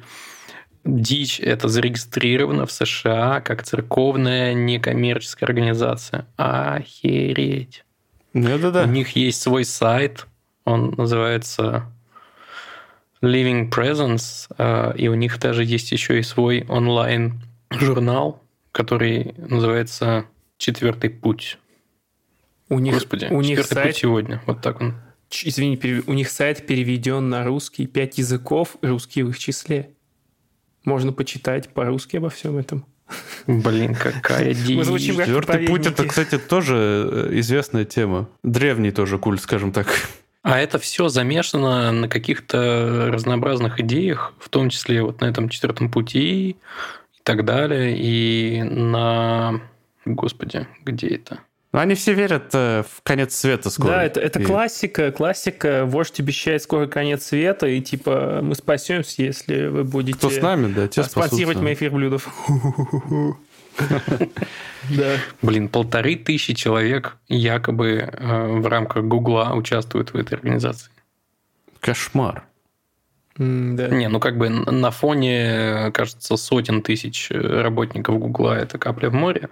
Дичь 0.83 1.39
это 1.39 1.67
зарегистрировано 1.67 2.65
в 2.65 2.71
США 2.71 3.41
как 3.41 3.63
церковная 3.63 4.53
некоммерческая 4.53 5.47
организация. 5.47 6.25
Охереть. 6.37 7.85
Да-да-да. 8.33 8.83
У 8.83 8.87
них 8.87 9.15
есть 9.15 9.41
свой 9.41 9.65
сайт, 9.65 10.25
он 10.65 10.95
называется 10.97 11.91
Living 13.21 13.69
Presence, 13.69 14.47
э, 14.57 14.97
и 14.97 15.07
у 15.07 15.13
них 15.13 15.39
даже 15.39 15.63
есть 15.63 15.91
еще 15.91 16.19
и 16.19 16.23
свой 16.23 16.65
онлайн-журнал, 16.67 18.41
который 18.71 19.35
называется 19.37 20.25
«Четвертый 20.57 21.09
путь». 21.09 21.59
У 22.69 22.79
них, 22.79 22.93
Господи, 22.93 23.27
у 23.29 23.41
них 23.41 23.63
сайт, 23.65 23.87
путь 23.87 23.97
сегодня. 23.97 24.41
Вот 24.45 24.61
так 24.61 24.81
он. 24.81 24.95
Извини, 25.29 25.79
у 26.07 26.13
них 26.13 26.29
сайт 26.29 26.65
переведен 26.65 27.29
на 27.29 27.43
русский, 27.43 27.85
пять 27.85 28.17
языков, 28.17 28.77
русский 28.81 29.23
в 29.23 29.29
их 29.29 29.39
числе. 29.39 29.91
Можно 30.85 31.13
почитать 31.13 31.69
по-русски 31.69 32.17
обо 32.17 32.29
всем 32.29 32.57
этом. 32.57 32.85
Блин, 33.47 33.95
какая 33.95 34.53
дичь. 34.53 34.85
Четвертый 35.05 35.67
путь 35.67 35.85
это, 35.85 36.05
кстати, 36.05 36.37
тоже 36.37 37.29
э, 37.29 37.39
известная 37.39 37.85
тема. 37.85 38.29
Древний 38.43 38.91
тоже 38.91 39.17
культ, 39.17 39.41
скажем 39.41 39.71
так. 39.71 39.87
А 40.43 40.59
это 40.59 40.79
все 40.79 41.07
замешано 41.07 41.91
на 41.91 42.07
каких-то 42.07 43.09
разнообразных 43.11 43.79
идеях, 43.79 44.33
в 44.39 44.49
том 44.49 44.69
числе 44.69 45.03
вот 45.03 45.21
на 45.21 45.25
этом 45.25 45.49
четвертом 45.49 45.91
пути 45.91 46.49
и 46.51 46.55
так 47.23 47.45
далее, 47.45 47.95
и 47.95 48.63
на... 48.63 49.61
Господи, 50.05 50.67
где 50.83 51.09
это? 51.09 51.39
Но 51.71 51.79
они 51.79 51.95
все 51.95 52.13
верят 52.13 52.49
э, 52.53 52.83
в 52.83 53.01
конец 53.01 53.33
света 53.33 53.69
скоро. 53.69 53.91
Да, 53.91 54.03
это, 54.03 54.19
это 54.19 54.39
И- 54.39 54.45
классика, 54.45 55.11
классика. 55.11 55.85
Вождь 55.85 56.19
обещает 56.19 56.61
скоро 56.61 56.87
конец 56.87 57.25
света, 57.25 57.67
и 57.67 57.79
типа 57.79 58.41
мы 58.41 58.55
спасемся, 58.55 59.23
если 59.23 59.67
вы 59.67 59.83
будете 59.85 60.17
Кто 60.17 60.29
с 60.29 60.41
нами, 60.41 60.71
да, 60.73 60.87
те 60.87 61.03
спонсировать 61.03 61.59
моих 61.59 61.81
верблюдов. 61.81 62.27
Да. 64.89 65.15
Блин, 65.41 65.69
полторы 65.69 66.17
тысячи 66.17 66.53
человек 66.53 67.17
якобы 67.29 68.09
э, 68.11 68.47
в 68.47 68.67
рамках 68.67 69.05
Гугла 69.05 69.53
участвуют 69.53 70.13
в 70.13 70.17
этой 70.17 70.33
организации. 70.33 70.91
Кошмар. 71.79 72.43
Да. 73.37 73.87
Не, 73.87 74.09
ну 74.09 74.19
как 74.19 74.37
бы 74.37 74.49
на 74.49 74.91
фоне, 74.91 75.91
кажется, 75.93 76.35
сотен 76.35 76.81
тысяч 76.81 77.29
работников 77.31 78.19
Гугла 78.19 78.57
это 78.57 78.77
капля 78.77 79.09
в 79.09 79.13
море. 79.13 79.49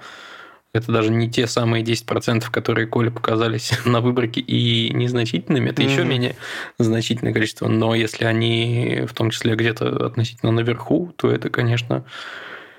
Это 0.74 0.92
даже 0.92 1.10
не 1.10 1.30
те 1.32 1.48
самые 1.48 1.84
10%, 1.84 2.50
которые 2.52 2.86
Коле 2.88 3.10
показались 3.10 3.72
на 3.86 4.02
выборке 4.02 4.40
и 4.40 4.94
незначительными. 4.94 5.70
Это 5.72 5.82
еще 5.82 6.02
Мгм. 6.02 6.10
менее 6.10 6.36
значительное 6.78 7.34
количество. 7.34 7.68
Но 7.68 7.96
если 7.96 8.26
они 8.26 9.04
в 9.08 9.14
том 9.14 9.32
числе 9.32 9.56
где-то 9.56 10.06
относительно 10.06 10.52
наверху, 10.52 11.12
то 11.16 11.32
это, 11.32 11.50
конечно, 11.50 12.06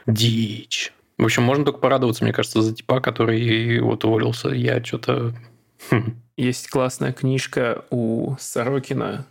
дичь. 0.06 0.92
В 1.18 1.24
общем, 1.24 1.42
можно 1.42 1.64
только 1.64 1.80
порадоваться, 1.80 2.24
мне 2.24 2.32
кажется, 2.32 2.62
за 2.62 2.74
типа, 2.74 3.00
который 3.00 3.80
вот 3.80 4.04
уволился. 4.04 4.48
Я 4.50 4.82
что-то... 4.82 5.34
хм, 5.90 6.14
Есть 6.36 6.68
классная 6.70 7.12
книжка 7.12 7.84
у 7.90 8.36
Сорокина 8.38 9.26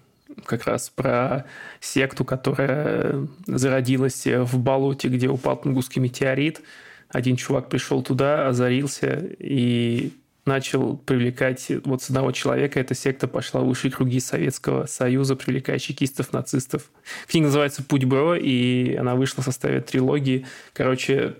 как 0.45 0.65
раз 0.65 0.89
про 0.89 1.45
секту, 1.79 2.23
которая 2.25 3.25
зародилась 3.47 4.25
в 4.25 4.59
болоте, 4.59 5.07
где 5.07 5.27
упал 5.29 5.57
тунгусский 5.57 6.01
метеорит. 6.01 6.61
Один 7.09 7.35
чувак 7.35 7.69
пришел 7.69 8.03
туда, 8.03 8.47
озарился 8.47 9.17
и 9.39 10.13
начал 10.45 10.97
привлекать 10.97 11.67
вот 11.85 12.01
с 12.01 12.09
одного 12.09 12.31
человека. 12.31 12.79
Эта 12.79 12.95
секта 12.95 13.27
пошла 13.27 13.61
в 13.61 13.67
высшие 13.67 13.91
круги 13.91 14.19
Советского 14.19 14.85
Союза, 14.85 15.35
привлекая 15.35 15.79
чекистов, 15.79 16.33
нацистов. 16.33 16.91
Книга 17.27 17.47
называется 17.47 17.83
«Путь 17.83 18.05
Бро», 18.05 18.35
и 18.35 18.95
она 18.95 19.15
вышла 19.15 19.41
в 19.41 19.45
составе 19.45 19.81
трилогии. 19.81 20.45
Короче, 20.73 21.35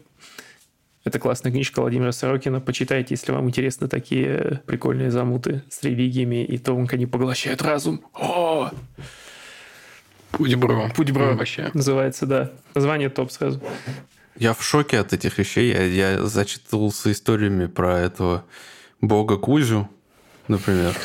это 1.04 1.18
классная 1.18 1.52
книжка 1.52 1.82
Владимира 1.82 2.12
Сорокина. 2.12 2.62
Почитайте, 2.62 3.14
если 3.14 3.32
вам 3.32 3.48
интересны 3.48 3.88
такие 3.88 4.62
прикольные 4.66 5.12
замуты 5.12 5.64
с 5.70 5.82
религиями 5.84 6.44
и 6.44 6.58
то, 6.58 6.76
как 6.78 6.94
они 6.94 7.06
поглощают 7.06 7.62
разум. 7.62 8.02
О, 8.14 8.72
Путь 10.32 10.56
бро. 10.56 10.90
Путь 10.96 11.12
бро. 11.12 11.34
Вообще. 11.34 11.72
называется, 11.74 12.26
да. 12.26 12.52
Название 12.76 13.10
топ 13.10 13.32
сразу. 13.32 13.62
Я 14.40 14.54
в 14.54 14.64
шоке 14.64 15.00
от 15.00 15.12
этих 15.12 15.38
вещей. 15.38 15.72
Я, 15.72 15.84
я 15.84 16.26
зачитывался 16.26 17.12
историями 17.12 17.66
про 17.66 18.00
этого 18.00 18.46
бога 19.02 19.38
Кузю, 19.38 19.90
например. 20.48 20.96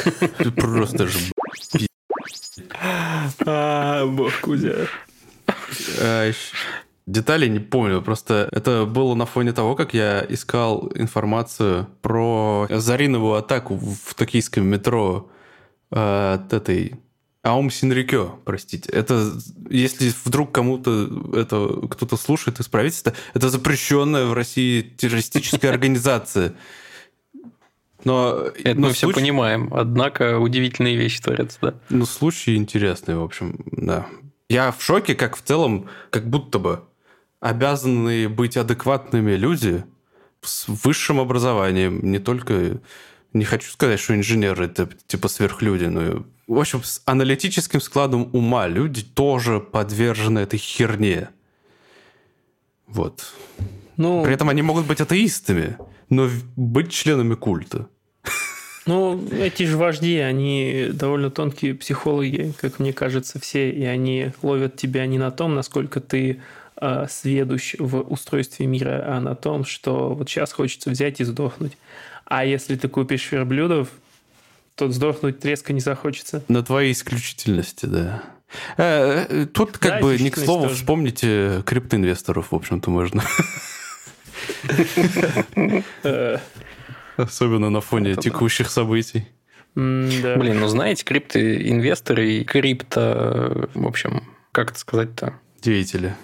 Просто 0.56 1.08
же 1.08 1.18
А, 3.44 4.06
бог 4.06 4.32
Кузя. 4.40 4.86
А, 6.00 6.30
Деталей 7.06 7.50
не 7.50 7.58
помню, 7.58 8.00
просто 8.00 8.48
это 8.52 8.86
было 8.86 9.14
на 9.14 9.26
фоне 9.26 9.52
того, 9.52 9.74
как 9.74 9.92
я 9.94 10.24
искал 10.26 10.90
информацию 10.94 11.88
про 12.00 12.66
Зариновую 12.70 13.34
атаку 13.34 13.76
в 13.76 14.14
токийском 14.14 14.64
метро 14.66 15.28
от 15.90 16.52
этой 16.52 16.94
Аум 17.44 17.70
Синрикё, 17.70 18.38
простите. 18.46 18.90
Это, 18.90 19.30
если 19.68 20.10
вдруг 20.24 20.50
кому-то 20.50 21.34
это 21.36 21.86
кто-то 21.88 22.16
слушает 22.16 22.58
из 22.58 22.68
правительства, 22.68 23.12
это 23.34 23.50
запрещенная 23.50 24.24
в 24.24 24.32
России 24.32 24.80
террористическая 24.80 25.70
организация. 25.70 26.54
Но, 28.02 28.48
Это 28.64 28.80
но 28.80 28.88
мы 28.88 28.92
все 28.94 29.06
случай- 29.06 29.20
понимаем. 29.20 29.68
Однако 29.74 30.38
удивительные 30.38 30.96
вещи 30.96 31.20
творятся, 31.22 31.58
да. 31.60 31.74
ну, 31.90 32.06
случай 32.06 32.56
интересный, 32.56 33.16
в 33.16 33.22
общем, 33.22 33.56
да. 33.72 34.06
Я 34.48 34.72
в 34.72 34.82
шоке, 34.82 35.14
как 35.14 35.36
в 35.36 35.42
целом, 35.42 35.88
как 36.10 36.28
будто 36.28 36.58
бы 36.58 36.82
обязанные 37.40 38.28
быть 38.30 38.56
адекватными 38.56 39.32
люди 39.32 39.84
с 40.40 40.64
высшим 40.66 41.20
образованием, 41.20 42.00
не 42.10 42.18
только... 42.18 42.80
Не 43.34 43.44
хочу 43.44 43.70
сказать, 43.70 44.00
что 44.00 44.14
инженеры 44.14 44.66
это 44.66 44.88
типа 45.06 45.28
сверхлюди, 45.28 45.86
но 45.86 46.24
в 46.46 46.58
общем, 46.58 46.82
с 46.82 47.02
аналитическим 47.04 47.80
складом 47.80 48.30
ума 48.32 48.66
люди 48.68 49.02
тоже 49.02 49.60
подвержены 49.60 50.40
этой 50.40 50.58
херне. 50.58 51.30
Вот. 52.86 53.32
Ну, 53.96 54.22
При 54.24 54.34
этом 54.34 54.48
они 54.48 54.62
могут 54.62 54.86
быть 54.86 55.00
атеистами, 55.00 55.76
но 56.10 56.28
быть 56.56 56.92
членами 56.92 57.34
культа. 57.34 57.88
Ну, 58.86 59.26
эти 59.30 59.62
же 59.62 59.78
вожди, 59.78 60.18
они 60.18 60.90
довольно 60.92 61.30
тонкие 61.30 61.74
психологи, 61.74 62.52
как 62.60 62.78
мне 62.78 62.92
кажется, 62.92 63.40
все, 63.40 63.70
и 63.70 63.82
они 63.84 64.32
ловят 64.42 64.76
тебя 64.76 65.06
не 65.06 65.16
на 65.16 65.30
том, 65.30 65.54
насколько 65.54 66.00
ты 66.00 66.42
э, 66.76 67.06
сведущ 67.08 67.76
в 67.78 68.00
устройстве 68.00 68.66
мира, 68.66 69.02
а 69.06 69.20
на 69.20 69.34
том, 69.34 69.64
что 69.64 70.14
вот 70.14 70.28
сейчас 70.28 70.52
хочется 70.52 70.90
взять 70.90 71.20
и 71.20 71.24
сдохнуть. 71.24 71.78
А 72.26 72.44
если 72.44 72.76
ты 72.76 72.88
купишь 72.88 73.30
верблюдов, 73.32 73.88
то 74.76 74.90
сдохнуть 74.90 75.44
резко 75.44 75.72
не 75.72 75.80
захочется. 75.80 76.42
На 76.48 76.62
твоей 76.62 76.92
исключительности, 76.92 77.86
да. 77.86 78.22
Э, 78.76 79.26
э, 79.28 79.46
Тут 79.46 79.78
как 79.78 79.94
Да, 79.94 80.00
бы 80.00 80.16
не 80.18 80.30
к 80.30 80.36
слову 80.38 80.64
тоже. 80.64 80.76
вспомните 80.76 81.62
криптоинвесторов, 81.66 82.52
в 82.52 82.54
общем-то, 82.54 82.90
можно. 82.90 83.22
Э, 86.02 86.38
Особенно 87.16 87.70
на 87.70 87.80
фоне 87.80 88.16
текущих 88.16 88.70
событий. 88.70 89.28
Блин, 89.74 90.60
ну 90.60 90.68
знаете, 90.68 91.04
криптоинвесторы 91.04 92.30
и 92.30 92.44
крипто, 92.44 93.68
в 93.74 93.86
общем, 93.86 94.24
как 94.52 94.70
это 94.70 94.78
сказать-то? 94.78 95.34
Деятели, 95.62 96.14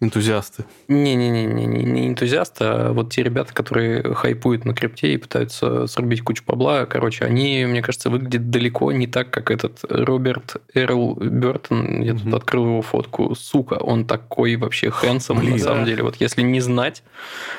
энтузиасты. 0.00 0.64
Не-не-не, 0.88 1.44
не 1.46 1.66
не 1.66 2.08
энтузиасты, 2.08 2.64
а 2.64 2.92
вот 2.92 3.12
те 3.12 3.22
ребята, 3.22 3.52
которые 3.52 4.14
хайпуют 4.14 4.64
на 4.64 4.74
крипте 4.74 5.12
и 5.12 5.16
пытаются 5.18 5.86
срубить 5.86 6.22
кучу 6.22 6.42
бабла, 6.46 6.86
короче, 6.86 7.24
они, 7.26 7.66
мне 7.66 7.82
кажется, 7.82 8.08
выглядят 8.08 8.48
далеко 8.50 8.92
не 8.92 9.06
так, 9.06 9.30
как 9.30 9.50
этот 9.50 9.80
Роберт 9.88 10.56
Эрл 10.74 11.14
Бертон. 11.16 12.00
Я 12.02 12.14
тут 12.14 12.24
Мгм. 12.24 12.34
открыл 12.34 12.64
его 12.66 12.82
фотку. 12.82 13.34
Сука, 13.34 13.74
он 13.74 14.06
такой 14.06 14.56
вообще 14.56 14.90
хэнсом, 14.90 15.38
Блин. 15.40 15.52
на 15.52 15.58
самом 15.58 15.80
Да. 15.80 15.86
деле. 15.86 16.02
Вот 16.02 16.16
если 16.16 16.42
не 16.42 16.60
знать, 16.60 17.02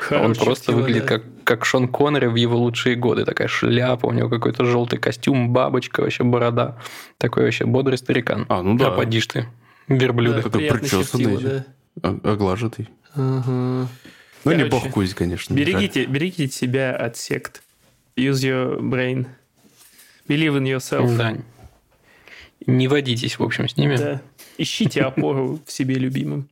он 0.09 0.17
Хороший 0.17 0.43
просто 0.43 0.65
чутье, 0.67 0.75
выглядит 0.81 1.03
да. 1.03 1.07
как, 1.09 1.23
как 1.43 1.65
Шон 1.65 1.87
Коннери 1.87 2.25
в 2.25 2.35
его 2.35 2.57
лучшие 2.57 2.95
годы. 2.95 3.23
Такая 3.25 3.47
шляпа, 3.47 4.07
у 4.07 4.11
него 4.13 4.29
какой-то 4.29 4.65
желтый 4.65 4.97
костюм, 4.99 5.51
бабочка, 5.53 6.01
вообще 6.01 6.23
борода. 6.23 6.77
Такой 7.19 7.43
вообще 7.43 7.65
бодрый 7.65 7.97
старикан. 7.99 8.45
А, 8.49 8.63
ну 8.63 8.77
да. 8.77 8.87
А 8.87 8.91
поди 8.91 9.21
ты, 9.21 9.45
верблюда. 9.87 10.37
Да, 10.37 10.41
Какой 10.43 10.59
приятно 10.61 10.79
причесанный. 10.79 11.37
да. 11.37 11.65
О- 12.01 12.19
Оглаженный. 12.31 12.89
Ага. 13.13 13.87
Ну, 14.43 14.51
не 14.51 14.57
Короче, 14.57 14.69
бог 14.69 14.89
Кузь, 14.91 15.13
конечно. 15.13 15.53
Берегите, 15.53 16.05
берегите 16.05 16.51
себя 16.51 16.95
от 16.95 17.17
сект. 17.17 17.61
Use 18.17 18.41
your 18.43 18.79
brain. 18.79 19.27
Believe 20.27 20.57
in 20.57 20.63
yourself. 20.63 21.15
Да. 21.17 21.37
Не 22.65 22.87
водитесь, 22.87 23.37
в 23.39 23.43
общем, 23.43 23.67
с 23.67 23.77
ними. 23.77 23.97
Да. 23.97 24.21
Ищите 24.57 25.01
опору 25.01 25.59
в 25.65 25.71
себе 25.71 25.95
любимым. 25.95 26.47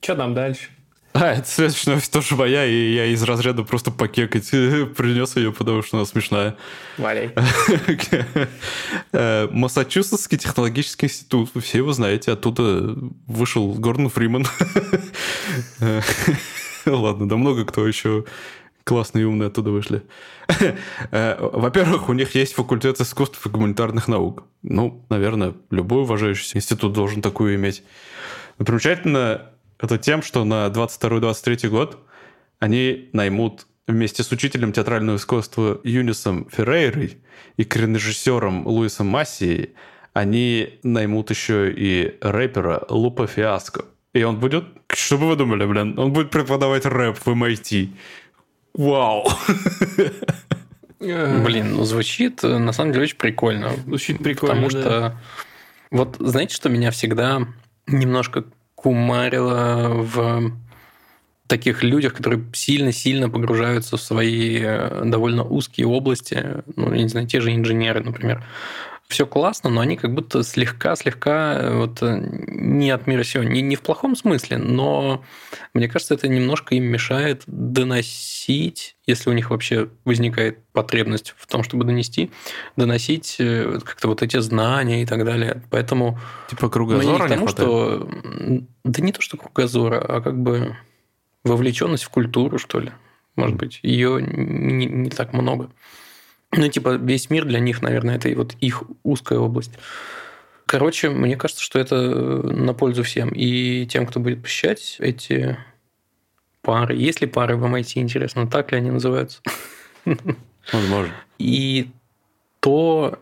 Что 0.00 0.16
там 0.16 0.34
дальше? 0.34 0.70
А, 1.14 1.34
это 1.34 1.46
следующая 1.46 1.90
новость 1.90 2.12
тоже 2.12 2.36
моя, 2.36 2.64
и 2.64 2.94
я 2.94 3.06
из 3.06 3.22
разряда 3.22 3.64
просто 3.64 3.90
покекать 3.90 4.50
принес 4.50 5.36
ее, 5.36 5.52
потому 5.52 5.82
что 5.82 5.98
она 5.98 6.06
смешная. 6.06 6.56
Валяй. 6.98 7.34
Э, 9.14 9.46
Массачусетский 9.50 10.38
технологический 10.38 11.06
институт, 11.06 11.50
вы 11.54 11.60
все 11.60 11.78
его 11.78 11.92
знаете, 11.92 12.32
оттуда 12.32 12.96
вышел 13.26 13.74
Гордон 13.74 14.08
Фриман. 14.08 14.46
Ладно, 16.86 17.28
да 17.28 17.36
много 17.36 17.66
кто 17.66 17.86
еще 17.86 18.24
классные 18.84 19.22
и 19.22 19.24
умные 19.26 19.48
оттуда 19.48 19.70
вышли. 19.70 20.02
Э, 21.10 21.36
Во-первых, 21.38 22.08
у 22.08 22.12
них 22.14 22.34
есть 22.34 22.54
факультет 22.54 23.00
искусств 23.00 23.44
и 23.44 23.48
гуманитарных 23.50 24.08
наук. 24.08 24.44
Ну, 24.62 25.04
наверное, 25.08 25.54
любой 25.70 26.02
уважающийся 26.02 26.56
институт 26.56 26.92
должен 26.92 27.22
такую 27.22 27.54
иметь. 27.56 27.82
Но 28.58 28.64
примечательно 28.64 29.52
это 29.82 29.98
тем, 29.98 30.22
что 30.22 30.44
на 30.44 30.68
22-23 30.68 31.68
год 31.68 31.98
они 32.58 33.10
наймут 33.12 33.66
вместе 33.86 34.22
с 34.22 34.30
учителем 34.30 34.72
театрального 34.72 35.16
искусства 35.16 35.80
Юнисом 35.84 36.48
Феррейрой 36.50 37.18
и 37.56 37.64
кинорежиссером 37.64 38.66
Луисом 38.66 39.08
Массией 39.08 39.74
они 40.12 40.78
наймут 40.82 41.30
еще 41.30 41.72
и 41.72 42.18
рэпера 42.20 42.84
Лупа 42.88 43.26
Фиаско. 43.26 43.86
И 44.12 44.22
он 44.22 44.38
будет... 44.38 44.64
Что 44.92 45.16
бы 45.16 45.26
вы 45.26 45.36
думали, 45.36 45.64
блин? 45.64 45.98
Он 45.98 46.12
будет 46.12 46.30
преподавать 46.30 46.84
рэп 46.84 47.16
в 47.16 47.28
MIT. 47.28 47.88
Вау! 48.74 49.26
Блин, 51.00 51.74
ну 51.74 51.84
звучит 51.84 52.44
э, 52.44 52.58
на 52.58 52.72
самом 52.72 52.92
деле 52.92 53.04
очень 53.04 53.16
прикольно. 53.16 53.72
Звучит 53.86 54.22
прикольно, 54.22 54.68
Потому 54.68 54.70
да. 54.70 54.80
что 54.80 55.18
вот 55.90 56.16
знаете, 56.20 56.54
что 56.54 56.68
меня 56.68 56.92
всегда 56.92 57.48
немножко 57.88 58.44
кумарило 58.82 59.88
в 59.92 60.52
таких 61.46 61.82
людях, 61.82 62.14
которые 62.14 62.42
сильно-сильно 62.54 63.28
погружаются 63.28 63.96
в 63.96 64.00
свои 64.00 64.58
э, 64.62 65.02
довольно 65.04 65.44
узкие 65.44 65.86
области, 65.86 66.62
ну, 66.76 66.92
я 66.94 67.02
не 67.02 67.08
знаю, 67.08 67.26
те 67.26 67.40
же 67.40 67.54
инженеры, 67.54 68.02
например. 68.02 68.42
Все 69.12 69.26
классно, 69.26 69.68
но 69.68 69.82
они 69.82 69.98
как 69.98 70.14
будто 70.14 70.42
слегка-слегка 70.42 71.58
э, 71.58 71.76
вот 71.76 72.02
э, 72.02 72.18
не 72.46 72.90
от 72.90 73.06
мира 73.06 73.22
сего. 73.24 73.44
Не, 73.44 73.60
не 73.60 73.76
в 73.76 73.82
плохом 73.82 74.16
смысле, 74.16 74.56
но 74.56 75.22
мне 75.74 75.86
кажется, 75.86 76.14
это 76.14 76.28
немножко 76.28 76.74
им 76.74 76.84
мешает 76.84 77.42
доносить, 77.46 78.96
если 79.06 79.28
у 79.28 79.34
них 79.34 79.50
вообще 79.50 79.90
возникает 80.06 80.64
потребность 80.72 81.34
в 81.36 81.46
том, 81.46 81.62
чтобы 81.62 81.84
донести, 81.84 82.30
доносить 82.78 83.36
э, 83.38 83.80
как-то 83.84 84.08
вот 84.08 84.22
эти 84.22 84.38
знания 84.38 85.02
и 85.02 85.06
так 85.06 85.26
далее. 85.26 85.62
Поэтому 85.70 86.18
Типа 86.48 86.62
ну, 86.62 86.68
не 86.68 86.72
кругозора 86.72 87.18
к 87.18 87.28
не 87.28 87.34
тому, 87.34 87.46
хватает? 87.48 87.68
что 87.68 88.08
да 88.84 89.02
не 89.02 89.12
то, 89.12 89.20
что 89.20 89.36
кругозора, 89.36 90.00
а 90.00 90.22
как 90.22 90.40
бы 90.40 90.74
вовлеченность 91.44 92.04
в 92.04 92.08
культуру, 92.08 92.56
что 92.56 92.80
ли. 92.80 92.92
Может 93.36 93.58
быть, 93.58 93.78
ее 93.82 94.22
не, 94.22 94.86
не 94.86 95.10
так 95.10 95.34
много. 95.34 95.70
Ну, 96.54 96.68
типа, 96.68 96.96
весь 96.96 97.30
мир 97.30 97.44
для 97.44 97.60
них, 97.60 97.80
наверное, 97.82 98.16
это 98.16 98.28
и 98.28 98.34
вот 98.34 98.54
их 98.60 98.82
узкая 99.02 99.38
область. 99.38 99.72
Короче, 100.66 101.10
мне 101.10 101.36
кажется, 101.36 101.62
что 101.62 101.78
это 101.78 101.96
на 101.96 102.74
пользу 102.74 103.02
всем. 103.02 103.30
И 103.30 103.86
тем, 103.86 104.06
кто 104.06 104.20
будет 104.20 104.42
посещать 104.42 104.96
эти 104.98 105.56
пары. 106.62 106.94
Есть 106.94 107.20
ли 107.20 107.26
пары 107.26 107.56
в 107.56 107.64
MIT, 107.64 108.00
интересно, 108.00 108.46
так 108.46 108.72
ли 108.72 108.78
они 108.78 108.90
называются? 108.90 109.40
Возможно. 110.72 111.12
И 111.38 111.90
то, 112.60 113.18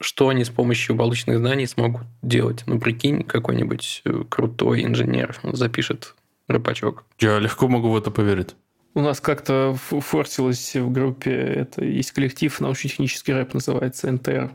что 0.00 0.28
они 0.28 0.44
с 0.44 0.50
помощью 0.50 0.96
полученных 0.96 1.38
знаний 1.38 1.66
смогут 1.66 2.06
делать. 2.22 2.64
Ну, 2.66 2.78
прикинь, 2.78 3.22
какой-нибудь 3.22 4.02
э, 4.04 4.24
крутой 4.28 4.84
инженер 4.84 5.38
запишет 5.42 6.14
рэпачок. 6.48 7.04
Я 7.18 7.38
легко 7.38 7.68
могу 7.68 7.90
в 7.90 7.96
это 7.96 8.10
поверить. 8.10 8.54
У 8.96 9.02
нас 9.02 9.20
как-то 9.20 9.76
форсилось 9.76 10.74
в 10.74 10.90
группе, 10.90 11.30
это 11.30 11.84
есть 11.84 12.12
коллектив, 12.12 12.58
научно-технический 12.58 13.34
рэп 13.34 13.52
называется 13.52 14.10
НТР, 14.10 14.50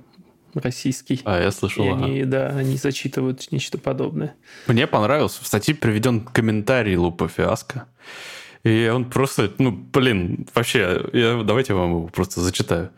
российский. 0.55 1.21
А, 1.25 1.39
я 1.39 1.51
слышал. 1.51 1.85
И 1.85 1.89
ага. 1.89 2.05
они, 2.05 2.23
да, 2.23 2.47
они 2.47 2.75
зачитывают 2.75 3.51
нечто 3.51 3.77
подобное. 3.77 4.33
Мне 4.65 4.87
понравился. 4.87 5.43
В 5.43 5.45
статье 5.45 5.75
приведен 5.75 6.21
комментарий 6.21 6.95
Лупа 6.95 7.27
Фиаско. 7.27 7.85
И 8.63 8.91
он 8.91 9.11
просто, 9.11 9.51
ну, 9.59 9.69
блин, 9.71 10.47
вообще, 10.55 11.05
я, 11.13 11.43
давайте 11.43 11.73
я 11.73 11.79
вам 11.79 11.91
его 11.91 12.07
просто 12.07 12.41
зачитаю. 12.41 12.89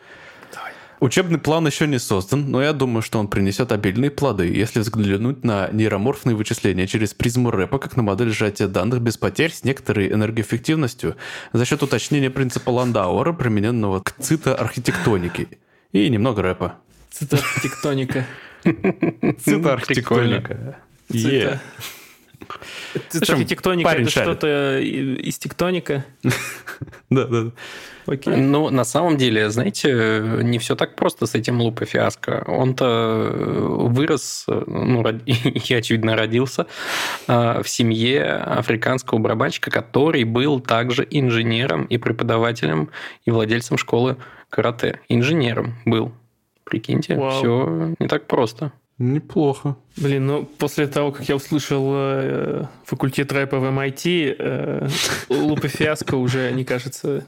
Учебный 1.04 1.38
план 1.38 1.68
еще 1.68 1.86
не 1.86 1.99
создан, 1.99 2.49
но 2.49 2.64
я 2.64 2.72
думаю, 2.72 3.01
что 3.01 3.20
он 3.20 3.28
принесет 3.28 3.74
обильные 3.74 4.10
плоды, 4.10 4.47
если 4.47 4.80
взглянуть 4.80 5.43
на 5.43 5.68
нейроморфные 5.70 6.34
вычисления 6.34 6.88
через 6.88 7.14
призму 7.14 7.51
рэпа, 7.51 7.78
как 7.78 7.97
на 7.97 8.04
модель 8.04 8.32
сжатия 8.32 8.68
данных 8.68 9.01
без 9.01 9.18
потерь 9.18 9.51
с 9.51 9.66
некоторой 9.66 10.14
энергоэффективностью 10.14 11.18
за 11.51 11.66
счет 11.66 11.84
уточнения 11.84 12.30
принципа 12.30 12.70
Ландауэра, 12.70 13.34
примененного 13.34 13.99
к 13.99 14.14
цитоархитектонике. 14.18 15.49
И 15.91 16.08
немного 16.08 16.41
рэпа. 16.41 16.76
Цитотектоника. 17.12 18.26
Цитоархитектоника. 19.43 20.78
Парень 23.84 24.04
это 24.04 24.12
что-то 24.12 24.80
и- 24.80 25.16
из 25.16 25.38
тектоника. 25.38 26.06
Да, 27.10 27.26
да. 27.26 27.52
Окей. 28.08 28.36
Ну, 28.36 28.70
на 28.70 28.84
самом 28.84 29.18
деле, 29.18 29.50
знаете, 29.50 30.22
не 30.41 30.58
все 30.58 30.76
так 30.76 30.96
просто 30.96 31.26
с 31.28 31.36
этим 31.36 31.62
Лупа 31.62 31.86
Фиаско. 31.86 32.44
Он-то 32.48 33.32
вырос, 33.88 34.46
ну, 34.48 35.04
род- 35.04 35.22
и, 35.26 35.74
очевидно, 35.74 36.16
родился 36.18 36.66
в 37.28 37.64
семье 37.66 38.24
африканского 38.34 39.20
барабанщика, 39.20 39.70
который 39.72 40.24
был 40.24 40.60
также 40.60 41.08
инженером 41.10 41.86
и 41.86 41.98
преподавателем 41.98 42.89
и 43.26 43.32
владельцем 43.32 43.78
школы 43.78 44.18
карате. 44.50 45.00
Инженером 45.10 45.76
был. 45.86 46.12
Прикиньте, 46.64 47.16
Вау. 47.16 47.32
все 47.32 47.94
не 48.00 48.08
так 48.08 48.26
просто. 48.28 48.72
Неплохо. 49.04 49.76
Блин, 49.97 50.28
ну 50.28 50.45
после 50.45 50.88
того, 50.88 51.12
как 51.12 51.28
я 51.28 51.36
услышал 51.36 51.91
э, 51.93 52.66
факультет 52.86 53.34
рэпа 53.34 53.60
в 53.60 53.66
MIT, 53.66 54.36
э, 54.39 54.88
Лупа 55.30 55.68
Фиаско 55.68 56.16
уже 56.16 56.51
не 56.51 56.64
кажется 56.64 57.26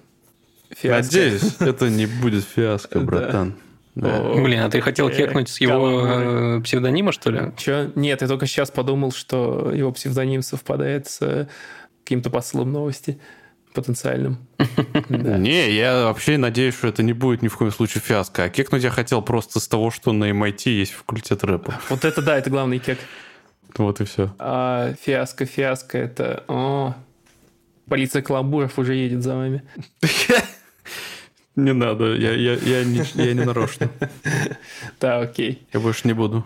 фиаско. 0.69 1.15
Надеюсь, 1.15 1.55
это 1.59 1.89
не 1.89 2.05
будет 2.05 2.45
фиаско, 2.45 2.99
братан. 3.01 3.55
Да. 3.93 4.21
Блин, 4.35 4.61
а 4.61 4.69
ты 4.69 4.79
хотел 4.79 5.09
э, 5.09 5.15
кекнуть 5.15 5.49
с 5.49 5.59
его 5.59 6.05
э, 6.05 6.61
псевдонима, 6.61 7.11
что 7.11 7.29
ли? 7.29 7.51
Чё? 7.57 7.91
Нет, 7.95 8.21
я 8.21 8.27
только 8.27 8.45
сейчас 8.45 8.71
подумал, 8.71 9.11
что 9.11 9.71
его 9.73 9.91
псевдоним 9.91 10.43
совпадает 10.43 11.07
с 11.07 11.21
э, 11.21 11.47
каким-то 12.03 12.29
посылом 12.29 12.71
новости 12.71 13.19
потенциальным. 13.75 14.39
Не, 15.09 15.71
я 15.71 16.05
вообще 16.05 16.37
надеюсь, 16.37 16.75
что 16.75 16.87
это 16.87 17.03
не 17.03 17.13
будет 17.13 17.41
ни 17.41 17.47
в 17.47 17.57
коем 17.57 17.71
случае 17.71 18.01
фиаско. 18.01 18.45
А 18.45 18.49
кекнуть 18.49 18.83
я 18.83 18.89
хотел 18.89 19.21
просто 19.21 19.59
с 19.59 19.67
того, 19.67 19.91
что 19.91 20.13
на 20.13 20.31
MIT 20.31 20.69
есть 20.69 20.93
факультет 20.93 21.43
рэпа. 21.43 21.75
Вот 21.89 22.03
это 22.03 22.21
да, 22.21 22.37
это 22.37 22.49
главный 22.49 22.79
кек. 22.79 22.97
Вот 23.77 24.01
и 24.01 24.05
все. 24.05 24.33
А 24.39 24.93
фиаско, 25.01 25.45
фиаско, 25.45 25.97
это... 25.97 26.43
О, 26.47 26.95
полиция 27.87 28.21
каламбуров 28.21 28.79
уже 28.79 28.95
едет 28.95 29.21
за 29.21 29.35
вами. 29.35 29.63
Не 31.55 31.73
надо, 31.73 32.15
я, 32.15 32.33
я, 32.33 32.55
я, 32.55 32.83
не, 32.83 33.01
я 33.13 33.33
не 33.33 33.45
нарочно. 33.45 33.89
Да, 34.99 35.19
окей. 35.21 35.65
Я 35.71 35.79
больше 35.79 36.05
не 36.05 36.13
буду. 36.13 36.45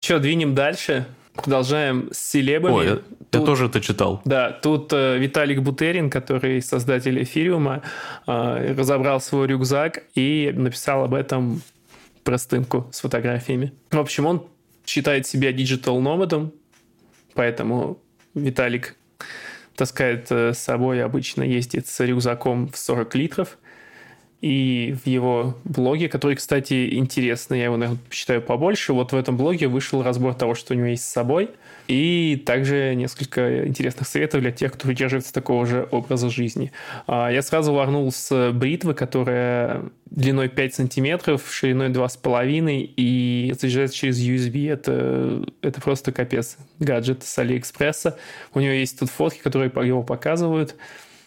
Че, 0.00 0.18
двинем 0.18 0.56
дальше? 0.56 1.06
Продолжаем 1.34 2.10
с 2.12 2.18
селебами. 2.18 2.72
Ой, 2.72 2.84
я, 2.84 2.90
я 2.92 2.98
Тут- 3.30 3.46
тоже 3.46 3.66
это 3.66 3.80
читал. 3.80 4.20
Да, 4.24 4.50
тут 4.50 4.92
э, 4.92 5.18
Виталик 5.18 5.60
Бутерин, 5.62 6.10
который 6.10 6.60
создатель 6.60 7.22
эфириума, 7.22 7.82
э, 8.26 8.74
разобрал 8.76 9.20
свой 9.20 9.46
рюкзак 9.46 10.02
и 10.14 10.52
написал 10.54 11.04
об 11.04 11.14
этом 11.14 11.62
простынку 12.22 12.88
с 12.92 13.00
фотографиями. 13.00 13.72
В 13.90 13.98
общем, 13.98 14.26
он 14.26 14.46
считает 14.84 15.26
себя 15.26 15.52
digital 15.52 16.00
номадом, 16.00 16.52
поэтому 17.34 17.98
Виталик 18.34 18.96
таскает 19.74 20.30
э, 20.30 20.52
с 20.52 20.58
собой, 20.58 21.02
обычно 21.02 21.42
ездит 21.42 21.86
с 21.86 22.00
рюкзаком 22.04 22.68
в 22.68 22.76
40 22.76 23.14
литров. 23.14 23.58
И 24.42 24.96
в 25.04 25.06
его 25.06 25.56
блоге, 25.62 26.08
который, 26.08 26.34
кстати, 26.34 26.96
интересный, 26.96 27.58
я 27.58 27.64
его, 27.66 27.76
наверное, 27.76 28.00
почитаю 28.08 28.42
побольше, 28.42 28.92
вот 28.92 29.12
в 29.12 29.16
этом 29.16 29.36
блоге 29.36 29.68
вышел 29.68 30.02
разбор 30.02 30.34
того, 30.34 30.56
что 30.56 30.74
у 30.74 30.76
него 30.76 30.88
есть 30.88 31.04
с 31.04 31.12
собой, 31.12 31.50
и 31.86 32.42
также 32.44 32.94
несколько 32.96 33.68
интересных 33.68 34.08
советов 34.08 34.40
для 34.40 34.50
тех, 34.50 34.72
кто 34.72 34.88
придерживается 34.88 35.32
такого 35.32 35.64
же 35.64 35.86
образа 35.92 36.28
жизни. 36.28 36.72
А, 37.06 37.30
Я 37.30 37.40
сразу 37.42 37.72
ворнул 37.72 38.10
с 38.10 38.50
бритвы, 38.52 38.94
которая 38.94 39.84
длиной 40.10 40.48
5 40.48 40.74
сантиметров, 40.74 41.42
шириной 41.48 41.90
2,5 41.90 42.94
и 42.96 43.54
заряжается 43.58 43.96
через 43.96 44.18
USB. 44.18 44.72
Это, 44.72 45.44
это 45.62 45.80
просто 45.80 46.10
капец. 46.10 46.56
Гаджет 46.80 47.22
с 47.22 47.38
Алиэкспресса. 47.38 48.18
У 48.54 48.60
него 48.60 48.72
есть 48.72 48.98
тут 48.98 49.08
фотки, 49.08 49.38
которые 49.38 49.70
его 49.86 50.02
показывают. 50.02 50.74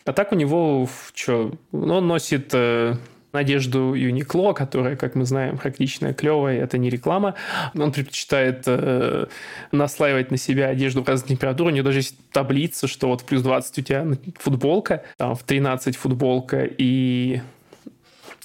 А 0.06 0.14
так 0.14 0.32
у 0.32 0.36
него, 0.36 0.88
что, 1.16 1.52
он 1.72 2.08
носит 2.08 2.52
э, 2.54 2.96
одежду 3.32 3.96
Uniqlo, 3.96 4.54
которая, 4.54 4.96
как 4.96 5.16
мы 5.16 5.26
знаем, 5.26 5.58
практичная, 5.58 6.14
клевая, 6.14 6.62
это 6.62 6.78
не 6.78 6.92
реклама. 6.92 7.34
Он 7.76 7.92
предпочитает 7.92 8.64
э, 8.68 9.26
наслаивать 9.72 10.30
на 10.30 10.38
себя 10.38 10.68
одежду 10.68 11.04
в 11.04 11.08
разной 11.08 11.30
температуре. 11.30 11.72
У 11.72 11.74
него 11.74 11.86
даже 11.86 12.00
есть 12.00 12.16
таблица, 12.32 12.88
что 12.88 13.08
вот 13.08 13.22
в 13.22 13.26
плюс 13.26 13.42
20 13.42 13.80
у 13.80 13.82
тебя 13.82 14.06
футболка, 14.38 15.04
там 15.18 15.36
в 15.36 15.44
13 15.44 15.96
футболка 15.96 16.70
и 16.78 17.42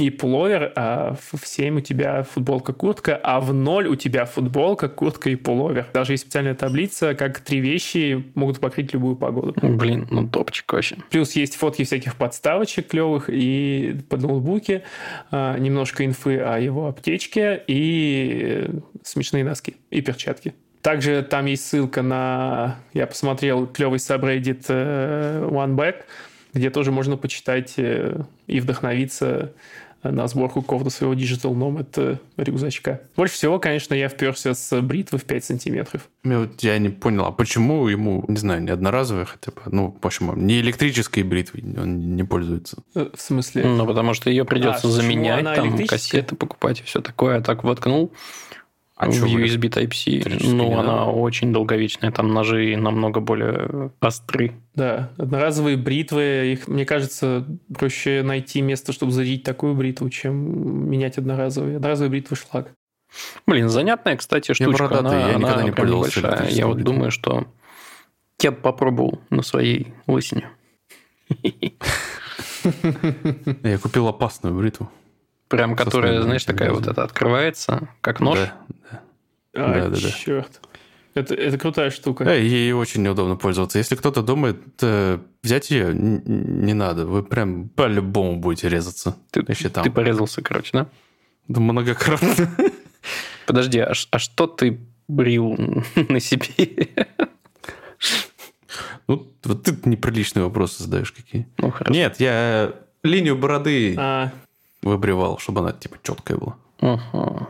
и 0.05 0.11
пуловер, 0.11 0.73
а 0.77 1.17
в 1.33 1.47
7 1.47 1.79
у 1.79 1.81
тебя 1.81 2.23
футболка-куртка, 2.23 3.19
а 3.23 3.41
в 3.41 3.53
0 3.53 3.89
у 3.89 3.97
тебя 3.97 4.25
футболка, 4.25 4.89
куртка 4.89 5.31
и 5.31 5.37
пуловер. 5.37 5.87
Даже 5.93 6.13
есть 6.13 6.25
специальная 6.25 6.55
таблица, 6.55 7.15
как 7.15 7.41
три 7.41 7.61
вещи 7.61 8.25
могут 8.35 8.61
покрыть 8.61 8.93
любую 8.93 9.17
погоду. 9.17 9.55
Блин, 9.63 10.07
ну 10.11 10.29
топчик 10.29 10.73
вообще. 10.73 10.97
Плюс 11.11 11.33
есть 11.33 11.57
фотки 11.57 11.85
всяких 11.85 12.17
подставочек 12.17 12.89
клевых 12.89 13.29
и 13.29 13.97
под 14.09 14.23
ноутбуки, 14.23 14.83
а, 15.31 15.59
немножко 15.59 16.05
инфы 16.05 16.39
о 16.39 16.59
его 16.59 16.89
аптечке 16.89 17.63
и 17.67 18.69
смешные 19.03 19.45
носки 19.45 19.77
и 19.91 20.01
перчатки. 20.01 20.55
Также 20.83 21.23
там 21.23 21.45
есть 21.45 21.67
ссылка 21.67 22.01
на, 22.01 22.79
я 22.95 23.07
посмотрел, 23.07 23.67
клевый 23.67 23.99
сабреддит 23.99 24.65
э, 24.69 25.47
OneBack, 25.51 26.05
где 26.55 26.71
тоже 26.71 26.91
можно 26.91 27.19
почитать 27.19 27.75
э, 27.77 28.23
и 28.47 28.61
вдохновиться 28.61 29.53
на 30.03 30.27
сборку 30.29 30.63
какого-то 30.63 30.91
своего 30.91 31.15
Digital 31.15 31.55
Nomad 31.55 31.89
э, 31.97 32.17
рюкзачка. 32.37 33.01
Больше 33.17 33.35
всего, 33.35 33.59
конечно, 33.59 33.95
я 33.95 34.09
вперся 34.09 34.55
с 34.55 34.81
бритвы 34.81 35.19
в 35.19 35.25
5 35.25 35.45
сантиметров. 35.45 36.09
Я, 36.25 36.39
вот, 36.41 36.63
я 36.63 36.79
не 36.79 36.89
понял, 36.89 37.27
а 37.27 37.33
почему 37.33 37.87
ему, 37.89 38.25
не 38.29 38.37
знаю, 38.37 38.63
не 38.63 38.71
одноразовые 38.71 39.27
хотя 39.27 39.53
бы, 39.53 39.61
ну, 39.67 39.91
почему, 39.93 40.35
не 40.35 40.61
электрической 40.61 41.23
бритвой 41.23 41.63
он 41.79 42.17
не 42.17 42.25
пользуется? 42.25 42.79
Э, 42.95 43.11
В 43.15 43.21
смысле? 43.21 43.65
Ну, 43.65 43.87
потому 43.87 44.15
что 44.15 44.31
ее 44.31 44.45
придется 44.45 44.83
почему 44.83 44.93
заменять, 44.93 45.45
там 45.45 45.87
кассеты 45.87 46.35
покупать 46.35 46.81
и 46.81 46.83
все 46.85 47.01
такое. 47.01 47.39
А 47.39 47.41
так 47.43 47.65
воткнул 47.65 48.13
А 49.01 49.11
в 49.11 49.25
USB 49.25 49.71
Type-C. 49.71 50.47
Ну, 50.47 50.69
не 50.69 50.75
она 50.75 51.07
очень 51.07 51.55
долговечная, 51.55 52.13
там 52.13 52.35
ножи 52.35 52.77
намного 52.77 53.21
более 53.21 53.93
остры. 53.99 54.53
Да, 54.75 55.11
одноразовые 55.17 55.79
бритвы, 55.79 56.53
их, 56.53 56.69
мне 56.69 56.85
кажется, 56.85 57.47
проще 57.75 58.23
найти 58.23 58.61
место, 58.61 58.93
чтобы 58.93 59.13
зарядить 59.13 59.43
такую 59.43 59.75
бритву, 59.75 60.11
чем 60.11 60.91
менять 60.91 61.17
одноразовые. 61.17 61.77
Одноразовые 61.77 62.11
бритвы 62.11 62.37
шлак. 62.37 62.73
Блин, 63.47 63.71
занятная, 63.71 64.19
кстати, 64.19 64.53
штучка. 64.53 64.71
бородатый, 64.71 65.07
она, 65.07 65.29
я 65.29 65.35
никогда 65.39 65.55
она 65.55 65.63
не 65.63 65.73
пользовался 65.73 66.21
небольшая. 66.21 66.51
Я 66.51 66.67
вот 66.67 66.83
думаю, 66.83 67.11
что 67.11 67.47
я 68.43 68.51
бы 68.51 68.59
попробовал 68.59 69.23
на 69.31 69.43
своей 69.43 69.95
лысине. 70.07 70.51
Я 73.63 73.79
купил 73.79 74.09
опасную 74.09 74.55
бритву. 74.55 74.91
Прям, 75.51 75.75
которая, 75.77 76.23
знаешь, 76.23 76.45
такая 76.45 76.73
вот 76.73 76.87
это 76.87 77.03
открывается, 77.03 77.89
как 78.01 78.21
нож. 78.21 78.39
Да, 78.39 78.55
да. 78.93 79.01
А, 79.55 79.75
Да-да-да. 79.83 80.11
черт. 80.11 80.61
Это, 81.15 81.35
это 81.35 81.59
крутая 81.59 81.91
штука. 81.91 82.25
Да, 82.25 82.35
ей 82.35 82.73
очень 82.73 83.03
неудобно 83.03 83.35
пользоваться. 83.35 83.79
Если 83.79 83.97
кто-то 83.97 84.23
думает 84.23 84.61
э, 84.81 85.19
взять 85.43 85.71
ее, 85.73 85.93
не 85.93 86.73
надо. 86.73 87.05
Вы 87.05 87.25
прям 87.25 87.69
по-любому 87.69 88.37
будете 88.37 88.69
резаться. 88.69 89.17
Ты, 89.33 89.45
Еще 89.49 89.71
там. 89.71 89.83
ты 89.83 89.91
порезался, 89.91 90.41
короче, 90.41 90.71
да? 90.73 90.87
Да 91.49 91.61
многократно. 91.61 92.33
Подожди, 93.47 93.81
а, 93.81 93.93
а 94.13 94.19
что 94.21 94.47
ты 94.47 94.79
брил 95.09 95.57
на 95.97 96.21
себе? 96.21 96.89
Ну, 99.09 99.29
вот 99.43 99.65
ты 99.65 99.77
неприличные 99.85 100.45
вопросы 100.45 100.85
задаешь 100.85 101.11
какие. 101.11 101.49
Ну, 101.59 101.73
хорошо. 101.73 101.93
Нет, 101.93 102.21
я 102.21 102.73
линию 103.03 103.37
бороды 103.37 103.97
А, 103.99 104.31
выбривал, 104.83 105.39
чтобы 105.39 105.61
она 105.61 105.73
типа 105.73 105.97
четкая 106.03 106.37
была. 106.37 106.57
Ага, 106.81 107.49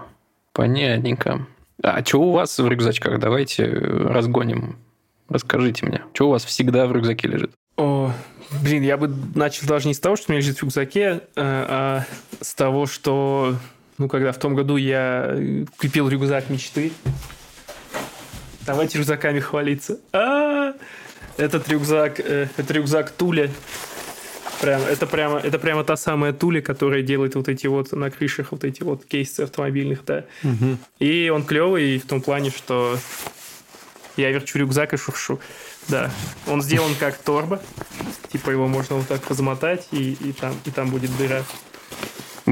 понятненько. 0.52 1.46
А 1.82 2.04
что 2.04 2.20
у 2.20 2.32
вас 2.32 2.58
в 2.58 2.66
рюкзачках? 2.66 3.18
Давайте 3.18 3.66
разгоним. 3.66 4.76
Расскажите 5.28 5.86
мне, 5.86 6.02
что 6.12 6.28
у 6.28 6.30
вас 6.30 6.44
всегда 6.44 6.86
в 6.86 6.92
рюкзаке 6.92 7.28
лежит? 7.28 7.52
о, 7.80 8.12
блин, 8.62 8.82
я 8.82 8.96
бы 8.96 9.10
начал 9.34 9.66
даже 9.66 9.88
не 9.88 9.94
с 9.94 10.00
того, 10.00 10.16
что 10.16 10.26
у 10.28 10.32
меня 10.32 10.42
лежит 10.42 10.58
в 10.58 10.62
рюкзаке, 10.62 11.00
э, 11.00 11.20
а 11.36 12.04
с 12.40 12.54
того, 12.54 12.86
что, 12.86 13.56
ну, 13.96 14.08
когда 14.08 14.32
в 14.32 14.38
том 14.38 14.54
году 14.54 14.76
я 14.76 15.30
э, 15.30 15.64
купил 15.78 16.08
рюкзак 16.08 16.50
мечты. 16.50 16.92
Давайте 18.66 18.98
рюкзаками 18.98 19.40
хвалиться. 19.40 19.98
А, 20.12 20.74
этот 21.38 21.68
рюкзак, 21.68 22.20
э, 22.20 22.48
это 22.56 22.72
рюкзак 22.74 23.10
Туля. 23.12 23.50
Прям, 24.60 24.82
это 24.82 25.06
прямо, 25.06 25.38
это 25.38 25.58
прямо 25.58 25.84
та 25.84 25.96
самая 25.96 26.32
Туля, 26.32 26.60
которая 26.60 27.02
делает 27.02 27.34
вот 27.34 27.48
эти 27.48 27.66
вот 27.66 27.92
на 27.92 28.10
крышах 28.10 28.52
вот 28.52 28.64
эти 28.64 28.82
вот 28.82 29.04
кейсы 29.04 29.40
автомобильных, 29.40 30.04
да. 30.04 30.24
И 30.98 31.30
он 31.34 31.44
клевый 31.44 31.98
в 31.98 32.06
том 32.06 32.20
плане, 32.20 32.50
что 32.50 32.98
я 34.16 34.30
верчу 34.30 34.58
рюкзак 34.58 34.92
и 34.94 34.96
шуршу. 34.96 35.40
Да. 35.88 36.10
Он 36.46 36.62
сделан 36.62 36.94
как 36.98 37.16
торба. 37.16 37.60
Типа 38.32 38.50
его 38.50 38.68
можно 38.68 38.96
вот 38.96 39.08
так 39.08 39.28
размотать, 39.28 39.88
и, 39.92 40.12
и, 40.12 40.32
там, 40.32 40.54
и 40.64 40.70
там 40.70 40.90
будет 40.90 41.16
дыра. 41.16 41.42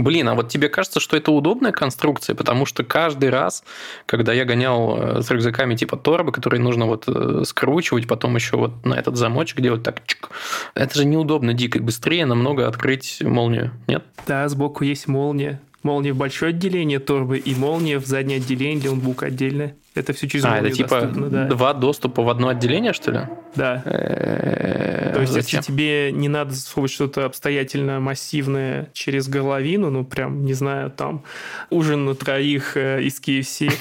Блин, 0.02 0.28
а 0.28 0.34
вот 0.34 0.48
тебе 0.48 0.68
кажется, 0.68 1.00
что 1.00 1.16
это 1.16 1.32
удобная 1.32 1.72
конструкция? 1.72 2.34
Потому 2.34 2.66
что 2.66 2.84
каждый 2.84 3.30
раз, 3.30 3.64
когда 4.06 4.32
я 4.32 4.44
гонял 4.44 4.96
э, 4.96 5.22
с 5.22 5.30
рюкзаками 5.30 5.74
типа 5.74 5.96
торбы, 5.96 6.32
которые 6.32 6.60
нужно 6.60 6.86
вот 6.86 7.04
э, 7.06 7.42
скручивать, 7.44 8.06
потом 8.06 8.36
еще 8.36 8.56
вот 8.56 8.84
на 8.84 8.94
этот 8.94 9.16
замочек 9.16 9.60
делать 9.60 9.82
так, 9.82 10.06
чик, 10.06 10.30
это 10.74 10.96
же 10.96 11.04
неудобно 11.04 11.52
дико. 11.52 11.80
Быстрее 11.80 12.26
намного 12.26 12.66
открыть 12.66 13.22
молнию, 13.22 13.72
нет? 13.86 14.04
Да, 14.26 14.48
сбоку 14.48 14.84
есть 14.84 15.08
молния. 15.08 15.60
Молния 15.82 16.12
в 16.12 16.16
большое 16.16 16.50
отделение 16.50 16.98
торбы 16.98 17.38
и 17.38 17.54
молния 17.54 17.98
в 17.98 18.06
заднее 18.06 18.38
отделение 18.38 18.90
ноутбука 18.90 19.26
отдельное. 19.26 19.76
Это 19.98 20.12
все 20.12 20.28
через 20.28 20.44
а, 20.44 20.58
это 20.58 20.70
типа 20.70 21.00
доступно, 21.00 21.28
да. 21.28 21.44
два 21.46 21.74
доступа 21.74 22.22
в 22.22 22.28
одно 22.28 22.48
отделение, 22.48 22.92
что 22.92 23.10
ли? 23.10 23.20
Да. 23.56 23.82
Э, 23.84 25.12
То 25.14 25.20
есть, 25.20 25.34
если 25.34 25.60
тебе 25.60 26.12
не 26.12 26.28
надо 26.28 26.52
засовывать 26.52 26.92
что-то 26.92 27.24
обстоятельно 27.24 27.98
массивное 27.98 28.90
через 28.92 29.28
горловину, 29.28 29.90
ну, 29.90 30.04
прям, 30.04 30.44
не 30.44 30.54
знаю, 30.54 30.90
там, 30.90 31.24
ужин 31.70 32.04
на 32.04 32.14
троих 32.14 32.76
э, 32.76 33.02
из 33.02 33.20
KFC, 33.20 33.72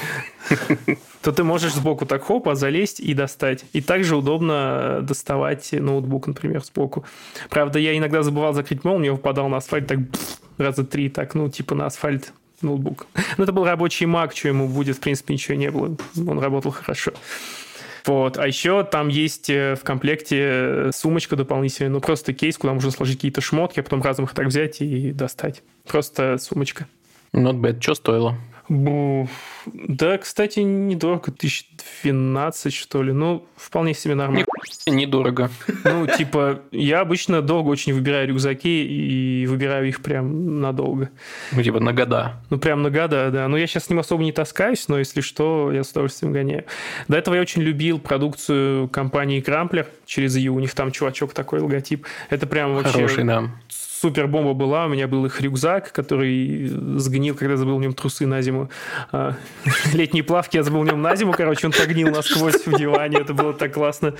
то 1.22 1.32
ты 1.32 1.44
можешь 1.44 1.74
сбоку 1.74 2.06
так 2.06 2.24
хопа 2.24 2.56
залезть 2.56 3.00
и 3.00 3.14
достать. 3.14 3.66
И 3.74 3.82
также 3.82 4.16
удобно 4.16 4.54
э, 4.80 5.02
доставать 5.04 5.72
ноутбук, 5.72 6.28
например, 6.28 6.64
сбоку. 6.64 7.06
Правда, 7.50 7.78
я 7.78 7.96
иногда 7.96 8.24
забывал 8.24 8.54
закрыть 8.54 8.84
молнию, 8.84 9.18
попадал 9.18 9.50
на 9.50 9.58
асфальт, 9.58 9.88
так 9.88 10.00
раза 10.58 10.84
три 10.84 11.10
так, 11.10 11.36
ну, 11.36 11.50
типа 11.50 11.76
на 11.76 11.86
асфальт 11.86 12.34
ноутбук. 12.62 13.08
Но 13.38 13.44
это 13.44 13.54
был 13.54 13.66
рабочий 13.66 14.06
Mac, 14.06 14.36
что 14.36 14.48
ему 14.48 14.68
будет, 14.68 14.98
в 14.98 15.00
принципе, 15.00 15.34
ничего 15.34 15.56
не 15.56 15.72
было. 15.72 15.96
Он 16.16 16.40
работал 16.40 16.72
хорошо. 16.72 17.14
Вот. 18.06 18.38
А 18.38 18.48
еще 18.48 18.84
там 18.84 19.10
есть 19.10 19.50
э, 19.50 19.76
в 19.76 19.84
комплекте 19.84 20.38
э, 20.40 20.92
сумочка 20.94 21.36
дополнительная, 21.36 21.92
ну 21.92 22.00
просто 22.00 22.34
кейс, 22.34 22.58
куда 22.58 22.74
можно 22.74 22.90
сложить 22.90 23.18
какие-то 23.18 23.42
шмотки, 23.42 23.82
а 23.82 23.84
потом 23.84 24.02
разом 24.02 24.26
их 24.26 24.34
так 24.34 24.48
взять 24.48 24.82
и 24.82 25.12
достать. 25.12 25.62
Просто 25.86 26.38
сумочка. 26.38 26.88
Not 27.34 27.60
bad. 27.60 27.82
Что 27.82 27.96
стоило? 27.96 28.38
Бу, 28.70 29.30
Да, 29.66 30.18
кстати, 30.18 30.60
недорого, 30.60 31.32
1012, 31.32 32.74
что 32.74 33.04
ли. 33.04 33.14
Ну, 33.14 33.46
вполне 33.56 33.94
себе 33.94 34.16
нормально. 34.16 34.46
Недорого. 34.92 35.50
Ну, 35.84 36.08
типа, 36.08 36.62
я 36.72 37.02
обычно 37.02 37.42
долго 37.42 37.70
очень 37.70 37.94
выбираю 37.94 38.28
рюкзаки 38.28 38.86
и 38.86 39.46
выбираю 39.48 39.88
их 39.88 40.02
прям 40.02 40.60
надолго. 40.62 41.10
Ну, 41.52 41.62
типа 41.62 41.80
на 41.80 41.94
года. 41.94 42.42
Ну, 42.50 42.58
прям 42.58 42.82
на 42.82 42.90
года, 42.90 43.30
да. 43.32 43.48
Но 43.48 43.58
я 43.58 43.68
сейчас 43.68 43.86
с 43.86 43.90
ним 43.90 44.00
особо 44.00 44.24
не 44.24 44.32
таскаюсь, 44.32 44.88
но 44.88 44.98
если 45.00 45.22
что, 45.22 45.72
я 45.72 45.84
с 45.84 45.92
удовольствием 45.92 46.34
гоняю. 46.34 46.66
До 47.08 47.18
этого 47.18 47.36
я 47.36 47.42
очень 47.42 47.62
любил 47.62 48.00
продукцию 48.00 48.88
компании 48.88 49.42
Крамплер 49.42 49.88
через 50.06 50.36
Ю. 50.38 50.56
У 50.56 50.60
них 50.60 50.74
там 50.74 50.92
чувачок 50.92 51.34
такой 51.34 51.60
логотип. 51.60 52.06
Это 52.30 52.48
прям 52.48 52.76
вообще... 52.76 52.94
Хороший, 52.94 53.24
да 53.24 53.52
супер 54.02 54.28
бомба 54.28 54.54
была. 54.54 54.86
У 54.86 54.90
меня 54.90 55.08
был 55.08 55.26
их 55.26 55.42
рюкзак, 55.42 55.92
который 55.92 56.68
сгнил, 56.98 57.36
когда 57.36 57.58
забыл 57.58 57.78
в 57.78 57.82
нем 57.82 57.94
трусы 57.94 58.26
на 58.26 58.42
зиму. 58.42 58.70
А, 59.12 59.36
летние 59.94 60.24
плавки 60.24 60.58
я 60.58 60.64
забыл 60.64 60.82
в 60.82 60.86
нем 60.86 61.02
на 61.02 61.16
зиму. 61.16 61.34
Короче, 61.34 61.68
он 61.68 61.74
погнил 61.74 62.12
насквозь 62.12 62.66
в 62.66 62.78
диване. 62.78 63.18
Это 63.18 63.34
было 63.34 63.54
так 63.54 63.74
классно. 63.74 64.14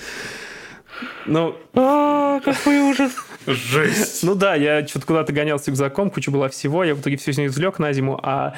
Ну, 1.26 1.56
а, 1.74 2.40
какой 2.40 2.80
ужас. 2.80 3.12
Жесть. 3.46 4.24
Ну 4.24 4.36
да, 4.36 4.56
я 4.56 4.86
что-то 4.86 5.06
куда-то 5.06 5.34
гонял 5.34 5.60
с 5.60 5.68
рюкзаком, 5.68 6.10
куча 6.10 6.32
была 6.32 6.50
всего, 6.50 6.84
я 6.84 6.96
в 6.96 7.02
итоге 7.02 7.18
все 7.18 7.32
из 7.32 7.40
извлек 7.40 7.80
на 7.80 7.94
зиму, 7.94 8.20
а 8.22 8.56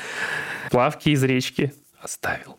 плавки 0.71 1.09
из 1.09 1.23
речки 1.23 1.73
оставил. 2.01 2.57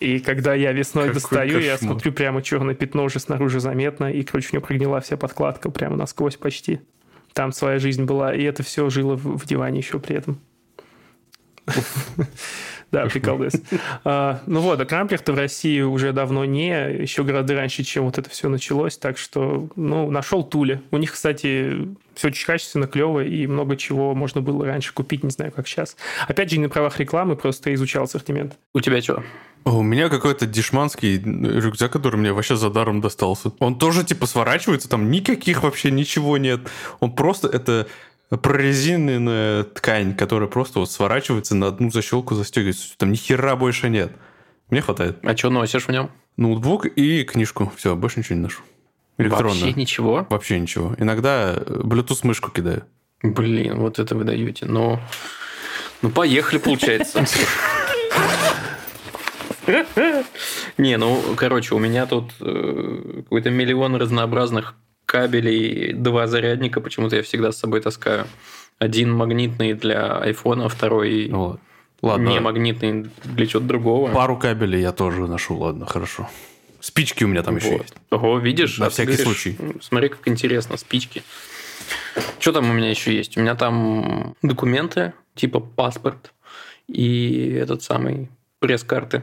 И 0.00 0.18
когда 0.18 0.54
я 0.54 0.72
весной 0.72 1.04
Какой 1.06 1.14
достаю, 1.14 1.54
кошмар. 1.54 1.64
я 1.64 1.78
смотрю, 1.78 2.12
прямо 2.12 2.42
черное 2.42 2.74
пятно 2.74 3.04
уже 3.04 3.18
снаружи 3.18 3.60
заметно, 3.60 4.12
и, 4.12 4.22
короче, 4.22 4.48
у 4.52 4.56
него 4.56 4.66
прогнила 4.66 5.00
вся 5.00 5.16
подкладка 5.16 5.70
прямо 5.70 5.96
насквозь 5.96 6.36
почти 6.36 6.80
там 7.36 7.52
своя 7.52 7.78
жизнь 7.78 8.04
была, 8.04 8.34
и 8.34 8.42
это 8.42 8.62
все 8.62 8.88
жило 8.88 9.14
в, 9.14 9.36
в 9.36 9.46
диване 9.46 9.78
еще 9.80 9.98
при 9.98 10.16
этом. 10.16 10.40
Да, 12.92 13.06
приколдес. 13.06 13.54
А, 14.04 14.40
ну 14.46 14.60
вот, 14.60 14.80
а 14.80 14.84
Крамплер-то 14.84 15.32
в 15.32 15.36
России 15.36 15.80
уже 15.80 16.12
давно 16.12 16.44
не, 16.44 16.70
еще 17.02 17.24
гораздо 17.24 17.54
раньше, 17.54 17.82
чем 17.82 18.04
вот 18.04 18.18
это 18.18 18.30
все 18.30 18.48
началось, 18.48 18.96
так 18.96 19.18
что, 19.18 19.68
ну, 19.76 20.10
нашел 20.10 20.44
Туле. 20.44 20.82
У 20.92 20.96
них, 20.96 21.12
кстати, 21.12 21.88
все 22.14 22.28
очень 22.28 22.46
качественно, 22.46 22.86
клево, 22.86 23.24
и 23.24 23.46
много 23.46 23.76
чего 23.76 24.14
можно 24.14 24.40
было 24.40 24.64
раньше 24.64 24.94
купить, 24.94 25.24
не 25.24 25.30
знаю, 25.30 25.52
как 25.52 25.66
сейчас. 25.66 25.96
Опять 26.28 26.50
же, 26.50 26.58
не 26.58 26.64
на 26.64 26.68
правах 26.68 26.98
рекламы, 27.00 27.36
просто 27.36 27.74
изучал 27.74 28.04
ассортимент. 28.04 28.56
У 28.72 28.80
тебя 28.80 29.02
что? 29.02 29.22
У 29.64 29.82
меня 29.82 30.08
какой-то 30.08 30.46
дешманский 30.46 31.18
рюкзак, 31.18 31.90
который 31.92 32.16
мне 32.16 32.32
вообще 32.32 32.54
за 32.54 32.70
даром 32.70 33.00
достался. 33.00 33.50
Он 33.58 33.76
тоже 33.76 34.04
типа 34.04 34.26
сворачивается, 34.26 34.88
там 34.88 35.10
никаких 35.10 35.64
вообще 35.64 35.90
ничего 35.90 36.38
нет. 36.38 36.60
Он 37.00 37.12
просто 37.12 37.48
это 37.48 37.88
прорезиненная 38.30 39.64
ткань, 39.64 40.14
которая 40.16 40.48
просто 40.48 40.80
вот 40.80 40.90
сворачивается 40.90 41.54
на 41.54 41.68
одну 41.68 41.90
защелку, 41.90 42.34
застегивается. 42.34 42.96
Там 42.96 43.12
ни 43.12 43.16
хера 43.16 43.56
больше 43.56 43.88
нет. 43.88 44.12
Мне 44.70 44.80
хватает. 44.80 45.18
А 45.22 45.36
что 45.36 45.50
носишь 45.50 45.86
в 45.86 45.92
нем? 45.92 46.10
Ноутбук 46.36 46.86
и 46.86 47.24
книжку. 47.24 47.72
Все, 47.76 47.94
больше 47.94 48.18
ничего 48.20 48.36
не 48.36 48.42
ношу. 48.42 48.62
Электронную. 49.18 49.54
Вообще 49.54 49.72
ничего? 49.72 50.26
Вообще 50.28 50.60
ничего. 50.60 50.94
Иногда 50.98 51.54
Bluetooth 51.54 52.20
мышку 52.24 52.50
кидаю. 52.50 52.84
Блин, 53.22 53.78
вот 53.78 53.98
это 53.98 54.14
вы 54.14 54.24
даете. 54.24 54.66
Ну, 54.66 54.98
ну 56.02 56.10
поехали, 56.10 56.58
получается. 56.58 57.24
Не, 60.78 60.96
ну, 60.96 61.20
короче, 61.36 61.74
у 61.74 61.78
меня 61.78 62.06
тут 62.06 62.32
э, 62.40 63.22
какой-то 63.22 63.50
миллион 63.50 63.96
разнообразных 63.96 64.74
кабелей, 65.06 65.92
два 65.92 66.26
зарядника, 66.26 66.80
почему-то 66.80 67.16
я 67.16 67.22
всегда 67.22 67.52
с 67.52 67.58
собой 67.58 67.80
таскаю. 67.80 68.26
Один 68.78 69.12
магнитный 69.12 69.72
для 69.72 70.18
айфона, 70.18 70.68
второй 70.68 71.28
ну, 71.30 71.58
ладно. 72.02 72.28
не 72.28 72.40
магнитный 72.40 73.06
для 73.24 73.46
чего-то 73.46 73.66
другого. 73.66 74.12
Пару 74.12 74.36
кабелей 74.36 74.82
я 74.82 74.92
тоже 74.92 75.26
ношу, 75.26 75.56
ладно, 75.56 75.86
хорошо. 75.86 76.28
Спички 76.80 77.24
у 77.24 77.28
меня 77.28 77.42
там 77.42 77.54
вот. 77.54 77.62
еще 77.62 77.76
есть. 77.78 77.94
Ого, 78.10 78.38
видишь? 78.38 78.78
На 78.78 78.90
всякий 78.90 79.12
говоришь, 79.12 79.24
случай. 79.24 79.58
Смотри, 79.80 80.08
как 80.10 80.28
интересно, 80.28 80.76
спички. 80.76 81.22
Что 82.38 82.52
там 82.52 82.68
у 82.68 82.72
меня 82.72 82.90
еще 82.90 83.14
есть? 83.14 83.36
У 83.36 83.40
меня 83.40 83.54
там 83.54 84.34
документы, 84.42 85.14
типа 85.34 85.60
паспорт 85.60 86.32
и 86.88 87.58
этот 87.60 87.82
самый 87.82 88.28
пресс-карты. 88.58 89.22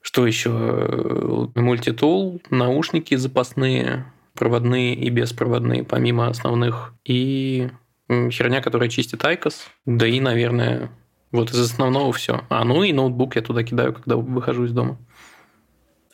Что 0.00 0.26
еще? 0.26 1.50
Мультитул, 1.54 2.40
наушники 2.50 3.14
запасные, 3.14 4.06
проводные 4.34 4.94
и 4.94 5.10
беспроводные, 5.10 5.84
помимо 5.84 6.28
основных. 6.28 6.94
И 7.04 7.70
херня, 8.08 8.60
которая 8.60 8.88
чистит 8.88 9.22
iCOS. 9.24 9.54
Да 9.86 10.06
и, 10.06 10.20
наверное, 10.20 10.90
вот 11.30 11.50
из 11.50 11.58
основного 11.58 12.12
все. 12.12 12.42
А, 12.48 12.64
ну 12.64 12.82
и 12.82 12.92
ноутбук 12.92 13.36
я 13.36 13.42
туда 13.42 13.62
кидаю, 13.62 13.92
когда 13.92 14.16
выхожу 14.16 14.64
из 14.64 14.72
дома. 14.72 14.98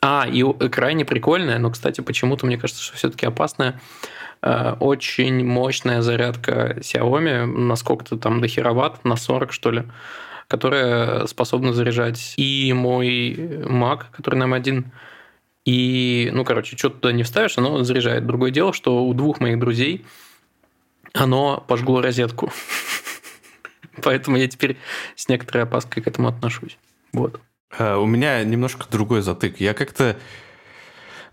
А, 0.01 0.25
и 0.29 0.43
крайне 0.69 1.03
прикольная, 1.03 1.59
но, 1.59 1.71
кстати, 1.71 2.01
почему-то 2.01 2.45
мне 2.45 2.57
кажется, 2.57 2.81
что 2.81 2.95
все-таки 2.95 3.25
опасная. 3.25 3.81
Э, 4.41 4.75
очень 4.79 5.45
мощная 5.45 6.01
зарядка 6.01 6.77
Xiaomi, 6.79 7.45
на 7.45 7.75
сколько-то 7.75 8.17
там 8.17 8.39
до 8.39 8.47
хероватт, 8.47 9.03
на 9.03 9.17
40 9.17 9.51
что 9.51 9.71
ли 9.71 9.83
которая 10.49 11.27
способна 11.27 11.73
заряжать 11.73 12.33
и 12.35 12.73
мой 12.73 13.33
Mac, 13.35 14.05
который 14.11 14.35
на 14.35 14.45
M1, 14.45 14.83
и, 15.65 16.29
ну, 16.33 16.45
короче, 16.45 16.77
что 16.77 16.89
туда 16.89 17.11
не 17.11 17.23
вставишь, 17.23 17.57
оно 17.57 17.83
заряжает. 17.83 18.25
Другое 18.25 18.51
дело, 18.51 18.73
что 18.73 19.05
у 19.05 19.13
двух 19.13 19.39
моих 19.39 19.59
друзей 19.59 20.05
оно 21.13 21.63
пожгло 21.67 22.01
розетку. 22.01 22.51
Поэтому 24.03 24.37
я 24.37 24.47
теперь 24.47 24.77
с 25.15 25.27
некоторой 25.27 25.63
опаской 25.63 26.01
к 26.01 26.07
этому 26.07 26.27
отношусь. 26.27 26.77
Вот. 27.11 27.41
А, 27.77 27.97
у 27.97 28.05
меня 28.05 28.43
немножко 28.43 28.85
другой 28.89 29.21
затык. 29.21 29.59
Я 29.59 29.73
как-то... 29.73 30.17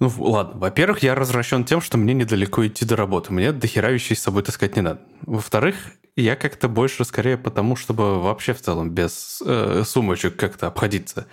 Ну, 0.01 0.13
ладно. 0.19 0.59
Во-первых, 0.61 1.03
я 1.03 1.15
развращен 1.15 1.65
тем, 1.65 1.81
что 1.81 1.97
мне 1.97 2.13
недалеко 2.13 2.67
идти 2.67 2.85
до 2.85 2.97
работы. 2.97 3.33
Мне 3.33 3.53
дохера 3.53 3.89
вещей 3.89 4.15
с 4.15 4.23
собой 4.23 4.43
таскать 4.43 4.77
не 4.77 4.83
надо. 4.83 5.01
Во-вторых, 5.23 5.77
я 6.17 6.37
как-то 6.37 6.69
больше 6.69 7.05
скорее 7.05 7.39
потому, 7.39 7.77
чтобы 7.77 8.21
вообще 8.21 8.53
в 8.53 8.61
целом 8.61 8.91
без 8.91 9.43
э, 9.45 9.83
сумочек 9.87 10.37
как-то 10.37 10.67
обходиться. 10.67 11.27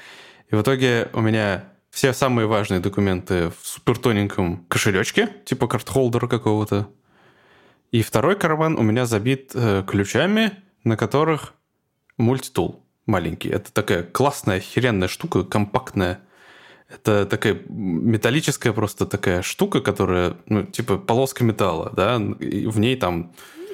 И 0.50 0.56
в 0.56 0.62
итоге 0.62 1.10
у 1.14 1.20
меня 1.20 1.66
все 1.94 2.12
самые 2.12 2.48
важные 2.48 2.80
документы 2.80 3.50
в 3.50 3.68
супертоненьком 3.68 4.66
кошелечке, 4.68 5.30
типа 5.46 5.68
карт-холдера 5.68 6.26
какого-то. 6.26 6.89
И 7.91 8.02
второй 8.02 8.36
карман 8.36 8.80
у 8.80 8.82
меня 8.82 9.06
забит 9.06 9.52
э, 9.54 9.84
ключами, 9.88 10.54
на 10.84 10.98
которых 10.98 11.54
мультитул 12.18 12.84
маленький. 13.06 13.50
Это 13.50 13.72
такая 13.72 14.02
классная, 14.02 14.60
херенная 14.60 15.08
штука, 15.08 15.44
компактная. 15.44 16.22
Это 16.89 17.28
такая 17.28 17.62
металлическая 17.70 18.74
просто 18.74 19.06
такая 19.06 19.44
штука, 19.44 19.80
которая, 19.80 20.36
ну, 20.48 20.64
типа 20.64 20.98
полоска 20.98 21.44
металла, 21.44 21.94
да, 21.96 22.20
и 22.39 22.66
в 22.66 22.80
ней 22.80 22.96
там 22.96 23.34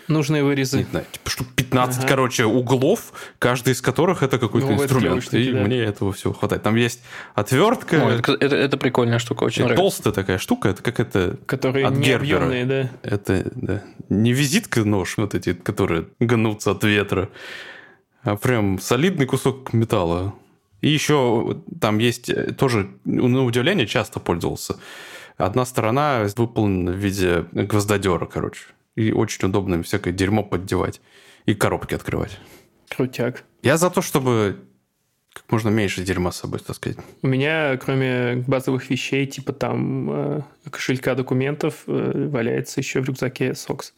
Нужные 0.09 0.43
вырезы. 0.43 0.79
Не 0.79 0.83
знаю, 0.85 1.05
типа 1.11 1.29
штук 1.29 1.47
15, 1.55 1.99
ага. 1.99 2.07
короче, 2.07 2.45
углов, 2.45 3.13
каждый 3.37 3.73
из 3.73 3.81
которых 3.81 4.23
это 4.23 4.39
какой-то 4.39 4.67
ну, 4.67 4.73
инструмент. 4.73 5.21
Штуки, 5.23 5.35
и 5.35 5.51
да. 5.53 5.61
мне 5.61 5.77
этого 5.77 6.11
всего 6.11 6.33
хватает. 6.33 6.63
Там 6.63 6.75
есть 6.75 7.01
отвертка. 7.35 8.07
О, 8.07 8.09
это, 8.09 8.33
это, 8.33 8.55
это 8.55 8.77
прикольная 8.77 9.19
штука, 9.19 9.43
очень 9.43 9.65
это 9.65 9.75
Толстая 9.75 10.11
такая 10.11 10.39
штука, 10.39 10.69
это 10.69 10.81
как 10.81 10.99
это 10.99 11.37
Которые 11.45 11.85
от 11.85 11.93
объемные, 11.93 12.65
да. 12.65 12.89
Это 13.03 13.51
да. 13.53 13.83
не 14.09 14.33
визитка 14.33 14.83
нож, 14.83 15.15
вот 15.17 15.35
эти, 15.35 15.53
которые 15.53 16.07
гнутся 16.19 16.71
от 16.71 16.83
ветра, 16.83 17.29
а 18.23 18.35
прям 18.35 18.79
солидный 18.79 19.27
кусок 19.27 19.73
металла. 19.73 20.33
И 20.81 20.89
еще 20.89 21.61
там 21.79 21.99
есть 21.99 22.29
э, 22.29 22.53
тоже, 22.53 22.89
на 23.05 23.43
удивление, 23.43 23.85
часто 23.85 24.19
пользовался. 24.19 24.77
Одна 25.37 25.65
сторона 25.65 26.25
выполнена 26.35 26.91
в 26.91 26.95
виде 26.95 27.45
гвоздодера, 27.51 28.25
короче. 28.25 28.63
И 28.99 29.13
очень 29.13 29.47
удобно 29.47 29.75
им 29.75 29.83
всякое 29.83 30.11
дерьмо 30.11 30.43
поддевать 30.43 30.99
и 31.45 31.55
коробки 31.55 31.95
открывать. 31.95 32.37
Крутяк. 32.89 33.45
Я 33.61 33.77
за 33.77 33.89
то, 33.89 34.01
чтобы 34.01 34.57
как 35.33 35.49
можно 35.49 35.69
меньше 35.69 36.01
дерьма 36.01 36.33
с 36.33 36.39
собой 36.39 36.59
таскать. 36.59 36.97
У 37.21 37.27
меня, 37.27 37.77
кроме 37.77 38.43
базовых 38.45 38.89
вещей, 38.89 39.25
типа 39.25 39.53
там 39.53 40.11
э, 40.11 40.41
кошелька 40.69 41.15
документов, 41.15 41.83
э, 41.87 42.27
валяется 42.29 42.81
еще 42.81 42.99
в 42.99 43.05
рюкзаке 43.05 43.55
сокс. 43.55 43.93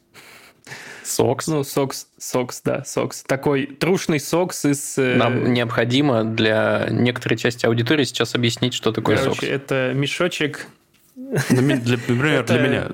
Сокс? 1.03 1.47
Ну, 1.47 1.63
сокс, 1.63 2.05
сокс, 2.19 2.61
да, 2.63 2.83
сокс. 2.85 3.23
Такой 3.23 3.65
трушный 3.65 4.19
сокс 4.19 4.65
из... 4.65 4.99
Э... 4.99 5.15
Нам 5.15 5.51
необходимо 5.51 6.23
для 6.23 6.89
некоторой 6.91 7.39
части 7.39 7.65
аудитории 7.65 8.03
сейчас 8.03 8.35
объяснить, 8.35 8.75
что 8.75 8.91
такое 8.91 9.17
Короче, 9.17 9.39
сокс. 9.39 9.49
это 9.49 9.93
мешочек... 9.95 10.67
Например, 11.15 12.45
для 12.45 12.59
меня. 12.59 12.91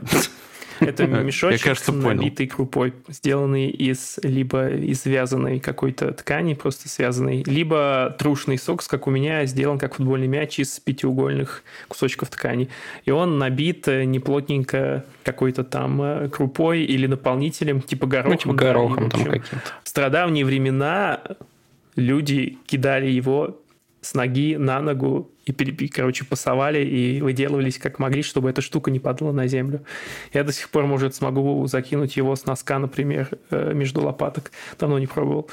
Это 0.79 1.07
мешочек, 1.07 1.63
кажется, 1.63 1.91
набитый 1.91 2.47
крупой, 2.47 2.93
сделанный 3.07 3.69
из 3.69 4.19
либо 4.23 4.69
из 4.69 5.01
связанной 5.01 5.59
какой-то 5.59 6.11
ткани, 6.13 6.53
просто 6.53 6.89
связанной, 6.89 7.43
либо 7.45 8.15
трушный 8.17 8.57
сокс, 8.57 8.87
как 8.87 9.07
у 9.07 9.11
меня, 9.11 9.45
сделан 9.45 9.79
как 9.79 9.95
футбольный 9.95 10.27
мяч 10.27 10.59
из 10.59 10.79
пятиугольных 10.79 11.63
кусочков 11.87 12.29
ткани. 12.29 12.69
И 13.05 13.11
он 13.11 13.37
набит 13.37 13.87
э, 13.87 14.03
неплотненько 14.03 15.05
какой-то 15.23 15.63
там 15.63 16.01
э, 16.01 16.29
крупой 16.29 16.83
или 16.83 17.07
наполнителем, 17.07 17.81
типа 17.81 18.07
горохом. 18.07 18.31
Ну, 18.31 18.37
типа 18.37 18.53
да, 18.53 18.65
горохом 18.65 19.09
там 19.09 19.23
каким-то. 19.23 19.49
в 19.83 19.89
стародавние 19.89 20.45
времена 20.45 21.21
люди 21.95 22.57
кидали 22.65 23.07
его 23.07 23.59
с 24.01 24.13
ноги 24.13 24.55
на 24.55 24.79
ногу 24.81 25.31
и, 25.47 25.53
пере- 25.53 25.87
короче, 25.87 26.25
пасовали 26.25 26.83
и 26.85 27.21
выделывались 27.21 27.77
как 27.77 27.99
могли, 27.99 28.21
чтобы 28.21 28.49
эта 28.49 28.61
штука 28.61 28.91
не 28.91 28.99
падала 28.99 29.31
на 29.31 29.47
землю. 29.47 29.83
Я 30.33 30.43
до 30.43 30.51
сих 30.51 30.69
пор, 30.69 30.85
может, 30.85 31.15
смогу 31.15 31.65
закинуть 31.67 32.17
его 32.17 32.35
с 32.35 32.45
носка, 32.45 32.79
например, 32.79 33.29
э, 33.49 33.73
между 33.73 34.01
лопаток. 34.01 34.51
Давно 34.79 34.99
не 34.99 35.07
пробовал. 35.07 35.49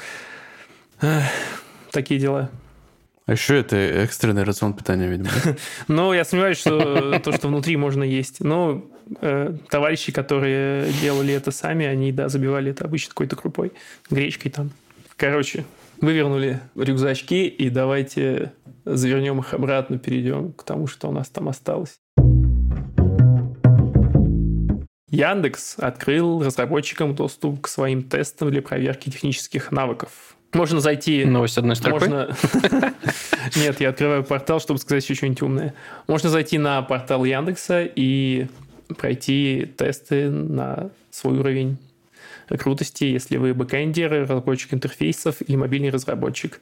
Такие 1.91 2.19
дела. 2.19 2.49
А 3.25 3.31
еще 3.31 3.57
это 3.57 3.75
экстренный 3.75 4.43
рацион 4.43 4.73
питания, 4.73 5.07
видимо. 5.07 5.29
Но 5.87 6.13
я 6.13 6.23
сомневаюсь, 6.25 6.59
что 6.59 7.19
то, 7.19 7.31
что 7.31 7.47
внутри 7.47 7.75
можно 7.75 8.03
есть. 8.03 8.39
Но 8.39 8.85
э, 9.21 9.55
товарищи, 9.69 10.11
которые 10.11 10.91
делали 11.01 11.33
это 11.33 11.49
сами, 11.51 11.87
они, 11.87 12.11
да, 12.11 12.29
забивали 12.29 12.71
это 12.71 12.85
обычно 12.85 13.09
какой-то 13.09 13.35
крупой, 13.35 13.71
гречкой 14.11 14.51
там. 14.51 14.71
Короче, 15.17 15.65
вывернули 16.01 16.59
рюкзачки, 16.75 17.47
и 17.47 17.69
давайте 17.69 18.53
завернем 18.85 19.39
их 19.39 19.53
обратно, 19.53 19.97
перейдем 19.97 20.53
к 20.53 20.63
тому, 20.63 20.87
что 20.87 21.09
у 21.09 21.11
нас 21.11 21.29
там 21.29 21.49
осталось. 21.49 21.99
Яндекс 25.09 25.75
открыл 25.77 26.43
разработчикам 26.43 27.15
доступ 27.15 27.61
к 27.61 27.67
своим 27.67 28.03
тестам 28.03 28.51
для 28.51 28.61
проверки 28.61 29.09
технических 29.09 29.71
навыков. 29.71 30.35
Можно 30.53 30.79
зайти 30.79 31.25
Новость 31.25 31.57
одной 31.57 31.75
строкой. 31.75 32.07
можно... 32.09 32.35
Нет, 33.55 33.81
я 33.81 33.89
открываю 33.89 34.23
портал, 34.23 34.59
чтобы 34.59 34.79
сказать 34.79 35.03
еще 35.03 35.15
что-нибудь 35.15 35.41
умное. 35.41 35.73
Можно 36.07 36.29
зайти 36.29 36.57
на 36.57 36.81
портал 36.81 37.25
Яндекса 37.25 37.83
и 37.83 38.47
пройти 38.97 39.69
тесты 39.77 40.29
на 40.29 40.91
свой 41.11 41.39
уровень 41.39 41.77
крутости, 42.47 43.05
если 43.05 43.37
вы 43.37 43.53
бэкэндер, 43.53 44.23
разработчик 44.23 44.73
интерфейсов 44.73 45.37
или 45.41 45.55
мобильный 45.55 45.89
разработчик. 45.89 46.61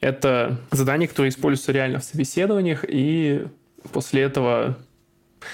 Это 0.00 0.58
задание, 0.70 1.08
которое 1.08 1.28
используется 1.28 1.72
реально 1.72 1.98
в 1.98 2.04
собеседованиях, 2.04 2.84
и 2.88 3.46
после 3.92 4.22
этого, 4.22 4.78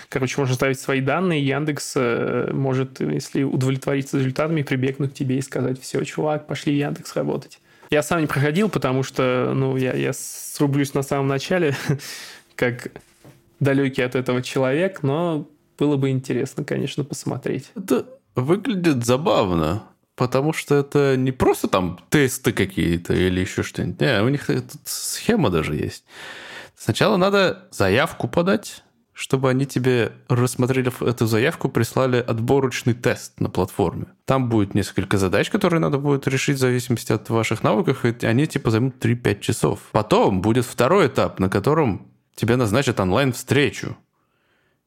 короче, 0.08 0.38
можно 0.38 0.54
ставить 0.54 0.78
свои 0.78 1.00
данные, 1.00 1.44
Яндекс 1.44 1.94
э, 1.96 2.50
может, 2.52 3.00
если 3.00 3.42
удовлетвориться 3.42 4.18
результатами, 4.18 4.62
прибегнуть 4.62 5.12
к 5.12 5.14
тебе 5.14 5.38
и 5.38 5.42
сказать, 5.42 5.80
все, 5.80 6.02
чувак, 6.04 6.46
пошли 6.46 6.72
в 6.74 6.76
Яндекс 6.76 7.16
работать. 7.16 7.58
Я 7.90 8.02
сам 8.02 8.20
не 8.20 8.26
проходил, 8.26 8.68
потому 8.68 9.02
что, 9.02 9.52
ну, 9.54 9.76
я, 9.76 9.94
я 9.94 10.12
срублюсь 10.12 10.94
на 10.94 11.02
самом 11.02 11.28
начале, 11.28 11.74
как 12.54 12.88
далекий 13.58 14.02
от 14.02 14.14
этого 14.14 14.42
человек, 14.42 15.02
но 15.02 15.48
было 15.78 15.96
бы 15.96 16.10
интересно, 16.10 16.64
конечно, 16.64 17.04
посмотреть. 17.04 17.70
Это 17.74 18.06
выглядит 18.36 19.04
забавно, 19.04 19.84
потому 20.14 20.52
что 20.52 20.76
это 20.76 21.16
не 21.16 21.32
просто 21.32 21.68
там 21.68 21.98
тесты 22.10 22.52
какие-то 22.52 23.14
или 23.14 23.40
еще 23.40 23.62
что-нибудь. 23.62 24.00
Не, 24.00 24.22
у 24.22 24.28
них 24.28 24.46
тут 24.46 24.64
схема 24.84 25.50
даже 25.50 25.74
есть. 25.74 26.04
Сначала 26.76 27.16
надо 27.16 27.66
заявку 27.70 28.28
подать, 28.28 28.84
чтобы 29.16 29.48
они 29.48 29.64
тебе, 29.64 30.12
рассмотрели 30.28 30.92
эту 31.08 31.26
заявку, 31.26 31.70
прислали 31.70 32.18
отборочный 32.18 32.92
тест 32.92 33.40
на 33.40 33.48
платформе. 33.48 34.08
Там 34.26 34.50
будет 34.50 34.74
несколько 34.74 35.16
задач, 35.16 35.48
которые 35.48 35.80
надо 35.80 35.96
будет 35.96 36.28
решить 36.28 36.58
в 36.58 36.60
зависимости 36.60 37.12
от 37.12 37.30
ваших 37.30 37.62
навыков, 37.62 38.04
и 38.04 38.26
они 38.26 38.46
типа 38.46 38.70
займут 38.70 39.02
3-5 39.02 39.40
часов. 39.40 39.80
Потом 39.92 40.42
будет 40.42 40.66
второй 40.66 41.06
этап, 41.06 41.40
на 41.40 41.48
котором 41.48 42.12
тебе 42.34 42.56
назначат 42.56 43.00
онлайн-встречу. 43.00 43.96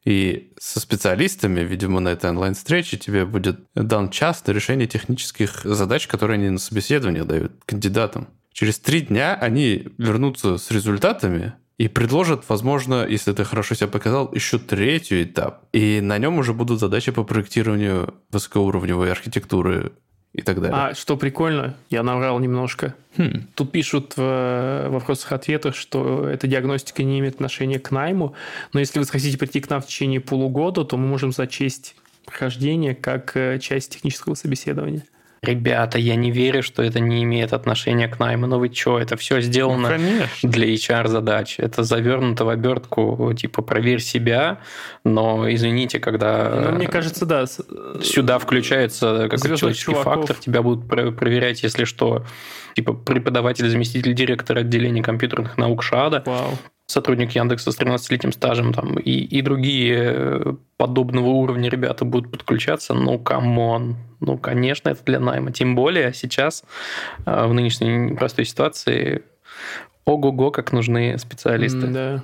И 0.06 0.54
со 0.60 0.80
специалистами, 0.80 1.62
видимо, 1.62 2.00
на 2.00 2.10
этой 2.10 2.30
онлайн-встрече 2.30 2.98
тебе 2.98 3.26
будет 3.26 3.60
дан 3.76 4.10
час 4.10 4.46
на 4.46 4.52
решение 4.52 4.88
технических 4.88 5.62
задач, 5.64 6.08
которые 6.08 6.36
они 6.36 6.50
на 6.50 6.60
собеседование 6.60 7.24
дают 7.24 7.52
кандидатам. 7.66 8.28
Через 8.54 8.80
три 8.80 9.02
дня 9.02 9.36
они 9.36 9.90
вернутся 9.98 10.58
с 10.58 10.72
результатами 10.72 11.54
и 11.78 11.88
предложат, 11.88 12.44
возможно, 12.50 13.08
если 13.08 13.32
ты 13.32 13.46
хорошо 13.46 13.74
себя 13.74 13.88
показал, 13.88 14.34
еще 14.34 14.60
третий 14.60 15.24
этап. 15.24 15.64
И 15.72 16.02
на 16.02 16.18
нем 16.18 16.38
уже 16.38 16.54
будут 16.54 16.80
задачи 16.80 17.12
по 17.12 17.24
проектированию 17.24 18.14
высокоуровневой 18.32 19.12
архитектуры 19.12 19.94
и 20.34 20.42
так 20.42 20.62
далее. 20.62 20.78
А 20.78 20.96
что 20.96 21.18
прикольно, 21.18 21.76
я 21.90 22.04
наврал 22.04 22.40
немножко. 22.40 22.94
Хм. 23.18 23.48
Тут 23.56 23.72
пишут 23.72 24.14
в 24.16 24.88
вопросах-ответах, 24.90 25.76
что 25.76 26.28
эта 26.28 26.48
диагностика 26.48 27.04
не 27.04 27.20
имеет 27.20 27.36
отношения 27.36 27.80
к 27.80 27.92
найму, 27.92 28.36
но 28.74 28.80
если 28.80 29.00
вы 29.00 29.06
хотите 29.06 29.38
прийти 29.38 29.60
к 29.60 29.70
нам 29.70 29.82
в 29.82 29.88
течение 29.88 30.20
полугода, 30.20 30.86
то 30.86 30.98
мы 30.98 31.08
можем 31.08 31.32
зачесть 31.32 31.96
прохождение 32.26 32.94
как 32.94 33.36
э, 33.36 33.58
часть 33.60 33.92
технического 33.92 34.36
собеседования. 34.36 35.04
Ребята, 35.42 35.98
я 35.98 36.16
не 36.16 36.32
верю, 36.32 36.62
что 36.64 36.84
это 36.84 37.00
не 37.00 37.24
имеет 37.24 37.54
отношения 37.54 38.08
к 38.08 38.20
найму. 38.20 38.46
Ну 38.48 38.60
вы 38.60 38.70
что, 38.74 39.00
это 39.00 39.16
все 39.16 39.36
Ну, 39.36 39.42
сделано 39.42 39.88
конечно. 39.90 40.50
для 40.50 40.68
HR-задач. 40.74 41.56
Это 41.60 41.84
завернуто 41.84 42.44
в 42.46 42.50
обертку, 42.50 43.34
типа, 43.38 43.62
проверь 43.62 44.02
себя, 44.02 44.60
но, 45.06 45.50
извините, 45.52 46.00
когда 46.00 46.50
Ну, 46.72 46.72
мне 46.74 46.88
кажется, 46.88 47.26
да. 47.26 47.46
с- 47.48 47.62
сюда 48.04 48.38
включается 48.40 49.28
какой-то 49.30 49.58
человеческий 49.58 49.94
чуваков. 49.94 50.14
фактор, 50.28 50.36
тебя 50.36 50.62
будут 50.62 50.88
про- 50.90 51.12
проверять, 51.12 51.64
если 51.64 51.86
что, 51.86 52.26
типа, 52.76 52.94
преподаватель, 52.94 53.68
заместитель 53.70 54.14
директора 54.14 54.60
отделения 54.60 55.02
компьютерных 55.02 55.58
наук 55.58 55.84
ШАДа, 55.84 56.24
Вау. 56.26 56.58
Сотрудник 56.90 57.32
Яндекса 57.32 57.72
с 57.72 57.80
13-летним 57.80 58.32
стажем 58.32 58.74
там, 58.74 58.98
и, 58.98 59.12
и 59.12 59.42
другие 59.42 60.12
э, 60.16 60.54
подобного 60.78 61.28
уровня 61.28 61.70
ребята 61.70 62.04
будут 62.04 62.32
подключаться, 62.32 62.94
ну, 62.96 63.20
come 63.20 63.63
on. 63.63 63.96
Ну, 64.20 64.38
конечно, 64.38 64.90
это 64.90 65.04
для 65.06 65.20
найма. 65.20 65.52
Тем 65.52 65.76
более 65.76 66.14
сейчас, 66.14 66.64
э, 67.26 67.46
в 67.46 67.54
нынешней 67.54 67.96
непростой 67.96 68.46
ситуации, 68.46 69.22
ого-го, 70.06 70.50
как 70.50 70.72
нужны 70.74 71.18
специалисты. 71.20 71.88
Да. 71.88 72.24